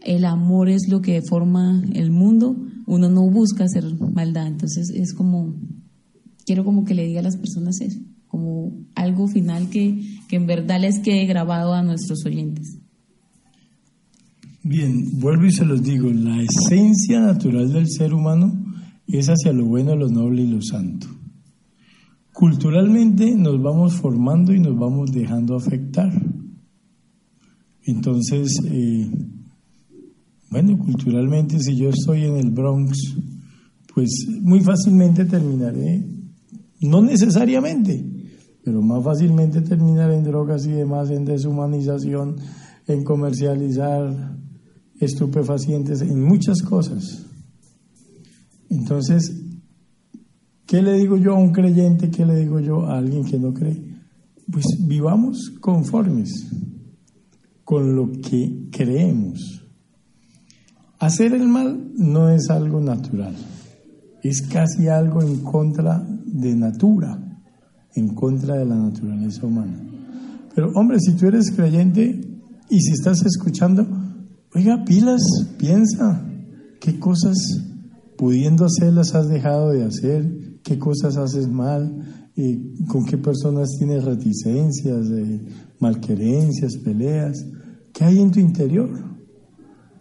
el 0.03 0.25
amor 0.25 0.69
es 0.69 0.89
lo 0.89 1.03
que 1.03 1.23
forma 1.23 1.81
el 1.93 2.11
mundo, 2.11 2.57
uno 2.89 3.09
no 3.09 3.31
busca 3.31 3.63
hacer 3.63 3.85
maldad. 4.13 4.49
Entonces 4.49 4.91
es 4.91 5.15
como, 5.15 5.55
quiero 6.45 6.65
como 6.65 6.85
que 6.85 6.95
le 6.95 7.07
diga 7.07 7.21
a 7.21 7.25
las 7.25 7.37
personas 7.37 7.81
eso, 7.81 8.01
como 8.27 8.73
algo 8.97 9.29
final 9.29 9.71
que, 9.71 10.03
que 10.29 10.35
en 10.35 10.47
verdad 10.47 10.81
les 10.81 10.99
quede 10.99 11.27
grabado 11.27 11.75
a 11.75 11.85
nuestros 11.85 12.27
oyentes. 12.27 12.77
Bien, 14.65 15.21
vuelvo 15.21 15.47
y 15.47 15.53
se 15.53 15.65
los 15.65 15.81
digo, 15.81 16.11
la 16.11 16.43
esencia 16.43 17.21
natural 17.21 17.73
del 17.73 17.89
ser 17.89 18.13
humano 18.13 18.60
es 19.19 19.29
hacia 19.29 19.53
lo 19.53 19.67
bueno, 19.67 19.97
lo 19.97 20.09
noble 20.09 20.43
y 20.43 20.47
lo 20.49 20.63
santo. 20.63 21.07
Culturalmente 22.33 23.35
nos 23.37 23.61
vamos 23.61 23.95
formando 23.95 24.55
y 24.55 24.61
nos 24.61 24.79
vamos 24.79 25.13
dejando 25.13 25.57
afectar. 25.57 26.13
Entonces, 27.85 28.61
eh, 28.67 29.11
bueno, 30.51 30.79
culturalmente 30.79 31.59
si 31.59 31.77
yo 31.77 31.91
estoy 31.91 32.25
en 32.25 32.37
el 32.37 32.51
Bronx, 32.51 33.17
pues 33.95 34.27
muy 34.41 34.61
fácilmente 34.61 35.25
terminaré, 35.25 36.07
no 36.81 37.03
necesariamente, 37.03 38.05
pero 38.65 38.81
más 38.83 39.03
fácilmente 39.03 39.61
terminaré 39.61 40.17
en 40.17 40.25
drogas 40.25 40.67
y 40.67 40.73
demás, 40.73 41.11
en 41.11 41.25
deshumanización, 41.25 42.37
en 42.87 43.05
comercializar 43.05 44.37
estupefacientes, 45.01 46.03
en 46.03 46.23
muchas 46.23 46.63
cosas. 46.63 47.30
Entonces, 48.71 49.35
¿qué 50.65 50.81
le 50.81 50.95
digo 50.95 51.17
yo 51.17 51.33
a 51.33 51.39
un 51.39 51.53
creyente? 51.53 52.11
¿Qué 52.11 52.25
le 52.25 52.37
digo 52.37 52.61
yo 52.61 52.87
a 52.87 52.99
alguien 52.99 53.25
que 53.25 53.39
no 53.39 53.53
cree? 53.53 53.77
Pues 54.51 54.65
vivamos 54.81 55.51
conformes 55.61 56.49
con 57.65 57.95
lo 57.95 58.11
que 58.13 58.69
creemos. 58.71 59.67
Hacer 61.01 61.35
el 61.35 61.49
mal 61.49 61.93
no 61.97 62.29
es 62.29 62.49
algo 62.51 62.81
natural, 62.81 63.35
es 64.23 64.43
casi 64.43 64.89
algo 64.89 65.23
en 65.23 65.41
contra 65.41 66.05
de 66.25 66.55
natura, 66.55 67.19
en 67.95 68.15
contra 68.15 68.57
de 68.57 68.67
la 68.67 68.77
naturaleza 68.77 69.47
humana. 69.47 69.83
Pero 70.55 70.73
hombre, 70.75 70.99
si 71.01 71.13
tú 71.13 71.27
eres 71.27 71.51
creyente 71.51 72.21
y 72.69 72.81
si 72.81 72.93
estás 72.93 73.25
escuchando, 73.25 73.87
oiga, 74.55 74.85
pilas, 74.85 75.23
piensa, 75.59 76.23
¿qué 76.81 76.99
cosas 76.99 77.37
pudiendo 78.21 78.67
hacerlas 78.67 79.15
has 79.15 79.31
dejado 79.31 79.71
de 79.71 79.83
hacer, 79.83 80.61
qué 80.63 80.79
cosas 80.79 81.17
haces 81.17 81.49
mal, 81.49 82.29
con 82.87 83.07
qué 83.07 83.17
personas 83.17 83.71
tienes 83.79 84.05
reticencias, 84.05 85.07
malquerencias, 85.79 86.77
peleas, 86.85 87.43
¿qué 87.95 88.05
hay 88.05 88.21
en 88.21 88.31
tu 88.31 88.39
interior? 88.39 88.91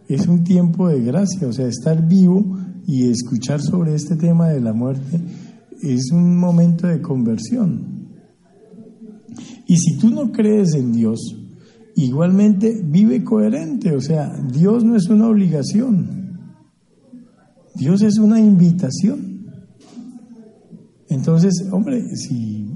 Es 0.06 0.28
un 0.28 0.44
tiempo 0.44 0.88
de 0.88 1.00
gracia, 1.00 1.48
o 1.48 1.52
sea, 1.54 1.66
estar 1.66 2.06
vivo 2.06 2.58
y 2.86 3.08
escuchar 3.08 3.62
sobre 3.62 3.94
este 3.94 4.16
tema 4.16 4.50
de 4.50 4.60
la 4.60 4.74
muerte 4.74 5.18
es 5.80 6.10
un 6.12 6.36
momento 6.36 6.88
de 6.88 7.00
conversión. 7.00 8.06
Y 9.66 9.78
si 9.78 9.96
tú 9.96 10.10
no 10.10 10.30
crees 10.30 10.74
en 10.74 10.92
Dios, 10.92 11.38
igualmente 11.96 12.82
vive 12.84 13.24
coherente, 13.24 13.96
o 13.96 14.00
sea, 14.02 14.30
Dios 14.52 14.84
no 14.84 14.94
es 14.94 15.08
una 15.08 15.26
obligación. 15.26 16.19
Dios 17.74 18.02
es 18.02 18.18
una 18.18 18.40
invitación. 18.40 19.30
Entonces, 21.08 21.66
hombre, 21.72 22.04
si 22.16 22.70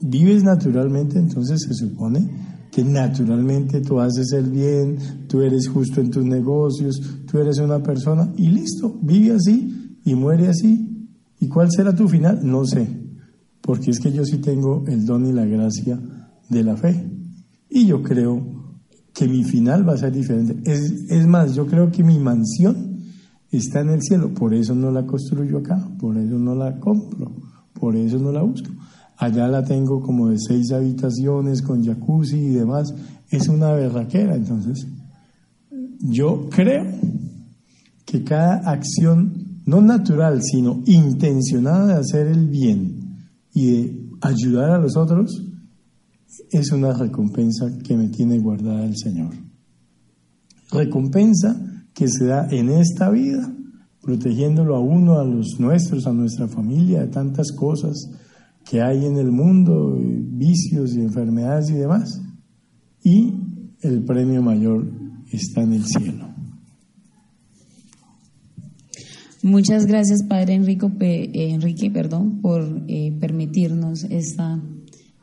vives 0.00 0.42
naturalmente, 0.42 1.18
entonces 1.18 1.62
se 1.62 1.74
supone 1.74 2.28
que 2.70 2.84
naturalmente 2.84 3.80
tú 3.80 4.00
haces 4.00 4.32
el 4.32 4.50
bien, 4.50 4.96
tú 5.28 5.40
eres 5.40 5.68
justo 5.68 6.00
en 6.00 6.10
tus 6.10 6.24
negocios, 6.24 7.00
tú 7.30 7.38
eres 7.38 7.58
una 7.58 7.82
persona 7.82 8.32
y 8.36 8.48
listo, 8.48 8.98
vive 9.02 9.32
así 9.34 9.98
y 10.04 10.14
muere 10.14 10.48
así. 10.48 11.08
¿Y 11.40 11.48
cuál 11.48 11.70
será 11.70 11.94
tu 11.94 12.08
final? 12.08 12.40
No 12.42 12.64
sé, 12.64 12.86
porque 13.60 13.90
es 13.90 13.98
que 13.98 14.12
yo 14.12 14.24
sí 14.24 14.38
tengo 14.38 14.84
el 14.86 15.04
don 15.04 15.26
y 15.26 15.32
la 15.32 15.44
gracia 15.44 15.98
de 16.48 16.64
la 16.64 16.76
fe. 16.76 17.08
Y 17.68 17.86
yo 17.86 18.02
creo 18.02 18.76
que 19.14 19.26
mi 19.26 19.44
final 19.44 19.88
va 19.88 19.94
a 19.94 19.98
ser 19.98 20.12
diferente. 20.12 20.60
Es, 20.70 20.80
es 21.08 21.26
más, 21.26 21.54
yo 21.54 21.66
creo 21.66 21.90
que 21.90 22.02
mi 22.04 22.18
mansión 22.18 22.89
está 23.56 23.80
en 23.80 23.90
el 23.90 24.02
cielo, 24.02 24.32
por 24.32 24.54
eso 24.54 24.74
no 24.74 24.90
la 24.90 25.04
construyo 25.04 25.58
acá, 25.58 25.88
por 25.98 26.16
eso 26.16 26.38
no 26.38 26.54
la 26.54 26.78
compro, 26.78 27.32
por 27.72 27.96
eso 27.96 28.18
no 28.18 28.32
la 28.32 28.42
busco. 28.42 28.70
Allá 29.16 29.48
la 29.48 29.64
tengo 29.64 30.00
como 30.00 30.28
de 30.28 30.38
seis 30.38 30.72
habitaciones 30.72 31.60
con 31.62 31.84
jacuzzi 31.84 32.38
y 32.38 32.50
demás, 32.50 32.94
es 33.28 33.48
una 33.48 33.72
berraquera, 33.72 34.34
entonces 34.34 34.86
yo 36.00 36.48
creo 36.48 36.86
que 38.06 38.24
cada 38.24 38.70
acción, 38.70 39.60
no 39.66 39.80
natural, 39.80 40.42
sino 40.42 40.82
intencionada 40.86 41.86
de 41.86 42.00
hacer 42.00 42.26
el 42.28 42.46
bien 42.46 43.26
y 43.52 43.66
de 43.66 44.08
ayudar 44.22 44.70
a 44.70 44.78
los 44.78 44.96
otros, 44.96 45.44
es 46.50 46.72
una 46.72 46.92
recompensa 46.92 47.66
que 47.84 47.96
me 47.96 48.08
tiene 48.08 48.38
guardada 48.38 48.84
el 48.84 48.96
Señor. 48.96 49.34
Recompensa 50.72 51.69
que 51.94 52.08
se 52.08 52.26
da 52.26 52.48
en 52.50 52.70
esta 52.70 53.10
vida, 53.10 53.52
protegiéndolo 54.02 54.76
a 54.76 54.80
uno, 54.80 55.18
a 55.18 55.24
los 55.24 55.58
nuestros, 55.58 56.06
a 56.06 56.12
nuestra 56.12 56.48
familia, 56.48 57.00
de 57.00 57.08
tantas 57.08 57.52
cosas 57.52 58.10
que 58.64 58.80
hay 58.80 59.04
en 59.04 59.16
el 59.16 59.30
mundo, 59.30 59.98
vicios 59.98 60.94
y 60.94 61.00
enfermedades 61.00 61.70
y 61.70 61.74
demás. 61.74 62.20
Y 63.02 63.34
el 63.82 64.04
premio 64.04 64.42
mayor 64.42 64.86
está 65.32 65.62
en 65.62 65.72
el 65.74 65.84
cielo. 65.84 66.30
Muchas 69.42 69.86
gracias, 69.86 70.22
Padre 70.22 70.54
eh, 70.54 71.30
Enrique, 71.50 71.90
perdón, 71.90 72.42
por 72.42 72.84
eh, 72.88 73.16
permitirnos 73.18 74.04
esta 74.04 74.62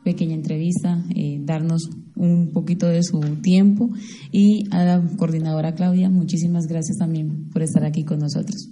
pequeña 0.02 0.34
entrevista, 0.34 1.04
eh, 1.14 1.40
darnos 1.40 1.88
un 2.18 2.50
poquito 2.52 2.86
de 2.86 3.02
su 3.02 3.20
tiempo 3.42 3.90
y 4.32 4.64
a 4.70 4.84
la 4.84 5.02
coordinadora 5.16 5.74
Claudia, 5.74 6.10
muchísimas 6.10 6.66
gracias 6.66 6.98
también 6.98 7.48
por 7.50 7.62
estar 7.62 7.84
aquí 7.84 8.04
con 8.04 8.18
nosotros. 8.18 8.70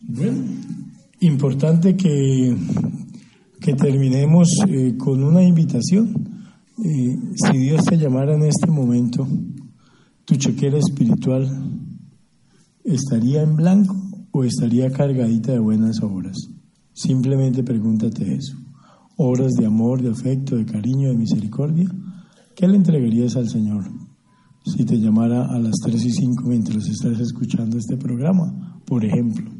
Bueno, 0.00 0.44
importante 1.20 1.96
que, 1.96 2.56
que 3.60 3.74
terminemos 3.74 4.48
eh, 4.68 4.94
con 4.96 5.22
una 5.22 5.42
invitación. 5.42 6.12
Eh, 6.84 7.16
si 7.34 7.58
Dios 7.58 7.84
te 7.84 7.96
llamara 7.96 8.34
en 8.34 8.44
este 8.44 8.70
momento, 8.70 9.26
tu 10.24 10.36
chequera 10.36 10.78
espiritual 10.78 11.48
estaría 12.84 13.42
en 13.42 13.56
blanco 13.56 13.96
o 14.30 14.44
estaría 14.44 14.90
cargadita 14.90 15.52
de 15.52 15.58
buenas 15.58 16.02
obras. 16.02 16.36
Simplemente 16.92 17.62
pregúntate 17.62 18.34
eso 18.34 18.64
obras 19.16 19.52
de 19.52 19.66
amor, 19.66 20.02
de 20.02 20.10
afecto, 20.10 20.56
de 20.56 20.66
cariño, 20.66 21.10
de 21.10 21.16
misericordia, 21.16 21.88
¿qué 22.54 22.68
le 22.68 22.76
entregarías 22.76 23.36
al 23.36 23.48
Señor 23.48 23.84
si 24.64 24.84
te 24.84 24.98
llamara 24.98 25.46
a 25.46 25.58
las 25.58 25.74
3 25.84 26.04
y 26.04 26.10
5 26.10 26.44
mientras 26.46 26.86
estás 26.88 27.20
escuchando 27.20 27.78
este 27.78 27.96
programa, 27.96 28.80
por 28.86 29.04
ejemplo? 29.04 29.50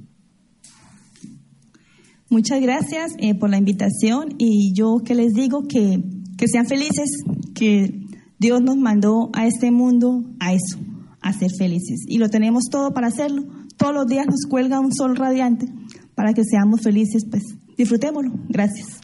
Muchas 2.31 2.61
gracias 2.61 3.13
eh, 3.19 3.35
por 3.35 3.51
la 3.51 3.59
invitación 3.59 4.35
y 4.39 4.73
yo 4.75 4.99
que 5.05 5.15
les 5.15 5.35
digo 5.35 5.69
que, 5.69 6.03
que 6.37 6.49
sean 6.49 6.67
felices, 6.67 7.11
que 7.55 8.01
Dios 8.39 8.61
nos 8.63 8.77
mandó 8.77 9.31
a 9.35 9.47
este 9.47 9.71
mundo 9.71 10.25
a 10.41 10.53
eso, 10.53 10.79
a 11.21 11.33
ser 11.33 11.51
felices. 11.57 12.01
Y 12.09 12.19
lo 12.19 12.29
tenemos 12.29 12.65
todo 12.71 12.93
para 12.93 13.09
hacerlo. 13.09 13.45
Todos 13.77 13.95
los 13.95 14.07
días 14.07 14.27
nos 14.27 14.47
cuelga 14.49 14.81
un 14.81 14.93
sol 14.93 15.17
radiante 15.17 15.67
para 16.15 16.33
que 16.33 16.45
seamos 16.45 16.81
felices, 16.81 17.25
pues 17.31 17.43
disfrutémoslo. 17.77 18.33
Gracias. 18.49 19.04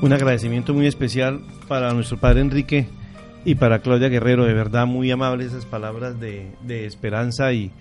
Un 0.00 0.12
agradecimiento 0.12 0.74
muy 0.74 0.86
especial 0.86 1.40
para 1.66 1.92
nuestro 1.92 2.18
padre 2.18 2.40
Enrique 2.40 2.86
y 3.44 3.56
para 3.56 3.80
Claudia 3.80 4.08
Guerrero, 4.08 4.44
de 4.44 4.54
verdad 4.54 4.86
muy 4.86 5.10
amables 5.10 5.48
esas 5.48 5.66
palabras 5.66 6.20
de, 6.20 6.52
de 6.62 6.86
esperanza 6.86 7.52
y, 7.52 7.72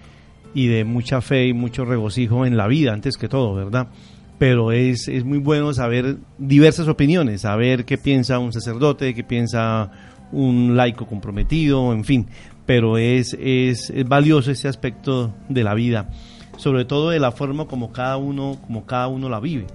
y, 0.56 0.66
de 0.66 0.84
mucha 0.84 1.22
fe 1.22 1.46
y 1.46 1.54
mucho 1.54 1.86
regocijo 1.86 2.44
en 2.48 2.58
la 2.58 2.66
vida, 2.66 2.92
antes 2.92 3.18
que 3.18 3.30
todo, 3.30 3.54
¿verdad? 3.54 3.90
Pero 4.40 4.72
es, 4.72 5.08
es 5.08 5.26
muy 5.26 5.38
bueno 5.38 5.74
saber 5.74 6.18
diversas 6.40 6.88
opiniones, 6.88 7.42
saber 7.42 7.86
qué 7.86 8.00
piensa 8.00 8.40
un 8.40 8.52
sacerdote, 8.52 9.14
qué 9.14 9.24
piensa 9.24 9.92
un 10.32 10.76
laico 10.76 11.06
comprometido, 11.06 11.94
en 11.94 12.04
fin, 12.04 12.28
pero 12.66 12.98
es, 12.98 13.38
es, 13.40 13.92
es 13.92 14.08
valioso 14.08 14.50
ese 14.50 14.68
aspecto 14.68 15.36
de 15.50 15.64
la 15.64 15.76
vida, 15.76 16.10
sobre 16.58 16.84
todo 16.84 17.12
de 17.12 17.20
la 17.20 17.32
forma 17.32 17.66
como 17.66 17.92
cada 17.92 18.18
uno, 18.18 18.58
como 18.66 18.88
cada 18.88 19.08
uno 19.08 19.30
la 19.30 19.40
vive 19.40 19.68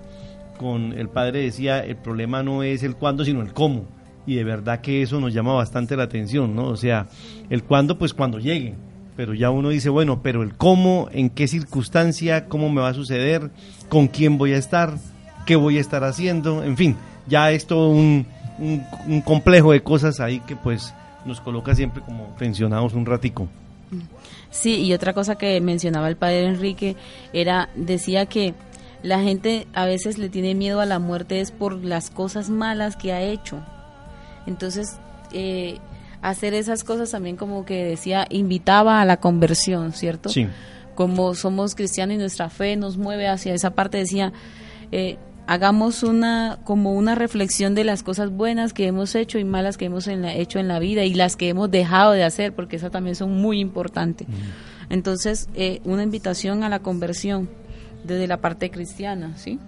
con 0.62 0.92
el 0.98 1.08
padre 1.08 1.42
decía, 1.42 1.80
el 1.80 1.96
problema 1.96 2.42
no 2.42 2.62
es 2.62 2.82
el 2.82 2.96
cuándo, 2.96 3.24
sino 3.24 3.42
el 3.42 3.52
cómo. 3.52 3.86
Y 4.26 4.36
de 4.36 4.44
verdad 4.44 4.80
que 4.80 5.02
eso 5.02 5.20
nos 5.20 5.34
llama 5.34 5.52
bastante 5.54 5.96
la 5.96 6.04
atención, 6.04 6.54
¿no? 6.54 6.68
O 6.68 6.76
sea, 6.76 7.08
el 7.50 7.64
cuándo, 7.64 7.98
pues 7.98 8.14
cuando 8.14 8.38
llegue. 8.38 8.74
Pero 9.16 9.34
ya 9.34 9.50
uno 9.50 9.68
dice, 9.68 9.90
bueno, 9.90 10.22
pero 10.22 10.42
el 10.42 10.54
cómo, 10.54 11.08
en 11.12 11.28
qué 11.28 11.48
circunstancia, 11.48 12.46
cómo 12.48 12.70
me 12.70 12.80
va 12.80 12.88
a 12.88 12.94
suceder, 12.94 13.50
con 13.88 14.08
quién 14.08 14.38
voy 14.38 14.52
a 14.52 14.56
estar, 14.56 14.94
qué 15.44 15.56
voy 15.56 15.76
a 15.76 15.80
estar 15.80 16.04
haciendo, 16.04 16.64
en 16.64 16.76
fin, 16.76 16.96
ya 17.26 17.50
es 17.50 17.66
todo 17.66 17.90
un, 17.90 18.26
un, 18.58 19.20
complejo 19.22 19.72
de 19.72 19.82
cosas 19.82 20.20
ahí 20.20 20.40
que 20.40 20.56
pues 20.56 20.94
nos 21.24 21.40
coloca 21.40 21.74
siempre 21.74 22.02
como 22.02 22.34
pensionados 22.36 22.94
un 22.94 23.06
ratico. 23.06 23.48
Sí, 24.50 24.82
y 24.82 24.92
otra 24.92 25.12
cosa 25.12 25.36
que 25.36 25.60
mencionaba 25.60 26.08
el 26.08 26.16
padre 26.16 26.46
Enrique 26.46 26.96
era, 27.32 27.68
decía 27.74 28.26
que 28.26 28.54
la 29.02 29.20
gente 29.20 29.66
a 29.72 29.84
veces 29.84 30.18
le 30.18 30.28
tiene 30.28 30.54
miedo 30.54 30.80
a 30.80 30.86
la 30.86 30.98
muerte 30.98 31.40
es 31.40 31.50
por 31.50 31.84
las 31.84 32.10
cosas 32.10 32.50
malas 32.50 32.96
que 32.96 33.12
ha 33.12 33.20
hecho. 33.20 33.60
Entonces, 34.46 34.96
eh, 35.32 35.78
hacer 36.20 36.54
esas 36.54 36.84
cosas 36.84 37.10
también 37.10 37.36
como 37.36 37.64
que 37.64 37.84
decía, 37.84 38.26
invitaba 38.30 39.00
a 39.00 39.04
la 39.04 39.18
conversión, 39.18 39.92
¿cierto? 39.92 40.28
Sí. 40.28 40.46
Como 40.94 41.34
somos 41.34 41.74
cristianos 41.74 42.14
y 42.14 42.18
nuestra 42.18 42.48
fe 42.48 42.76
nos 42.76 42.96
mueve 42.96 43.26
hacia 43.26 43.54
esa 43.54 43.70
parte, 43.70 43.98
decía, 43.98 44.32
eh, 44.92 45.18
hagamos 45.46 46.02
una 46.04 46.60
como 46.64 46.92
una 46.92 47.14
reflexión 47.14 47.74
de 47.74 47.82
las 47.82 48.02
cosas 48.02 48.30
buenas 48.30 48.72
que 48.72 48.86
hemos 48.86 49.14
hecho 49.16 49.38
y 49.38 49.44
malas 49.44 49.76
que 49.76 49.86
hemos 49.86 50.06
hecho 50.06 50.58
en 50.60 50.68
la 50.68 50.78
vida 50.78 51.04
y 51.04 51.14
las 51.14 51.36
que 51.36 51.48
hemos 51.48 51.70
dejado 51.70 52.12
de 52.12 52.22
hacer, 52.22 52.54
porque 52.54 52.76
esas 52.76 52.92
también 52.92 53.16
son 53.16 53.32
muy 53.40 53.58
importantes. 53.58 54.28
Entonces, 54.90 55.48
eh, 55.54 55.80
una 55.84 56.02
invitación 56.02 56.62
a 56.62 56.68
la 56.68 56.80
conversión 56.80 57.48
desde 58.04 58.26
la 58.26 58.38
parte 58.38 58.70
cristiana, 58.70 59.36
¿sí? 59.36 59.58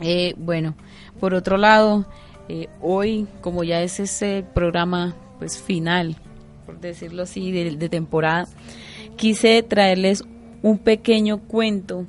Eh, 0.00 0.34
bueno, 0.36 0.76
por 1.20 1.34
otro 1.34 1.56
lado, 1.56 2.06
eh, 2.48 2.68
hoy, 2.80 3.26
como 3.40 3.64
ya 3.64 3.82
es 3.82 4.00
ese 4.00 4.44
programa 4.54 5.14
pues 5.38 5.60
final, 5.60 6.16
por 6.66 6.80
decirlo 6.80 7.22
así, 7.22 7.52
de, 7.52 7.88
temporada, 7.88 8.48
quise 9.16 9.62
traerles 9.62 10.24
un 10.62 10.78
pequeño 10.78 11.38
cuento 11.38 12.06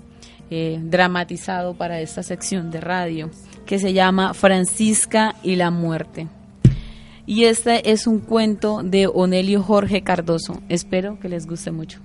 eh, 0.50 0.80
dramatizado 0.82 1.76
para 1.76 2.02
esta 2.02 2.24
sección 2.24 2.72
de 2.72 2.82
radio 2.82 3.30
que 3.66 3.80
se 3.80 3.94
llama 3.94 4.34
Francisca 4.34 5.36
y 5.44 5.56
la 5.56 5.72
muerte. 5.72 6.28
Y 7.26 7.44
este 7.44 7.92
es 7.92 8.08
un 8.08 8.20
cuento 8.20 8.82
de 8.84 9.06
Onelio 9.06 9.62
Jorge 9.62 10.02
Cardoso. 10.02 10.64
Espero 10.68 11.20
que 11.20 11.30
les 11.30 11.46
guste 11.46 11.70
mucho. 11.70 12.00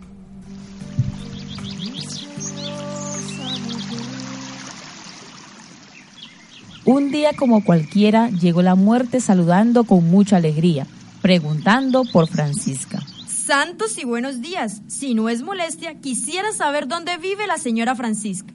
Un 6.87 7.11
día 7.11 7.33
como 7.35 7.65
cualquiera 7.65 8.29
llegó 8.29 8.61
la 8.61 8.75
muerte 8.75 9.21
saludando 9.21 9.85
con 9.85 10.11
mucha 10.11 10.37
alegría, 10.37 10.87
preguntando 11.23 12.05
por 12.13 12.29
Francisca. 12.29 13.01
Santos 13.27 13.97
y 13.97 14.05
buenos 14.05 14.43
días. 14.43 14.83
Si 14.87 15.15
no 15.15 15.31
es 15.31 15.43
molestia, 15.43 15.95
quisiera 15.95 16.53
saber 16.53 16.87
dónde 16.87 17.17
vive 17.17 17.47
la 17.47 17.57
señora 17.57 17.95
Francisca. 17.95 18.53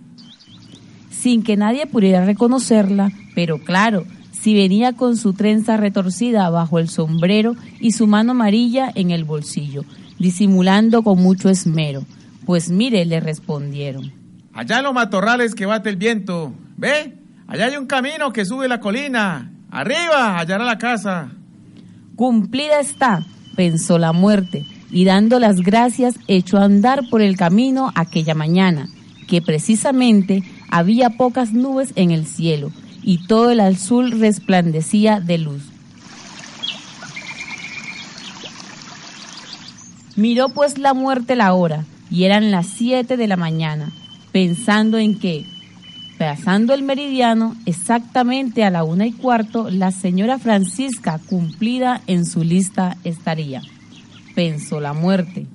Sin 1.10 1.42
que 1.42 1.58
nadie 1.58 1.88
pudiera 1.88 2.24
reconocerla, 2.24 3.12
pero 3.34 3.58
claro, 3.64 4.06
si 4.32 4.54
venía 4.54 4.94
con 4.94 5.18
su 5.18 5.34
trenza 5.34 5.78
retorcida 5.78 6.52
bajo 6.52 6.78
el 6.78 6.88
sombrero 6.88 7.56
y 7.80 7.94
su 7.94 8.06
mano 8.06 8.32
amarilla 8.32 8.92
en 8.94 9.10
el 9.10 9.24
bolsillo, 9.24 9.86
disimulando 10.20 11.02
con 11.02 11.20
mucho 11.20 11.50
esmero. 11.50 12.06
Pues 12.46 12.70
mire, 12.70 13.06
le 13.06 13.20
respondieron. 13.20 14.14
Allá 14.54 14.78
en 14.78 14.84
los 14.84 14.94
matorrales 14.94 15.56
que 15.56 15.66
bate 15.66 15.90
el 15.90 15.96
viento. 15.96 16.54
¿Ve? 16.78 17.19
Allá 17.50 17.66
hay 17.66 17.78
un 17.78 17.88
camino 17.88 18.32
que 18.32 18.46
sube 18.46 18.68
la 18.68 18.80
colina. 18.80 19.52
Arriba, 19.72 20.38
hallará 20.38 20.64
la 20.64 20.78
casa. 20.78 21.32
Cumplida 22.16 22.80
está, 22.80 23.26
pensó 23.56 23.98
la 23.98 24.14
muerte, 24.14 24.68
y 24.92 25.04
dando 25.04 25.40
las 25.40 25.62
gracias 25.62 26.14
echó 26.28 26.60
a 26.60 26.66
andar 26.66 27.10
por 27.10 27.24
el 27.24 27.38
camino 27.38 27.92
aquella 27.96 28.36
mañana, 28.36 28.88
que 29.28 29.42
precisamente 29.42 30.44
había 30.70 31.10
pocas 31.10 31.52
nubes 31.52 31.92
en 31.96 32.12
el 32.12 32.28
cielo, 32.28 32.72
y 33.02 33.26
todo 33.26 33.50
el 33.50 33.62
azul 33.62 34.12
resplandecía 34.20 35.20
de 35.20 35.40
luz. 35.40 35.64
Miró 40.16 40.50
pues 40.50 40.78
la 40.78 40.94
muerte 40.94 41.36
la 41.36 41.54
hora, 41.54 41.84
y 42.12 42.26
eran 42.26 42.52
las 42.52 42.68
siete 42.68 43.18
de 43.18 43.26
la 43.26 43.38
mañana, 43.38 43.90
pensando 44.32 45.00
en 45.00 45.18
que, 45.18 45.48
Pasando 46.20 46.74
el 46.74 46.84
meridiano, 46.84 47.56
exactamente 47.66 48.66
a 48.66 48.70
la 48.70 48.84
una 48.84 49.08
y 49.08 49.14
cuarto, 49.14 49.70
la 49.70 49.92
señora 49.92 50.38
Francisca, 50.38 51.18
cumplida 51.30 52.02
en 52.08 52.26
su 52.26 52.44
lista, 52.44 52.98
estaría. 53.06 53.62
Pensó 54.36 54.82
la 54.82 54.92
muerte. 54.92 55.48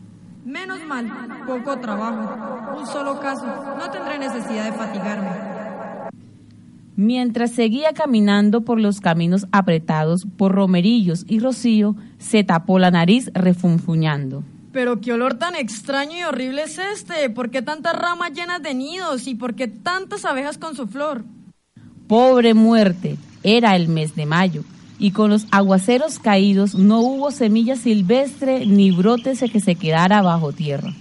Menos 0.47 0.79
mal, 0.87 1.07
poco 1.47 1.79
trabajo, 1.81 2.81
un 2.81 2.87
solo 2.87 3.21
caso, 3.21 3.45
no 3.79 3.91
tendré 3.91 4.19
necesidad 4.19 4.65
de 4.65 4.73
fatigarme. 4.73 5.29
Mientras 6.97 7.51
seguía 7.51 7.93
caminando 7.93 8.63
por 8.63 8.81
los 8.81 9.03
caminos 9.03 9.47
apretados 9.53 10.27
por 10.39 10.53
romerillos 10.53 11.27
y 11.29 11.41
rocío, 11.41 11.95
se 12.17 12.43
tapó 12.43 12.79
la 12.79 12.91
nariz 12.91 13.31
refunfuñando. 13.35 14.45
Pero 14.75 15.01
qué 15.01 15.13
olor 15.13 15.35
tan 15.35 15.55
extraño 15.55 16.19
y 16.19 16.25
horrible 16.25 16.65
es 16.65 16.79
este. 16.79 17.31
¿Por 17.31 17.51
qué 17.51 17.63
tantas 17.63 17.97
ramas 17.97 18.33
llenas 18.33 18.61
de 18.61 18.75
nidos 18.75 19.29
y 19.29 19.37
por 19.37 19.55
qué 19.55 19.69
tantas 19.69 20.25
abejas 20.25 20.59
con 20.59 20.75
su 20.75 20.89
flor? 20.89 21.25
Pobre 22.09 22.55
muerte, 22.55 23.17
era 23.45 23.77
el 23.77 23.87
mes 23.87 24.17
de 24.17 24.27
mayo 24.27 24.65
y 24.99 25.13
con 25.13 25.31
los 25.31 25.47
aguaceros 25.53 26.19
caídos 26.19 26.75
no 26.75 27.01
hubo 27.01 27.31
semilla 27.31 27.77
silvestre 27.77 28.67
ni 28.67 28.91
brote 28.91 29.35
que 29.49 29.61
se 29.61 29.77
quedara 29.77 30.23
bajo 30.23 30.53
tierra. 30.53 30.93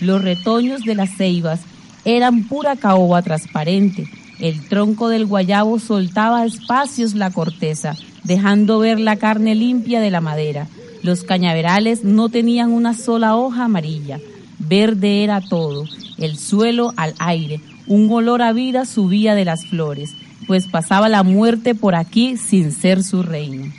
Los 0.00 0.22
retoños 0.22 0.82
de 0.82 0.94
las 0.94 1.10
ceibas 1.16 1.60
eran 2.04 2.44
pura 2.44 2.76
caoba 2.76 3.22
transparente. 3.22 4.08
El 4.38 4.66
tronco 4.68 5.08
del 5.08 5.26
guayabo 5.26 5.78
soltaba 5.78 6.46
espacios 6.46 7.14
la 7.14 7.30
corteza, 7.30 7.96
dejando 8.24 8.78
ver 8.78 8.98
la 8.98 9.16
carne 9.16 9.54
limpia 9.54 10.00
de 10.00 10.10
la 10.10 10.22
madera. 10.22 10.66
Los 11.02 11.24
cañaverales 11.24 12.04
no 12.04 12.28
tenían 12.28 12.72
una 12.72 12.94
sola 12.94 13.36
hoja 13.36 13.64
amarilla. 13.64 14.18
Verde 14.58 15.24
era 15.24 15.40
todo, 15.40 15.84
el 16.18 16.38
suelo 16.38 16.92
al 16.96 17.14
aire. 17.18 17.60
Un 17.86 18.10
olor 18.10 18.40
a 18.40 18.52
vida 18.52 18.86
subía 18.86 19.34
de 19.34 19.44
las 19.44 19.66
flores, 19.66 20.14
pues 20.46 20.66
pasaba 20.66 21.08
la 21.08 21.22
muerte 21.22 21.74
por 21.74 21.94
aquí 21.94 22.36
sin 22.36 22.72
ser 22.72 23.02
su 23.02 23.22
reino. 23.22 23.70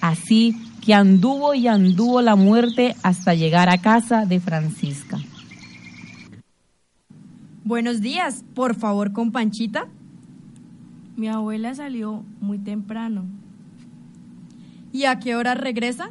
Así 0.00 0.56
que 0.84 0.94
anduvo 0.94 1.54
y 1.54 1.68
anduvo 1.68 2.22
la 2.22 2.34
muerte 2.34 2.96
hasta 3.02 3.34
llegar 3.34 3.68
a 3.68 3.78
casa 3.78 4.26
de 4.26 4.40
Francisca. 4.40 5.18
Buenos 7.72 8.02
días, 8.02 8.44
por 8.54 8.74
favor, 8.74 9.14
con 9.14 9.32
Panchita. 9.32 9.88
Mi 11.16 11.28
abuela 11.28 11.74
salió 11.74 12.22
muy 12.38 12.58
temprano. 12.58 13.24
¿Y 14.92 15.06
a 15.06 15.18
qué 15.18 15.36
hora 15.36 15.54
regresa? 15.54 16.10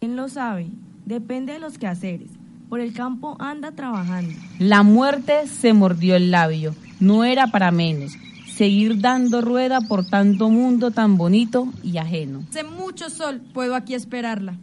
¿Quién 0.00 0.16
lo 0.16 0.28
sabe? 0.28 0.68
Depende 1.06 1.54
de 1.54 1.60
los 1.60 1.78
quehaceres. 1.78 2.28
Por 2.68 2.80
el 2.80 2.92
campo 2.92 3.38
anda 3.38 3.72
trabajando. 3.72 4.34
La 4.58 4.82
muerte 4.82 5.46
se 5.46 5.72
mordió 5.72 6.14
el 6.14 6.30
labio. 6.30 6.74
No 7.00 7.24
era 7.24 7.46
para 7.46 7.70
menos. 7.70 8.18
Seguir 8.54 9.00
dando 9.00 9.40
rueda 9.40 9.80
por 9.80 10.04
tanto 10.04 10.50
mundo 10.50 10.90
tan 10.90 11.16
bonito 11.16 11.72
y 11.82 11.96
ajeno. 11.96 12.42
Hace 12.50 12.64
mucho 12.64 13.08
sol. 13.08 13.40
Puedo 13.54 13.74
aquí 13.74 13.94
esperarla. 13.94 14.58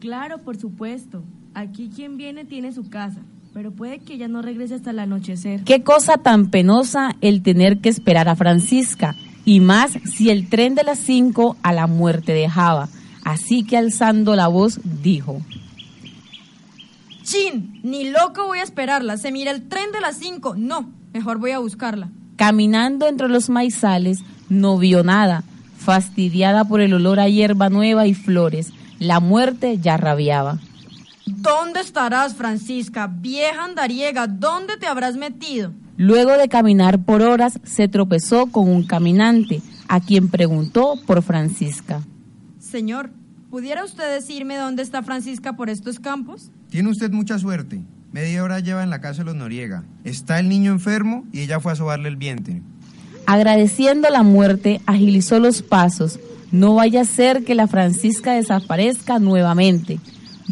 Claro, 0.00 0.38
por 0.38 0.56
supuesto. 0.56 1.22
Aquí 1.54 1.90
quien 1.94 2.16
viene 2.16 2.44
tiene 2.44 2.72
su 2.72 2.88
casa. 2.88 3.20
Pero 3.52 3.72
puede 3.72 3.98
que 3.98 4.16
ya 4.16 4.28
no 4.28 4.42
regrese 4.42 4.74
hasta 4.76 4.90
el 4.90 5.00
anochecer. 5.00 5.64
Qué 5.64 5.82
cosa 5.82 6.18
tan 6.18 6.50
penosa 6.50 7.16
el 7.20 7.42
tener 7.42 7.78
que 7.78 7.88
esperar 7.88 8.28
a 8.28 8.36
Francisca. 8.36 9.16
Y 9.44 9.60
más 9.60 9.92
si 10.04 10.30
el 10.30 10.48
tren 10.48 10.74
de 10.74 10.84
las 10.84 10.98
cinco 10.98 11.56
a 11.62 11.72
la 11.72 11.86
muerte 11.86 12.32
dejaba. 12.32 12.88
Así 13.24 13.64
que 13.64 13.76
alzando 13.76 14.36
la 14.36 14.46
voz 14.46 14.80
dijo. 15.02 15.40
¡Chin! 17.22 17.80
Ni 17.82 18.10
loco 18.10 18.46
voy 18.46 18.58
a 18.58 18.62
esperarla. 18.62 19.16
Se 19.16 19.32
mira 19.32 19.50
el 19.50 19.68
tren 19.68 19.90
de 19.92 20.00
las 20.00 20.16
cinco. 20.16 20.54
No, 20.56 20.90
mejor 21.12 21.38
voy 21.38 21.50
a 21.50 21.58
buscarla. 21.58 22.10
Caminando 22.36 23.06
entre 23.08 23.28
los 23.28 23.50
maizales, 23.50 24.20
no 24.48 24.78
vio 24.78 25.02
nada. 25.02 25.44
Fastidiada 25.76 26.64
por 26.64 26.80
el 26.80 26.94
olor 26.94 27.20
a 27.20 27.28
hierba 27.28 27.68
nueva 27.68 28.06
y 28.06 28.14
flores, 28.14 28.72
la 28.98 29.20
muerte 29.20 29.78
ya 29.78 29.96
rabiaba. 29.96 30.58
¿Dónde 31.36 31.80
estarás, 31.80 32.34
Francisca? 32.34 33.06
Vieja 33.06 33.64
andariega, 33.64 34.26
¿dónde 34.26 34.76
te 34.76 34.86
habrás 34.86 35.16
metido? 35.16 35.72
Luego 35.96 36.32
de 36.32 36.48
caminar 36.48 37.04
por 37.04 37.22
horas, 37.22 37.60
se 37.62 37.88
tropezó 37.88 38.46
con 38.46 38.68
un 38.68 38.84
caminante, 38.84 39.60
a 39.88 40.00
quien 40.00 40.28
preguntó 40.28 40.94
por 41.06 41.22
Francisca. 41.22 42.02
Señor, 42.58 43.10
¿pudiera 43.50 43.84
usted 43.84 44.12
decirme 44.14 44.56
dónde 44.56 44.82
está 44.82 45.02
Francisca 45.02 45.54
por 45.54 45.70
estos 45.70 46.00
campos? 46.00 46.50
Tiene 46.70 46.88
usted 46.88 47.10
mucha 47.10 47.38
suerte. 47.38 47.80
Media 48.12 48.42
hora 48.42 48.60
lleva 48.60 48.82
en 48.82 48.90
la 48.90 49.00
casa 49.00 49.18
de 49.18 49.26
los 49.26 49.36
Noriega. 49.36 49.84
Está 50.04 50.40
el 50.40 50.48
niño 50.48 50.72
enfermo 50.72 51.24
y 51.32 51.40
ella 51.40 51.60
fue 51.60 51.72
a 51.72 51.76
sobarle 51.76 52.08
el 52.08 52.16
vientre. 52.16 52.62
Agradeciendo 53.26 54.10
la 54.10 54.22
muerte, 54.22 54.80
agilizó 54.86 55.38
los 55.38 55.62
pasos. 55.62 56.18
No 56.50 56.74
vaya 56.74 57.02
a 57.02 57.04
ser 57.04 57.44
que 57.44 57.54
la 57.54 57.68
Francisca 57.68 58.32
desaparezca 58.32 59.18
nuevamente. 59.20 60.00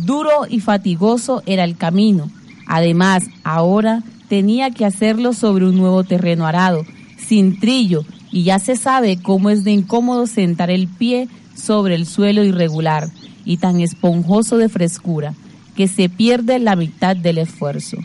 Duro 0.04 0.46
y 0.48 0.60
fatigoso 0.60 1.42
era 1.46 1.64
el 1.64 1.76
camino. 1.76 2.30
Además, 2.66 3.24
ahora 3.42 4.02
tenía 4.28 4.70
que 4.70 4.84
hacerlo 4.84 5.32
sobre 5.32 5.66
un 5.66 5.76
nuevo 5.76 6.04
terreno 6.04 6.46
arado, 6.46 6.84
sin 7.16 7.58
trillo, 7.58 8.04
y 8.30 8.44
ya 8.44 8.58
se 8.58 8.76
sabe 8.76 9.20
cómo 9.20 9.50
es 9.50 9.64
de 9.64 9.72
incómodo 9.72 10.26
sentar 10.26 10.70
el 10.70 10.86
pie 10.86 11.28
sobre 11.54 11.94
el 11.94 12.06
suelo 12.06 12.44
irregular 12.44 13.08
y 13.44 13.56
tan 13.56 13.80
esponjoso 13.80 14.58
de 14.58 14.68
frescura 14.68 15.34
que 15.74 15.88
se 15.88 16.08
pierde 16.08 16.58
la 16.58 16.76
mitad 16.76 17.16
del 17.16 17.38
esfuerzo. 17.38 17.96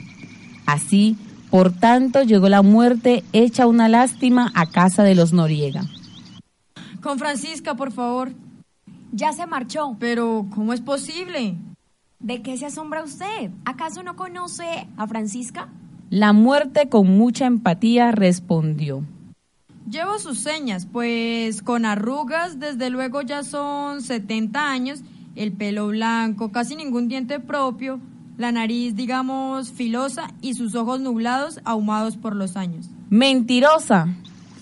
Así, 0.66 1.18
por 1.50 1.72
tanto, 1.72 2.24
llegó 2.24 2.50
la 2.50 2.62
muerte 2.62 3.24
hecha 3.34 3.68
una 3.68 3.90
lástima 3.90 4.52
a 4.56 4.66
casa 4.66 5.04
de 5.04 5.16
los 5.16 5.34
Noriega. 5.34 5.84
Con 7.02 7.20
Francisca, 7.20 7.76
por 7.76 7.92
favor. 7.92 8.32
Ya 9.12 9.34
se 9.34 9.46
marchó. 9.46 9.96
Pero, 10.00 10.48
¿cómo 10.56 10.74
es 10.74 10.82
posible? 10.82 11.56
¿De 12.24 12.42
qué 12.42 12.58
se 12.58 12.68
asombra 12.68 13.04
usted? 13.04 13.52
¿Acaso 13.66 14.02
no 14.02 14.16
conoce 14.16 14.88
a 14.96 15.08
Francisca? 15.08 15.68
La 16.10 16.32
muerte 16.32 16.88
con 16.88 17.18
mucha 17.18 17.46
empatía 17.46 18.12
respondió. 18.12 19.04
Llevo 19.90 20.18
sus 20.20 20.40
señas, 20.40 20.88
pues 20.90 21.62
con 21.62 21.84
arrugas, 21.84 22.62
desde 22.62 22.90
luego 22.90 23.22
ya 23.24 23.44
son 23.44 24.02
70 24.02 24.72
años, 24.72 25.02
el 25.36 25.52
pelo 25.52 25.88
blanco, 25.88 26.54
casi 26.54 26.78
ningún 26.78 27.10
diente 27.10 27.42
propio, 27.42 28.00
la 28.38 28.54
nariz, 28.54 28.96
digamos, 28.96 29.74
filosa 29.74 30.32
y 30.42 30.54
sus 30.54 30.76
ojos 30.76 31.02
nublados, 31.02 31.60
ahumados 31.66 32.16
por 32.16 32.38
los 32.38 32.56
años. 32.56 32.90
Mentirosa, 33.10 34.08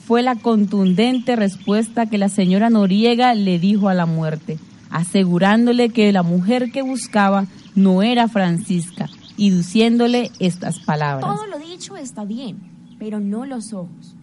fue 0.07 0.24
la 0.24 0.36
contundente 0.36 1.36
respuesta 1.36 2.07
que 2.07 2.18
la 2.18 2.30
señora 2.30 2.72
Noriega 2.72 3.36
le 3.36 3.59
dijo 3.59 3.88
a 3.88 3.93
la 3.93 4.07
muerte 4.07 4.57
asegurándole 4.92 5.89
que 5.89 6.12
la 6.12 6.24
mujer 6.24 6.72
que 6.72 6.82
buscaba 6.82 7.46
no 7.76 8.04
era 8.04 8.28
Francisca 8.28 9.10
y 9.38 9.50
diciéndole 9.50 10.32
estas 10.39 10.80
palabras. 10.80 11.36
Todo 11.36 11.48
lo 11.48 11.60
dicho 11.60 11.98
está 11.98 12.26
bien, 12.26 12.60
pero 13.00 13.20
no 13.20 13.46
los 13.46 13.74
ojos. 13.74 14.16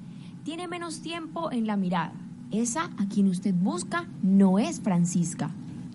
Tiene 0.45 0.69
menos 0.69 1.01
tiempo 1.01 1.51
en 1.51 1.67
la 1.67 1.77
mirada. 1.77 2.13
Esa 2.53 2.85
a 2.99 3.07
quien 3.13 3.29
usted 3.29 3.55
busca 3.55 4.07
no 4.23 4.59
es 4.59 4.81
Francisca. 4.81 5.51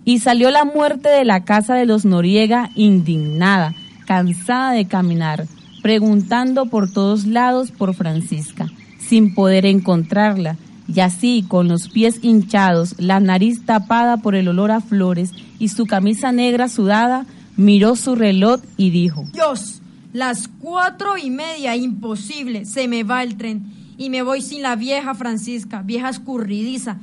Y 0.06 0.20
salió 0.20 0.52
la 0.52 0.66
muerte 0.66 1.10
de 1.10 1.26
la 1.26 1.46
casa 1.46 1.76
de 1.76 1.86
los 1.86 2.06
Noriega 2.06 2.70
indignada, 2.76 3.74
cansada 4.06 4.74
de 4.74 4.86
caminar, 4.86 5.48
preguntando 5.82 6.66
por 6.66 6.92
todos 6.92 7.26
lados 7.26 7.72
por 7.72 7.94
Francisca, 7.94 8.68
sin 9.00 9.34
poder 9.34 9.66
encontrarla 9.66 10.58
y 10.88 11.00
así, 11.00 11.46
con 11.48 11.68
los 11.68 11.88
pies 11.90 12.20
hinchados, 12.22 12.96
la 12.98 13.20
nariz 13.20 13.66
tapada 13.66 14.18
por 14.18 14.36
el 14.36 14.48
olor 14.48 14.72
a 14.72 14.82
flores 14.82 15.32
y 15.60 15.70
su 15.70 15.86
camisa 15.86 16.32
negra 16.32 16.68
sudada, 16.68 17.26
miró 17.56 17.96
su 17.96 18.16
reloj 18.16 18.60
y 18.78 18.90
dijo, 18.90 19.24
Dios, 19.32 19.82
las 20.12 20.48
cuatro 20.48 21.18
y 21.18 21.30
media, 21.30 21.76
imposible, 21.76 22.66
se 22.66 22.88
me 22.88 23.04
va 23.04 23.24
el 23.24 23.38
tren 23.38 23.64
y 23.98 24.10
me 24.10 24.24
voy 24.24 24.42
sin 24.42 24.62
la 24.62 24.76
vieja 24.76 25.14
Francisca, 25.14 25.82
vieja 25.82 26.10
escurridiza. 26.10 26.98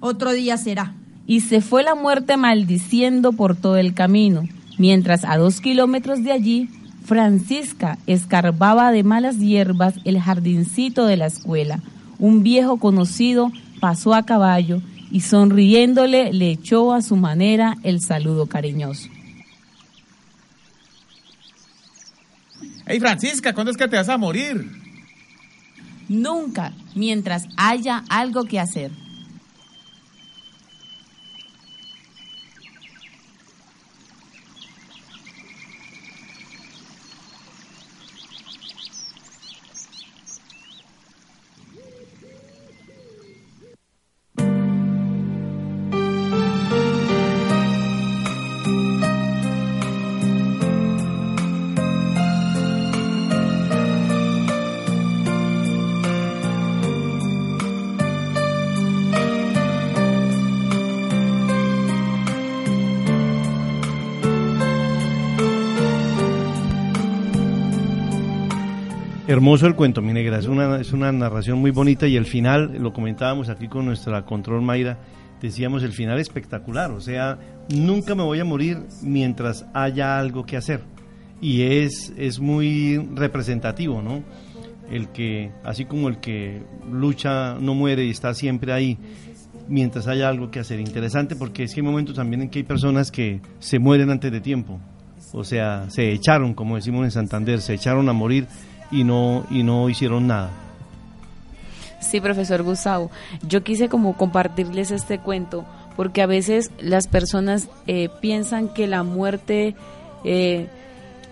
Otro 0.00 0.32
día 0.32 0.56
será. 0.56 0.94
Y 1.26 1.40
se 1.40 1.60
fue 1.60 1.84
la 1.84 1.94
muerte 1.94 2.36
maldiciendo 2.36 3.32
por 3.32 3.54
todo 3.54 3.76
el 3.76 3.94
camino, 3.94 4.42
mientras 4.78 5.24
a 5.24 5.36
dos 5.36 5.60
kilómetros 5.60 6.24
de 6.24 6.32
allí, 6.32 6.68
Francisca 7.04 7.98
escarbaba 8.06 8.90
de 8.90 9.04
malas 9.04 9.38
hierbas 9.38 9.94
el 10.04 10.20
jardincito 10.20 11.06
de 11.06 11.16
la 11.16 11.26
escuela 11.26 11.80
un 12.22 12.44
viejo 12.44 12.76
conocido 12.76 13.50
pasó 13.80 14.14
a 14.14 14.22
caballo 14.22 14.80
y 15.10 15.22
sonriéndole 15.22 16.32
le 16.32 16.52
echó 16.52 16.92
a 16.92 17.02
su 17.02 17.16
manera 17.16 17.76
el 17.82 18.00
saludo 18.00 18.46
cariñoso. 18.46 19.08
Hey 22.86 23.00
Francisca, 23.00 23.52
¿cuándo 23.52 23.72
es 23.72 23.76
que 23.76 23.88
te 23.88 23.96
vas 23.96 24.08
a 24.08 24.18
morir? 24.18 24.70
Nunca, 26.08 26.72
mientras 26.94 27.48
haya 27.56 28.04
algo 28.08 28.44
que 28.44 28.60
hacer. 28.60 28.92
Hermoso 69.32 69.66
el 69.66 69.74
cuento, 69.74 70.02
mi 70.02 70.12
negra, 70.12 70.38
es 70.38 70.46
una, 70.46 70.78
es 70.78 70.92
una 70.92 71.10
narración 71.10 71.58
muy 71.58 71.70
bonita 71.70 72.06
y 72.06 72.16
el 72.16 72.26
final, 72.26 72.76
lo 72.78 72.92
comentábamos 72.92 73.48
aquí 73.48 73.66
con 73.66 73.86
nuestra 73.86 74.26
control 74.26 74.60
Mayra, 74.60 74.98
decíamos 75.40 75.82
el 75.84 75.92
final 75.92 76.20
espectacular, 76.20 76.90
o 76.90 77.00
sea, 77.00 77.38
nunca 77.74 78.14
me 78.14 78.24
voy 78.24 78.40
a 78.40 78.44
morir 78.44 78.80
mientras 79.00 79.64
haya 79.72 80.18
algo 80.18 80.44
que 80.44 80.58
hacer. 80.58 80.82
Y 81.40 81.62
es, 81.62 82.12
es 82.18 82.40
muy 82.40 82.98
representativo, 83.14 84.02
¿no? 84.02 84.22
El 84.90 85.08
que, 85.08 85.50
así 85.64 85.86
como 85.86 86.08
el 86.08 86.18
que 86.18 86.60
lucha 86.90 87.54
no 87.54 87.74
muere 87.74 88.04
y 88.04 88.10
está 88.10 88.34
siempre 88.34 88.74
ahí, 88.74 88.98
mientras 89.66 90.08
haya 90.08 90.28
algo 90.28 90.50
que 90.50 90.60
hacer. 90.60 90.78
Interesante 90.78 91.36
porque 91.36 91.62
es 91.62 91.72
que 91.72 91.80
hay 91.80 91.86
momentos 91.86 92.16
también 92.16 92.42
en 92.42 92.50
que 92.50 92.58
hay 92.58 92.64
personas 92.64 93.10
que 93.10 93.40
se 93.60 93.78
mueren 93.78 94.10
antes 94.10 94.30
de 94.30 94.42
tiempo. 94.42 94.78
O 95.32 95.42
sea, 95.42 95.88
se 95.88 96.12
echaron, 96.12 96.52
como 96.52 96.76
decimos 96.76 97.06
en 97.06 97.10
Santander, 97.10 97.62
se 97.62 97.72
echaron 97.72 98.10
a 98.10 98.12
morir 98.12 98.46
y 98.92 99.04
no, 99.04 99.44
y 99.50 99.62
no 99.62 99.88
hicieron 99.88 100.26
nada. 100.28 100.50
Sí, 102.00 102.20
profesor 102.20 102.62
Gustavo, 102.62 103.10
yo 103.46 103.64
quise 103.64 103.88
como 103.88 104.16
compartirles 104.16 104.90
este 104.90 105.18
cuento 105.18 105.64
porque 105.96 106.22
a 106.22 106.26
veces 106.26 106.70
las 106.80 107.06
personas 107.06 107.68
eh, 107.86 108.08
piensan 108.20 108.68
que 108.68 108.86
la 108.86 109.02
muerte 109.02 109.74
eh, 110.24 110.68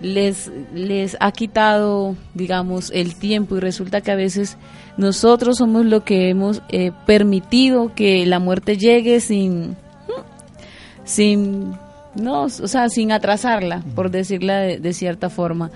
les, 0.01 0.51
les 0.73 1.17
ha 1.19 1.31
quitado, 1.31 2.15
digamos, 2.33 2.91
el 2.93 3.15
tiempo 3.15 3.57
y 3.57 3.59
resulta 3.59 4.01
que 4.01 4.11
a 4.11 4.15
veces 4.15 4.57
nosotros 4.97 5.57
somos 5.57 5.85
lo 5.85 6.03
que 6.03 6.29
hemos 6.29 6.61
eh, 6.69 6.91
permitido 7.05 7.93
que 7.95 8.25
la 8.25 8.39
muerte 8.39 8.77
llegue 8.77 9.19
sin, 9.19 9.75
sin, 11.03 11.73
no, 12.15 12.43
o 12.43 12.49
sea, 12.49 12.89
sin 12.89 13.11
atrasarla, 13.11 13.83
por 13.95 14.11
decirla 14.11 14.59
de, 14.59 14.93
cierta 14.93 15.29
forma. 15.29 15.71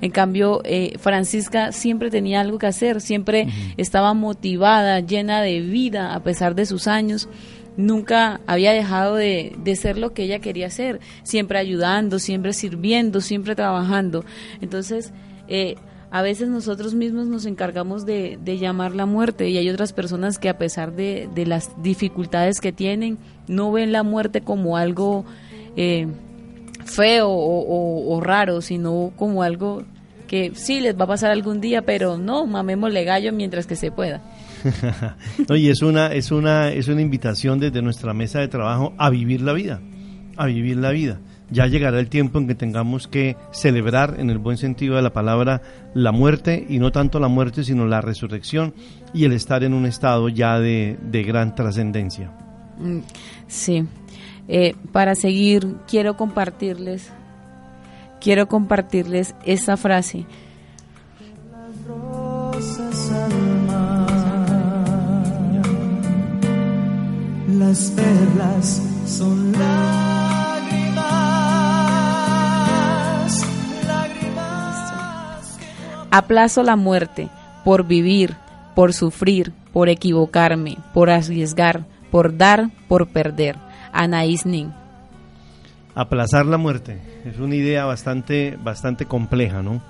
En 0.00 0.10
cambio, 0.10 0.60
eh, 0.64 0.94
Francisca 0.98 1.72
siempre 1.72 2.10
tenía 2.10 2.40
algo 2.40 2.58
que 2.58 2.66
hacer, 2.66 3.00
siempre 3.00 3.48
estaba 3.76 4.14
motivada, 4.14 5.00
llena 5.00 5.42
de 5.42 5.60
vida 5.60 6.14
a 6.14 6.22
pesar 6.22 6.54
de 6.54 6.66
sus 6.66 6.86
años 6.86 7.28
nunca 7.78 8.40
había 8.46 8.72
dejado 8.72 9.14
de, 9.14 9.56
ser 9.76 9.96
lo 9.98 10.12
que 10.12 10.24
ella 10.24 10.40
quería 10.40 10.68
ser, 10.68 11.00
siempre 11.22 11.58
ayudando, 11.58 12.18
siempre 12.18 12.52
sirviendo, 12.52 13.20
siempre 13.20 13.54
trabajando. 13.54 14.24
Entonces, 14.60 15.12
eh, 15.46 15.76
a 16.10 16.20
veces 16.20 16.48
nosotros 16.48 16.94
mismos 16.94 17.28
nos 17.28 17.46
encargamos 17.46 18.04
de, 18.04 18.38
llamar 18.44 18.94
la 18.94 19.06
muerte 19.06 19.48
y 19.48 19.58
hay 19.58 19.70
otras 19.70 19.92
personas 19.92 20.38
que 20.38 20.48
a 20.48 20.58
pesar 20.58 20.92
de, 20.92 21.28
las 21.46 21.70
dificultades 21.80 22.60
que 22.60 22.72
tienen, 22.72 23.16
no 23.46 23.70
ven 23.70 23.92
la 23.92 24.02
muerte 24.02 24.40
como 24.40 24.76
algo 24.76 25.24
eh, 25.76 26.08
feo 26.88 27.28
o, 27.30 28.20
raro, 28.20 28.60
sino 28.60 29.12
como 29.16 29.42
algo 29.42 29.84
que 30.26 30.52
sí 30.54 30.80
les 30.80 30.98
va 30.98 31.04
a 31.04 31.08
pasar 31.08 31.30
algún 31.30 31.60
día, 31.60 31.82
pero 31.82 32.18
no, 32.18 32.46
mamémosle 32.46 33.04
gallo 33.04 33.32
mientras 33.32 33.66
que 33.66 33.76
se 33.76 33.90
pueda. 33.90 34.22
y 35.56 35.68
es 35.68 35.82
una, 35.82 36.08
es, 36.08 36.30
una, 36.30 36.70
es 36.70 36.88
una 36.88 37.00
invitación 37.00 37.60
desde 37.60 37.82
nuestra 37.82 38.12
mesa 38.12 38.40
de 38.40 38.48
trabajo 38.48 38.94
a 38.98 39.10
vivir 39.10 39.40
la 39.40 39.52
vida, 39.52 39.80
a 40.36 40.46
vivir 40.46 40.76
la 40.76 40.90
vida. 40.90 41.20
Ya 41.50 41.66
llegará 41.66 41.98
el 41.98 42.10
tiempo 42.10 42.38
en 42.38 42.46
que 42.46 42.54
tengamos 42.54 43.08
que 43.08 43.36
celebrar, 43.52 44.16
en 44.18 44.28
el 44.28 44.36
buen 44.36 44.58
sentido 44.58 44.96
de 44.96 45.02
la 45.02 45.14
palabra, 45.14 45.62
la 45.94 46.12
muerte, 46.12 46.66
y 46.68 46.78
no 46.78 46.92
tanto 46.92 47.20
la 47.20 47.28
muerte, 47.28 47.64
sino 47.64 47.86
la 47.86 48.02
resurrección 48.02 48.74
y 49.14 49.24
el 49.24 49.32
estar 49.32 49.64
en 49.64 49.72
un 49.72 49.86
estado 49.86 50.28
ya 50.28 50.60
de, 50.60 50.98
gran 51.26 51.54
trascendencia. 51.54 52.30
Mm, 52.78 52.98
sí. 53.46 53.86
Eh, 54.48 54.74
para 54.92 55.14
seguir, 55.14 55.76
quiero 55.86 56.16
compartirles, 56.16 57.10
quiero 58.20 58.48
compartirles 58.48 59.34
esa 59.44 59.76
frase 59.76 60.26
las 67.68 67.90
perlas 67.90 68.82
son 69.06 69.52
lágrimas, 69.52 70.96
lágrimas. 73.86 75.58
Aplazo 76.10 76.62
la 76.62 76.76
muerte 76.76 77.28
por 77.64 77.86
vivir, 77.86 78.36
por 78.74 78.94
sufrir, 78.94 79.52
por 79.72 79.88
equivocarme, 79.88 80.78
por 80.94 81.10
arriesgar, 81.10 81.84
por 82.10 82.36
dar, 82.36 82.70
por 82.88 83.08
perder. 83.08 83.56
Anaís 83.92 84.46
Nin. 84.46 84.72
Aplazar 85.94 86.46
la 86.46 86.58
muerte 86.58 86.98
es 87.24 87.38
una 87.38 87.56
idea 87.56 87.84
bastante, 87.84 88.56
bastante 88.62 89.06
compleja, 89.06 89.62
¿no? 89.62 89.80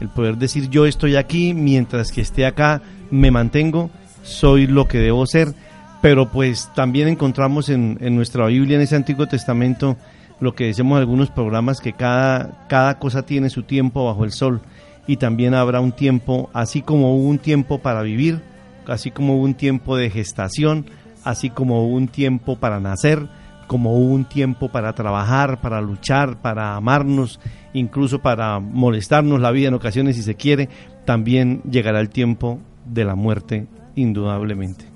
El 0.00 0.08
poder 0.08 0.36
decir 0.36 0.68
yo 0.68 0.86
estoy 0.86 1.16
aquí, 1.16 1.54
mientras 1.54 2.12
que 2.12 2.20
esté 2.20 2.46
acá, 2.46 2.82
me 3.10 3.30
mantengo, 3.30 3.90
soy 4.22 4.66
lo 4.66 4.86
que 4.86 4.98
debo 4.98 5.26
ser 5.26 5.54
pero 6.00 6.28
pues 6.28 6.70
también 6.74 7.08
encontramos 7.08 7.68
en, 7.68 7.98
nuestra 8.14 8.46
Biblia, 8.46 8.76
en 8.76 8.82
ese 8.82 8.96
Antiguo 8.96 9.26
Testamento, 9.26 9.96
lo 10.38 10.54
que 10.54 10.66
decimos 10.66 10.96
en 10.96 11.00
algunos 11.00 11.30
programas, 11.30 11.80
que 11.80 11.94
cada, 11.94 12.66
cada 12.68 12.98
cosa 12.98 13.22
tiene 13.22 13.50
su 13.50 13.62
tiempo 13.62 14.04
bajo 14.04 14.24
el 14.24 14.30
sol 14.30 14.60
y 15.08 15.16
también 15.16 15.54
habrá 15.54 15.80
un 15.80 15.90
tiempo, 15.90 16.50
así 16.52 16.82
como 16.82 17.16
hubo 17.16 17.28
un 17.28 17.38
tiempo 17.38 17.78
para 17.78 18.02
vivir, 18.02 18.40
así 18.86 19.10
como 19.10 19.34
hubo 19.34 19.44
un 19.44 19.54
tiempo 19.54 19.96
de 19.96 20.10
gestación, 20.10 20.86
así 21.24 21.50
como 21.50 21.84
hubo 21.84 21.96
un 21.96 22.08
tiempo 22.08 22.56
para 22.56 22.78
nacer, 22.78 23.26
como 23.66 23.96
hubo 23.96 24.14
un 24.14 24.24
tiempo 24.24 24.68
para 24.70 24.94
trabajar, 24.94 25.60
para 25.60 25.80
luchar, 25.80 26.40
para 26.40 26.76
amarnos, 26.76 27.40
incluso 27.72 28.20
para 28.20 28.58
molestarnos 28.60 29.40
la 29.40 29.50
vida 29.50 29.68
en 29.68 29.74
ocasiones 29.74 30.16
si 30.16 30.22
se 30.22 30.34
quiere, 30.34 30.68
también 31.04 31.62
llegará 31.70 32.00
el 32.00 32.08
tiempo 32.08 32.60
de 32.84 33.04
la 33.04 33.14
muerte, 33.14 33.66
indudablemente. 33.94 34.86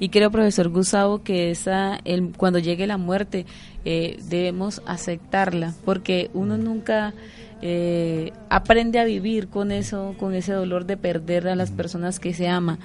Y 0.00 0.08
creo, 0.08 0.30
profesor 0.30 0.68
Gustavo, 0.68 1.22
que 1.22 1.50
esa, 1.50 2.00
cuando 2.36 2.58
llegue 2.58 2.86
la 2.86 2.98
muerte 2.98 3.46
eh, 3.84 4.18
debemos 4.28 4.82
aceptarla, 4.86 5.74
porque 5.84 6.30
uno 6.34 6.58
nunca 6.58 7.14
eh, 7.62 8.32
aprende 8.50 8.98
a 8.98 9.04
vivir 9.04 9.48
con 9.48 9.70
eso, 9.70 10.14
con 10.18 10.34
ese 10.34 10.52
dolor 10.52 10.84
de 10.84 10.96
perder 10.96 11.48
a 11.48 11.54
las 11.54 11.70
personas 11.70 12.18
que 12.18 12.34
se 12.34 12.48
ama. 12.48 12.78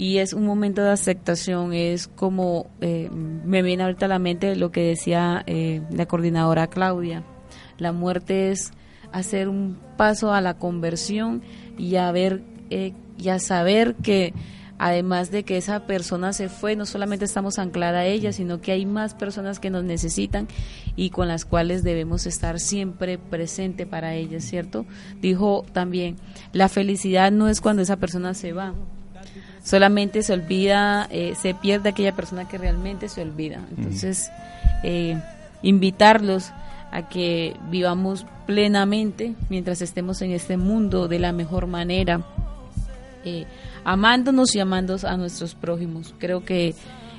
Y 0.00 0.16
es 0.16 0.32
un 0.32 0.46
momento 0.46 0.82
de 0.82 0.92
aceptación, 0.92 1.74
es 1.74 2.08
como, 2.08 2.70
eh, 2.80 3.10
me 3.10 3.60
viene 3.60 3.82
ahorita 3.82 4.06
a 4.06 4.08
la 4.08 4.18
mente 4.18 4.56
lo 4.56 4.72
que 4.72 4.80
decía 4.80 5.44
la 5.90 6.06
coordinadora 6.06 6.68
Claudia, 6.68 7.22
la 7.76 7.92
muerte 7.92 8.50
es 8.50 8.70
hacer 9.12 9.50
un 9.50 9.76
paso 9.98 10.32
a 10.32 10.40
la 10.40 10.54
conversión 10.54 11.42
y 11.76 11.96
a 11.96 12.10
ver 12.12 12.40
y 12.70 13.28
a 13.28 13.38
saber 13.38 13.94
que 13.96 14.32
además 14.78 15.30
de 15.30 15.42
que 15.42 15.58
esa 15.58 15.86
persona 15.86 16.32
se 16.32 16.48
fue, 16.48 16.76
no 16.76 16.86
solamente 16.86 17.26
estamos 17.26 17.58
anclada 17.58 17.98
a 17.98 18.06
ella, 18.06 18.32
sino 18.32 18.62
que 18.62 18.72
hay 18.72 18.86
más 18.86 19.12
personas 19.12 19.60
que 19.60 19.68
nos 19.68 19.84
necesitan 19.84 20.48
y 20.96 21.10
con 21.10 21.28
las 21.28 21.44
cuales 21.44 21.82
debemos 21.82 22.24
estar 22.24 22.58
siempre 22.58 23.18
presente 23.18 23.84
para 23.84 24.14
ellas, 24.14 24.44
¿cierto? 24.44 24.86
Dijo 25.20 25.66
también, 25.74 26.16
la 26.54 26.70
felicidad 26.70 27.30
no 27.30 27.48
es 27.48 27.60
cuando 27.60 27.82
esa 27.82 27.98
persona 27.98 28.32
se 28.32 28.54
va, 28.54 28.72
solamente 29.70 30.24
se 30.24 30.32
olvida, 30.32 31.06
eh, 31.12 31.34
se 31.40 31.54
pierde 31.54 31.90
aquella 31.90 32.10
persona 32.10 32.48
que 32.48 32.58
realmente 32.58 33.08
se 33.08 33.22
olvida. 33.22 33.60
Entonces, 33.76 34.32
eh, 34.82 35.16
invitarlos 35.62 36.50
a 36.90 37.08
que 37.08 37.54
vivamos 37.70 38.26
plenamente 38.46 39.34
mientras 39.48 39.80
estemos 39.80 40.22
en 40.22 40.32
este 40.32 40.56
mundo 40.56 41.06
de 41.06 41.20
la 41.20 41.30
mejor 41.30 41.68
manera. 41.68 42.20
Eh, 43.24 43.44
amándonos 43.84 44.56
y 44.56 44.58
amando 44.58 44.96
a 45.04 45.16
nuestros 45.16 45.54
prójimos. 45.54 46.16
Creo 46.18 46.44
que 46.44 46.74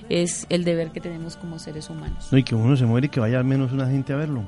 es 0.09 0.45
el 0.49 0.65
deber 0.65 0.89
que 0.89 0.99
tenemos 0.99 1.37
como 1.37 1.57
seres 1.57 1.89
humanos. 1.89 2.27
No, 2.33 2.37
y 2.37 2.43
que 2.43 2.53
uno 2.53 2.75
se 2.75 2.85
muere 2.85 3.07
y 3.07 3.09
que 3.09 3.21
vaya 3.21 3.37
al 3.37 3.45
menos 3.45 3.71
una 3.71 3.87
gente 3.87 4.11
a 4.11 4.17
verlo. 4.17 4.43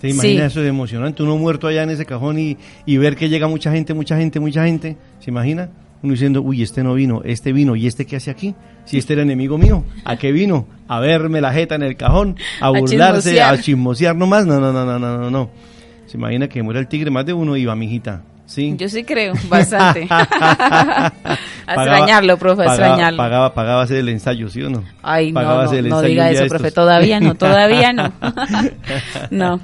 ¿Se 0.00 0.08
imagina 0.08 0.46
eso 0.46 0.62
de 0.62 0.68
emocionante? 0.68 1.22
Uno 1.22 1.36
muerto 1.36 1.68
allá 1.68 1.84
en 1.84 1.90
ese 1.90 2.06
cajón 2.06 2.40
y, 2.40 2.56
y, 2.86 2.96
ver 2.96 3.14
que 3.14 3.28
llega 3.28 3.46
mucha 3.46 3.70
gente, 3.70 3.94
mucha 3.94 4.16
gente, 4.16 4.40
mucha 4.40 4.64
gente. 4.64 4.96
¿Se 5.20 5.30
imagina? 5.30 5.70
Uno 6.06 6.12
diciendo, 6.12 6.40
uy, 6.40 6.62
este 6.62 6.84
no 6.84 6.94
vino, 6.94 7.22
este 7.24 7.52
vino, 7.52 7.74
¿y 7.74 7.88
este 7.88 8.06
qué 8.06 8.14
hace 8.14 8.30
aquí? 8.30 8.54
Si 8.84 8.96
este 8.96 9.14
era 9.14 9.22
enemigo 9.22 9.58
mío, 9.58 9.82
¿a 10.04 10.16
qué 10.16 10.30
vino? 10.30 10.68
A 10.86 11.00
verme 11.00 11.40
la 11.40 11.52
jeta 11.52 11.74
en 11.74 11.82
el 11.82 11.96
cajón, 11.96 12.36
a 12.60 12.70
burlarse, 12.70 13.42
a 13.42 13.60
chismosear, 13.60 14.14
nomás. 14.14 14.46
No, 14.46 14.60
no, 14.60 14.72
no, 14.72 14.84
no, 14.84 15.00
no, 15.00 15.18
no, 15.18 15.30
no. 15.32 15.50
Se 16.06 16.16
imagina 16.16 16.46
que 16.46 16.62
muera 16.62 16.78
el 16.78 16.86
tigre, 16.86 17.10
más 17.10 17.26
de 17.26 17.32
uno 17.32 17.56
iba, 17.56 17.74
mijita. 17.74 18.22
Yo 18.76 18.88
sí 18.88 19.02
creo, 19.02 19.34
bastante. 19.48 20.06
a 20.10 21.12
extrañarlo, 21.66 22.36
profe, 22.36 22.62
a 22.62 22.66
extrañarlo. 22.66 23.16
Pagaba, 23.16 23.52
pagaba 23.52 23.82
hacer 23.82 23.96
el 23.96 24.10
ensayo, 24.10 24.48
¿sí 24.48 24.62
o 24.62 24.70
no? 24.70 24.84
Ay, 25.02 25.32
no, 25.32 25.42
no, 25.42 25.72
no 25.72 26.02
diga 26.02 26.30
eso, 26.30 26.46
profe, 26.46 26.70
todavía 26.70 27.18
no, 27.18 27.34
todavía 27.46 27.92
no. 27.92 28.12
no. 29.32 29.60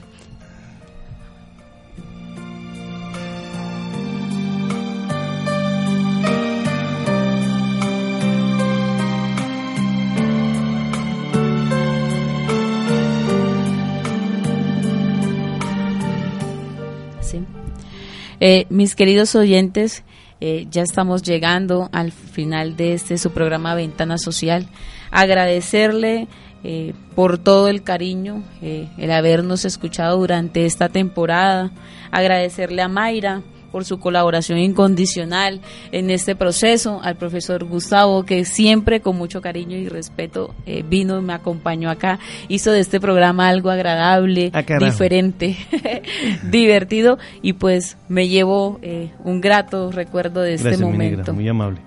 Eh, 18.44 18.66
mis 18.70 18.96
queridos 18.96 19.36
oyentes, 19.36 20.02
eh, 20.40 20.66
ya 20.68 20.82
estamos 20.82 21.22
llegando 21.22 21.88
al 21.92 22.10
final 22.10 22.76
de 22.76 22.94
este 22.94 23.16
su 23.16 23.30
programa 23.30 23.76
Ventana 23.76 24.18
Social. 24.18 24.66
Agradecerle 25.12 26.26
eh, 26.64 26.92
por 27.14 27.38
todo 27.38 27.68
el 27.68 27.84
cariño, 27.84 28.42
el 28.60 29.12
habernos 29.12 29.64
escuchado 29.64 30.18
durante 30.18 30.66
esta 30.66 30.88
temporada. 30.88 31.70
Agradecerle 32.10 32.82
a 32.82 32.88
Mayra 32.88 33.42
por 33.72 33.84
su 33.84 33.98
colaboración 33.98 34.58
incondicional 34.58 35.60
en 35.90 36.10
este 36.10 36.36
proceso, 36.36 37.00
al 37.02 37.16
profesor 37.16 37.64
Gustavo, 37.64 38.24
que 38.24 38.44
siempre 38.44 39.00
con 39.00 39.16
mucho 39.16 39.40
cariño 39.40 39.76
y 39.76 39.88
respeto 39.88 40.54
eh, 40.66 40.84
vino 40.88 41.18
y 41.18 41.22
me 41.22 41.32
acompañó 41.32 41.90
acá, 41.90 42.20
hizo 42.48 42.70
de 42.70 42.80
este 42.80 43.00
programa 43.00 43.48
algo 43.48 43.70
agradable, 43.70 44.52
ah, 44.52 44.62
diferente, 44.78 45.56
divertido, 46.50 47.18
y 47.40 47.54
pues 47.54 47.96
me 48.08 48.28
llevo 48.28 48.78
eh, 48.82 49.10
un 49.24 49.40
grato 49.40 49.90
recuerdo 49.90 50.42
de 50.42 50.54
este 50.54 50.76
momento. 50.76 51.32
muy 51.32 51.48
amable. 51.48 51.80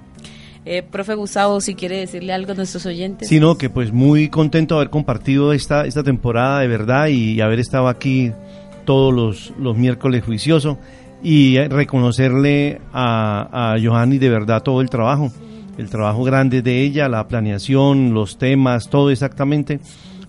Eh, 0.67 0.81
profe 0.81 1.13
Gustavo, 1.13 1.61
si 1.61 1.75
quiere 1.75 1.99
decirle 1.99 2.33
algo 2.33 2.53
a 2.53 2.55
nuestros 2.55 2.87
oyentes. 2.87 3.27
Sí, 3.27 3.39
no, 3.39 3.55
que 3.55 3.69
pues 3.69 3.93
muy 3.93 4.29
contento 4.29 4.73
de 4.73 4.81
haber 4.81 4.89
compartido 4.89 5.53
esta, 5.53 5.85
esta 5.85 6.01
temporada 6.01 6.61
de 6.61 6.67
verdad 6.67 7.07
y 7.07 7.39
haber 7.39 7.59
estado 7.59 7.87
aquí 7.87 8.31
todos 8.83 9.13
los, 9.13 9.53
los 9.59 9.77
miércoles 9.77 10.23
juicioso 10.23 10.79
y 11.23 11.57
reconocerle 11.59 12.81
a, 12.93 13.73
a 13.73 13.75
Johanny 13.81 14.17
de 14.17 14.29
verdad 14.29 14.61
todo 14.63 14.81
el 14.81 14.89
trabajo, 14.89 15.31
el 15.77 15.89
trabajo 15.89 16.23
grande 16.23 16.61
de 16.61 16.81
ella, 16.81 17.09
la 17.09 17.27
planeación, 17.27 18.13
los 18.13 18.37
temas, 18.37 18.89
todo 18.89 19.09
exactamente, 19.09 19.79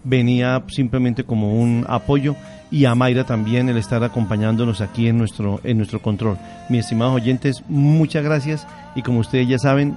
venía 0.05 0.63
simplemente 0.69 1.25
como 1.25 1.55
un 1.55 1.85
apoyo 1.89 2.37
y 2.71 2.85
a 2.85 2.95
Mayra 2.95 3.25
también 3.25 3.69
el 3.69 3.77
estar 3.77 4.03
acompañándonos 4.03 4.81
aquí 4.81 5.09
en 5.09 5.19
nuestro, 5.19 5.61
en 5.65 5.77
nuestro 5.77 6.01
control. 6.01 6.39
Mis 6.69 6.81
estimados 6.81 7.15
oyentes, 7.15 7.63
muchas 7.69 8.25
gracias 8.25 8.67
y 8.95 9.03
como 9.03 9.21
ustedes 9.21 9.49
ya 9.49 9.59
saben, 9.59 9.97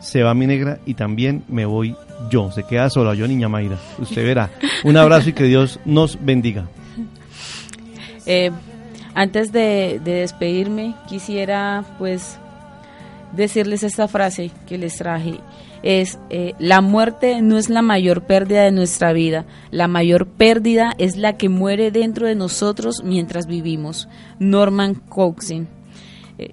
se 0.00 0.22
va 0.22 0.34
mi 0.34 0.46
negra 0.46 0.78
y 0.86 0.94
también 0.94 1.42
me 1.48 1.66
voy 1.66 1.94
yo. 2.30 2.50
Se 2.52 2.62
queda 2.64 2.90
sola 2.90 3.14
yo, 3.14 3.26
niña 3.26 3.48
Mayra. 3.48 3.76
Usted 3.98 4.24
verá. 4.24 4.50
Un 4.84 4.96
abrazo 4.96 5.30
y 5.30 5.32
que 5.32 5.44
Dios 5.44 5.80
nos 5.84 6.18
bendiga. 6.24 6.66
Eh, 8.24 8.50
antes 9.16 9.50
de, 9.50 9.98
despedirme, 10.04 10.94
quisiera 11.08 11.86
pues 11.98 12.38
decirles 13.32 13.82
esta 13.82 14.08
frase 14.08 14.50
que 14.66 14.76
les 14.76 14.98
traje. 14.98 15.40
Es, 15.82 16.18
eh, 16.28 16.52
la 16.58 16.82
muerte 16.82 17.40
no 17.40 17.56
es 17.56 17.70
la 17.70 17.80
mayor 17.80 18.24
pérdida 18.24 18.64
de 18.64 18.72
nuestra 18.72 19.14
vida, 19.14 19.46
la 19.70 19.88
mayor 19.88 20.26
pérdida 20.26 20.92
es 20.98 21.16
la 21.16 21.38
que 21.38 21.48
muere 21.48 21.90
dentro 21.90 22.26
de 22.26 22.34
nosotros 22.34 23.02
mientras 23.04 23.46
vivimos. 23.46 24.06
Norman 24.38 24.94
Coxon. 24.94 25.66
Eh, 26.36 26.52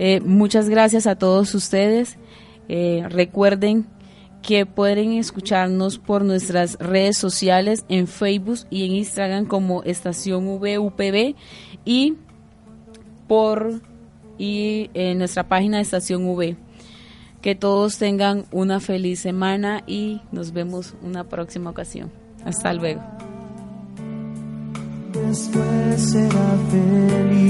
eh, 0.00 0.20
muchas 0.20 0.68
gracias 0.68 1.06
a 1.06 1.14
todos 1.14 1.54
ustedes. 1.54 2.18
recuerden 2.68 3.86
que 4.42 4.66
pueden 4.66 5.12
escucharnos 5.12 5.98
por 5.98 6.24
nuestras 6.24 6.78
redes 6.78 7.16
sociales 7.18 7.84
en 7.88 8.06
Facebook 8.06 8.60
y 8.70 8.86
en 8.86 8.92
Instagram 8.92 9.46
como 9.46 9.82
Estación 9.82 10.46
VUPB 10.46 11.34
y 11.84 12.14
por 13.26 13.80
y 14.38 14.90
en 14.94 15.18
nuestra 15.18 15.46
página 15.46 15.76
de 15.76 15.82
Estación 15.82 16.26
V. 16.26 16.56
Que 17.42 17.54
todos 17.54 17.98
tengan 17.98 18.46
una 18.50 18.80
feliz 18.80 19.20
semana 19.20 19.82
y 19.86 20.20
nos 20.32 20.52
vemos 20.52 20.94
una 21.02 21.24
próxima 21.24 21.70
ocasión. 21.70 22.10
Hasta 22.44 22.72
luego. 22.72 23.02
Después 25.12 26.10
será 26.10 26.58
feliz, 26.70 27.40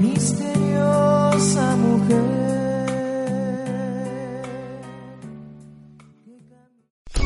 misteriosa 0.00 1.76
mujer. 1.76 2.37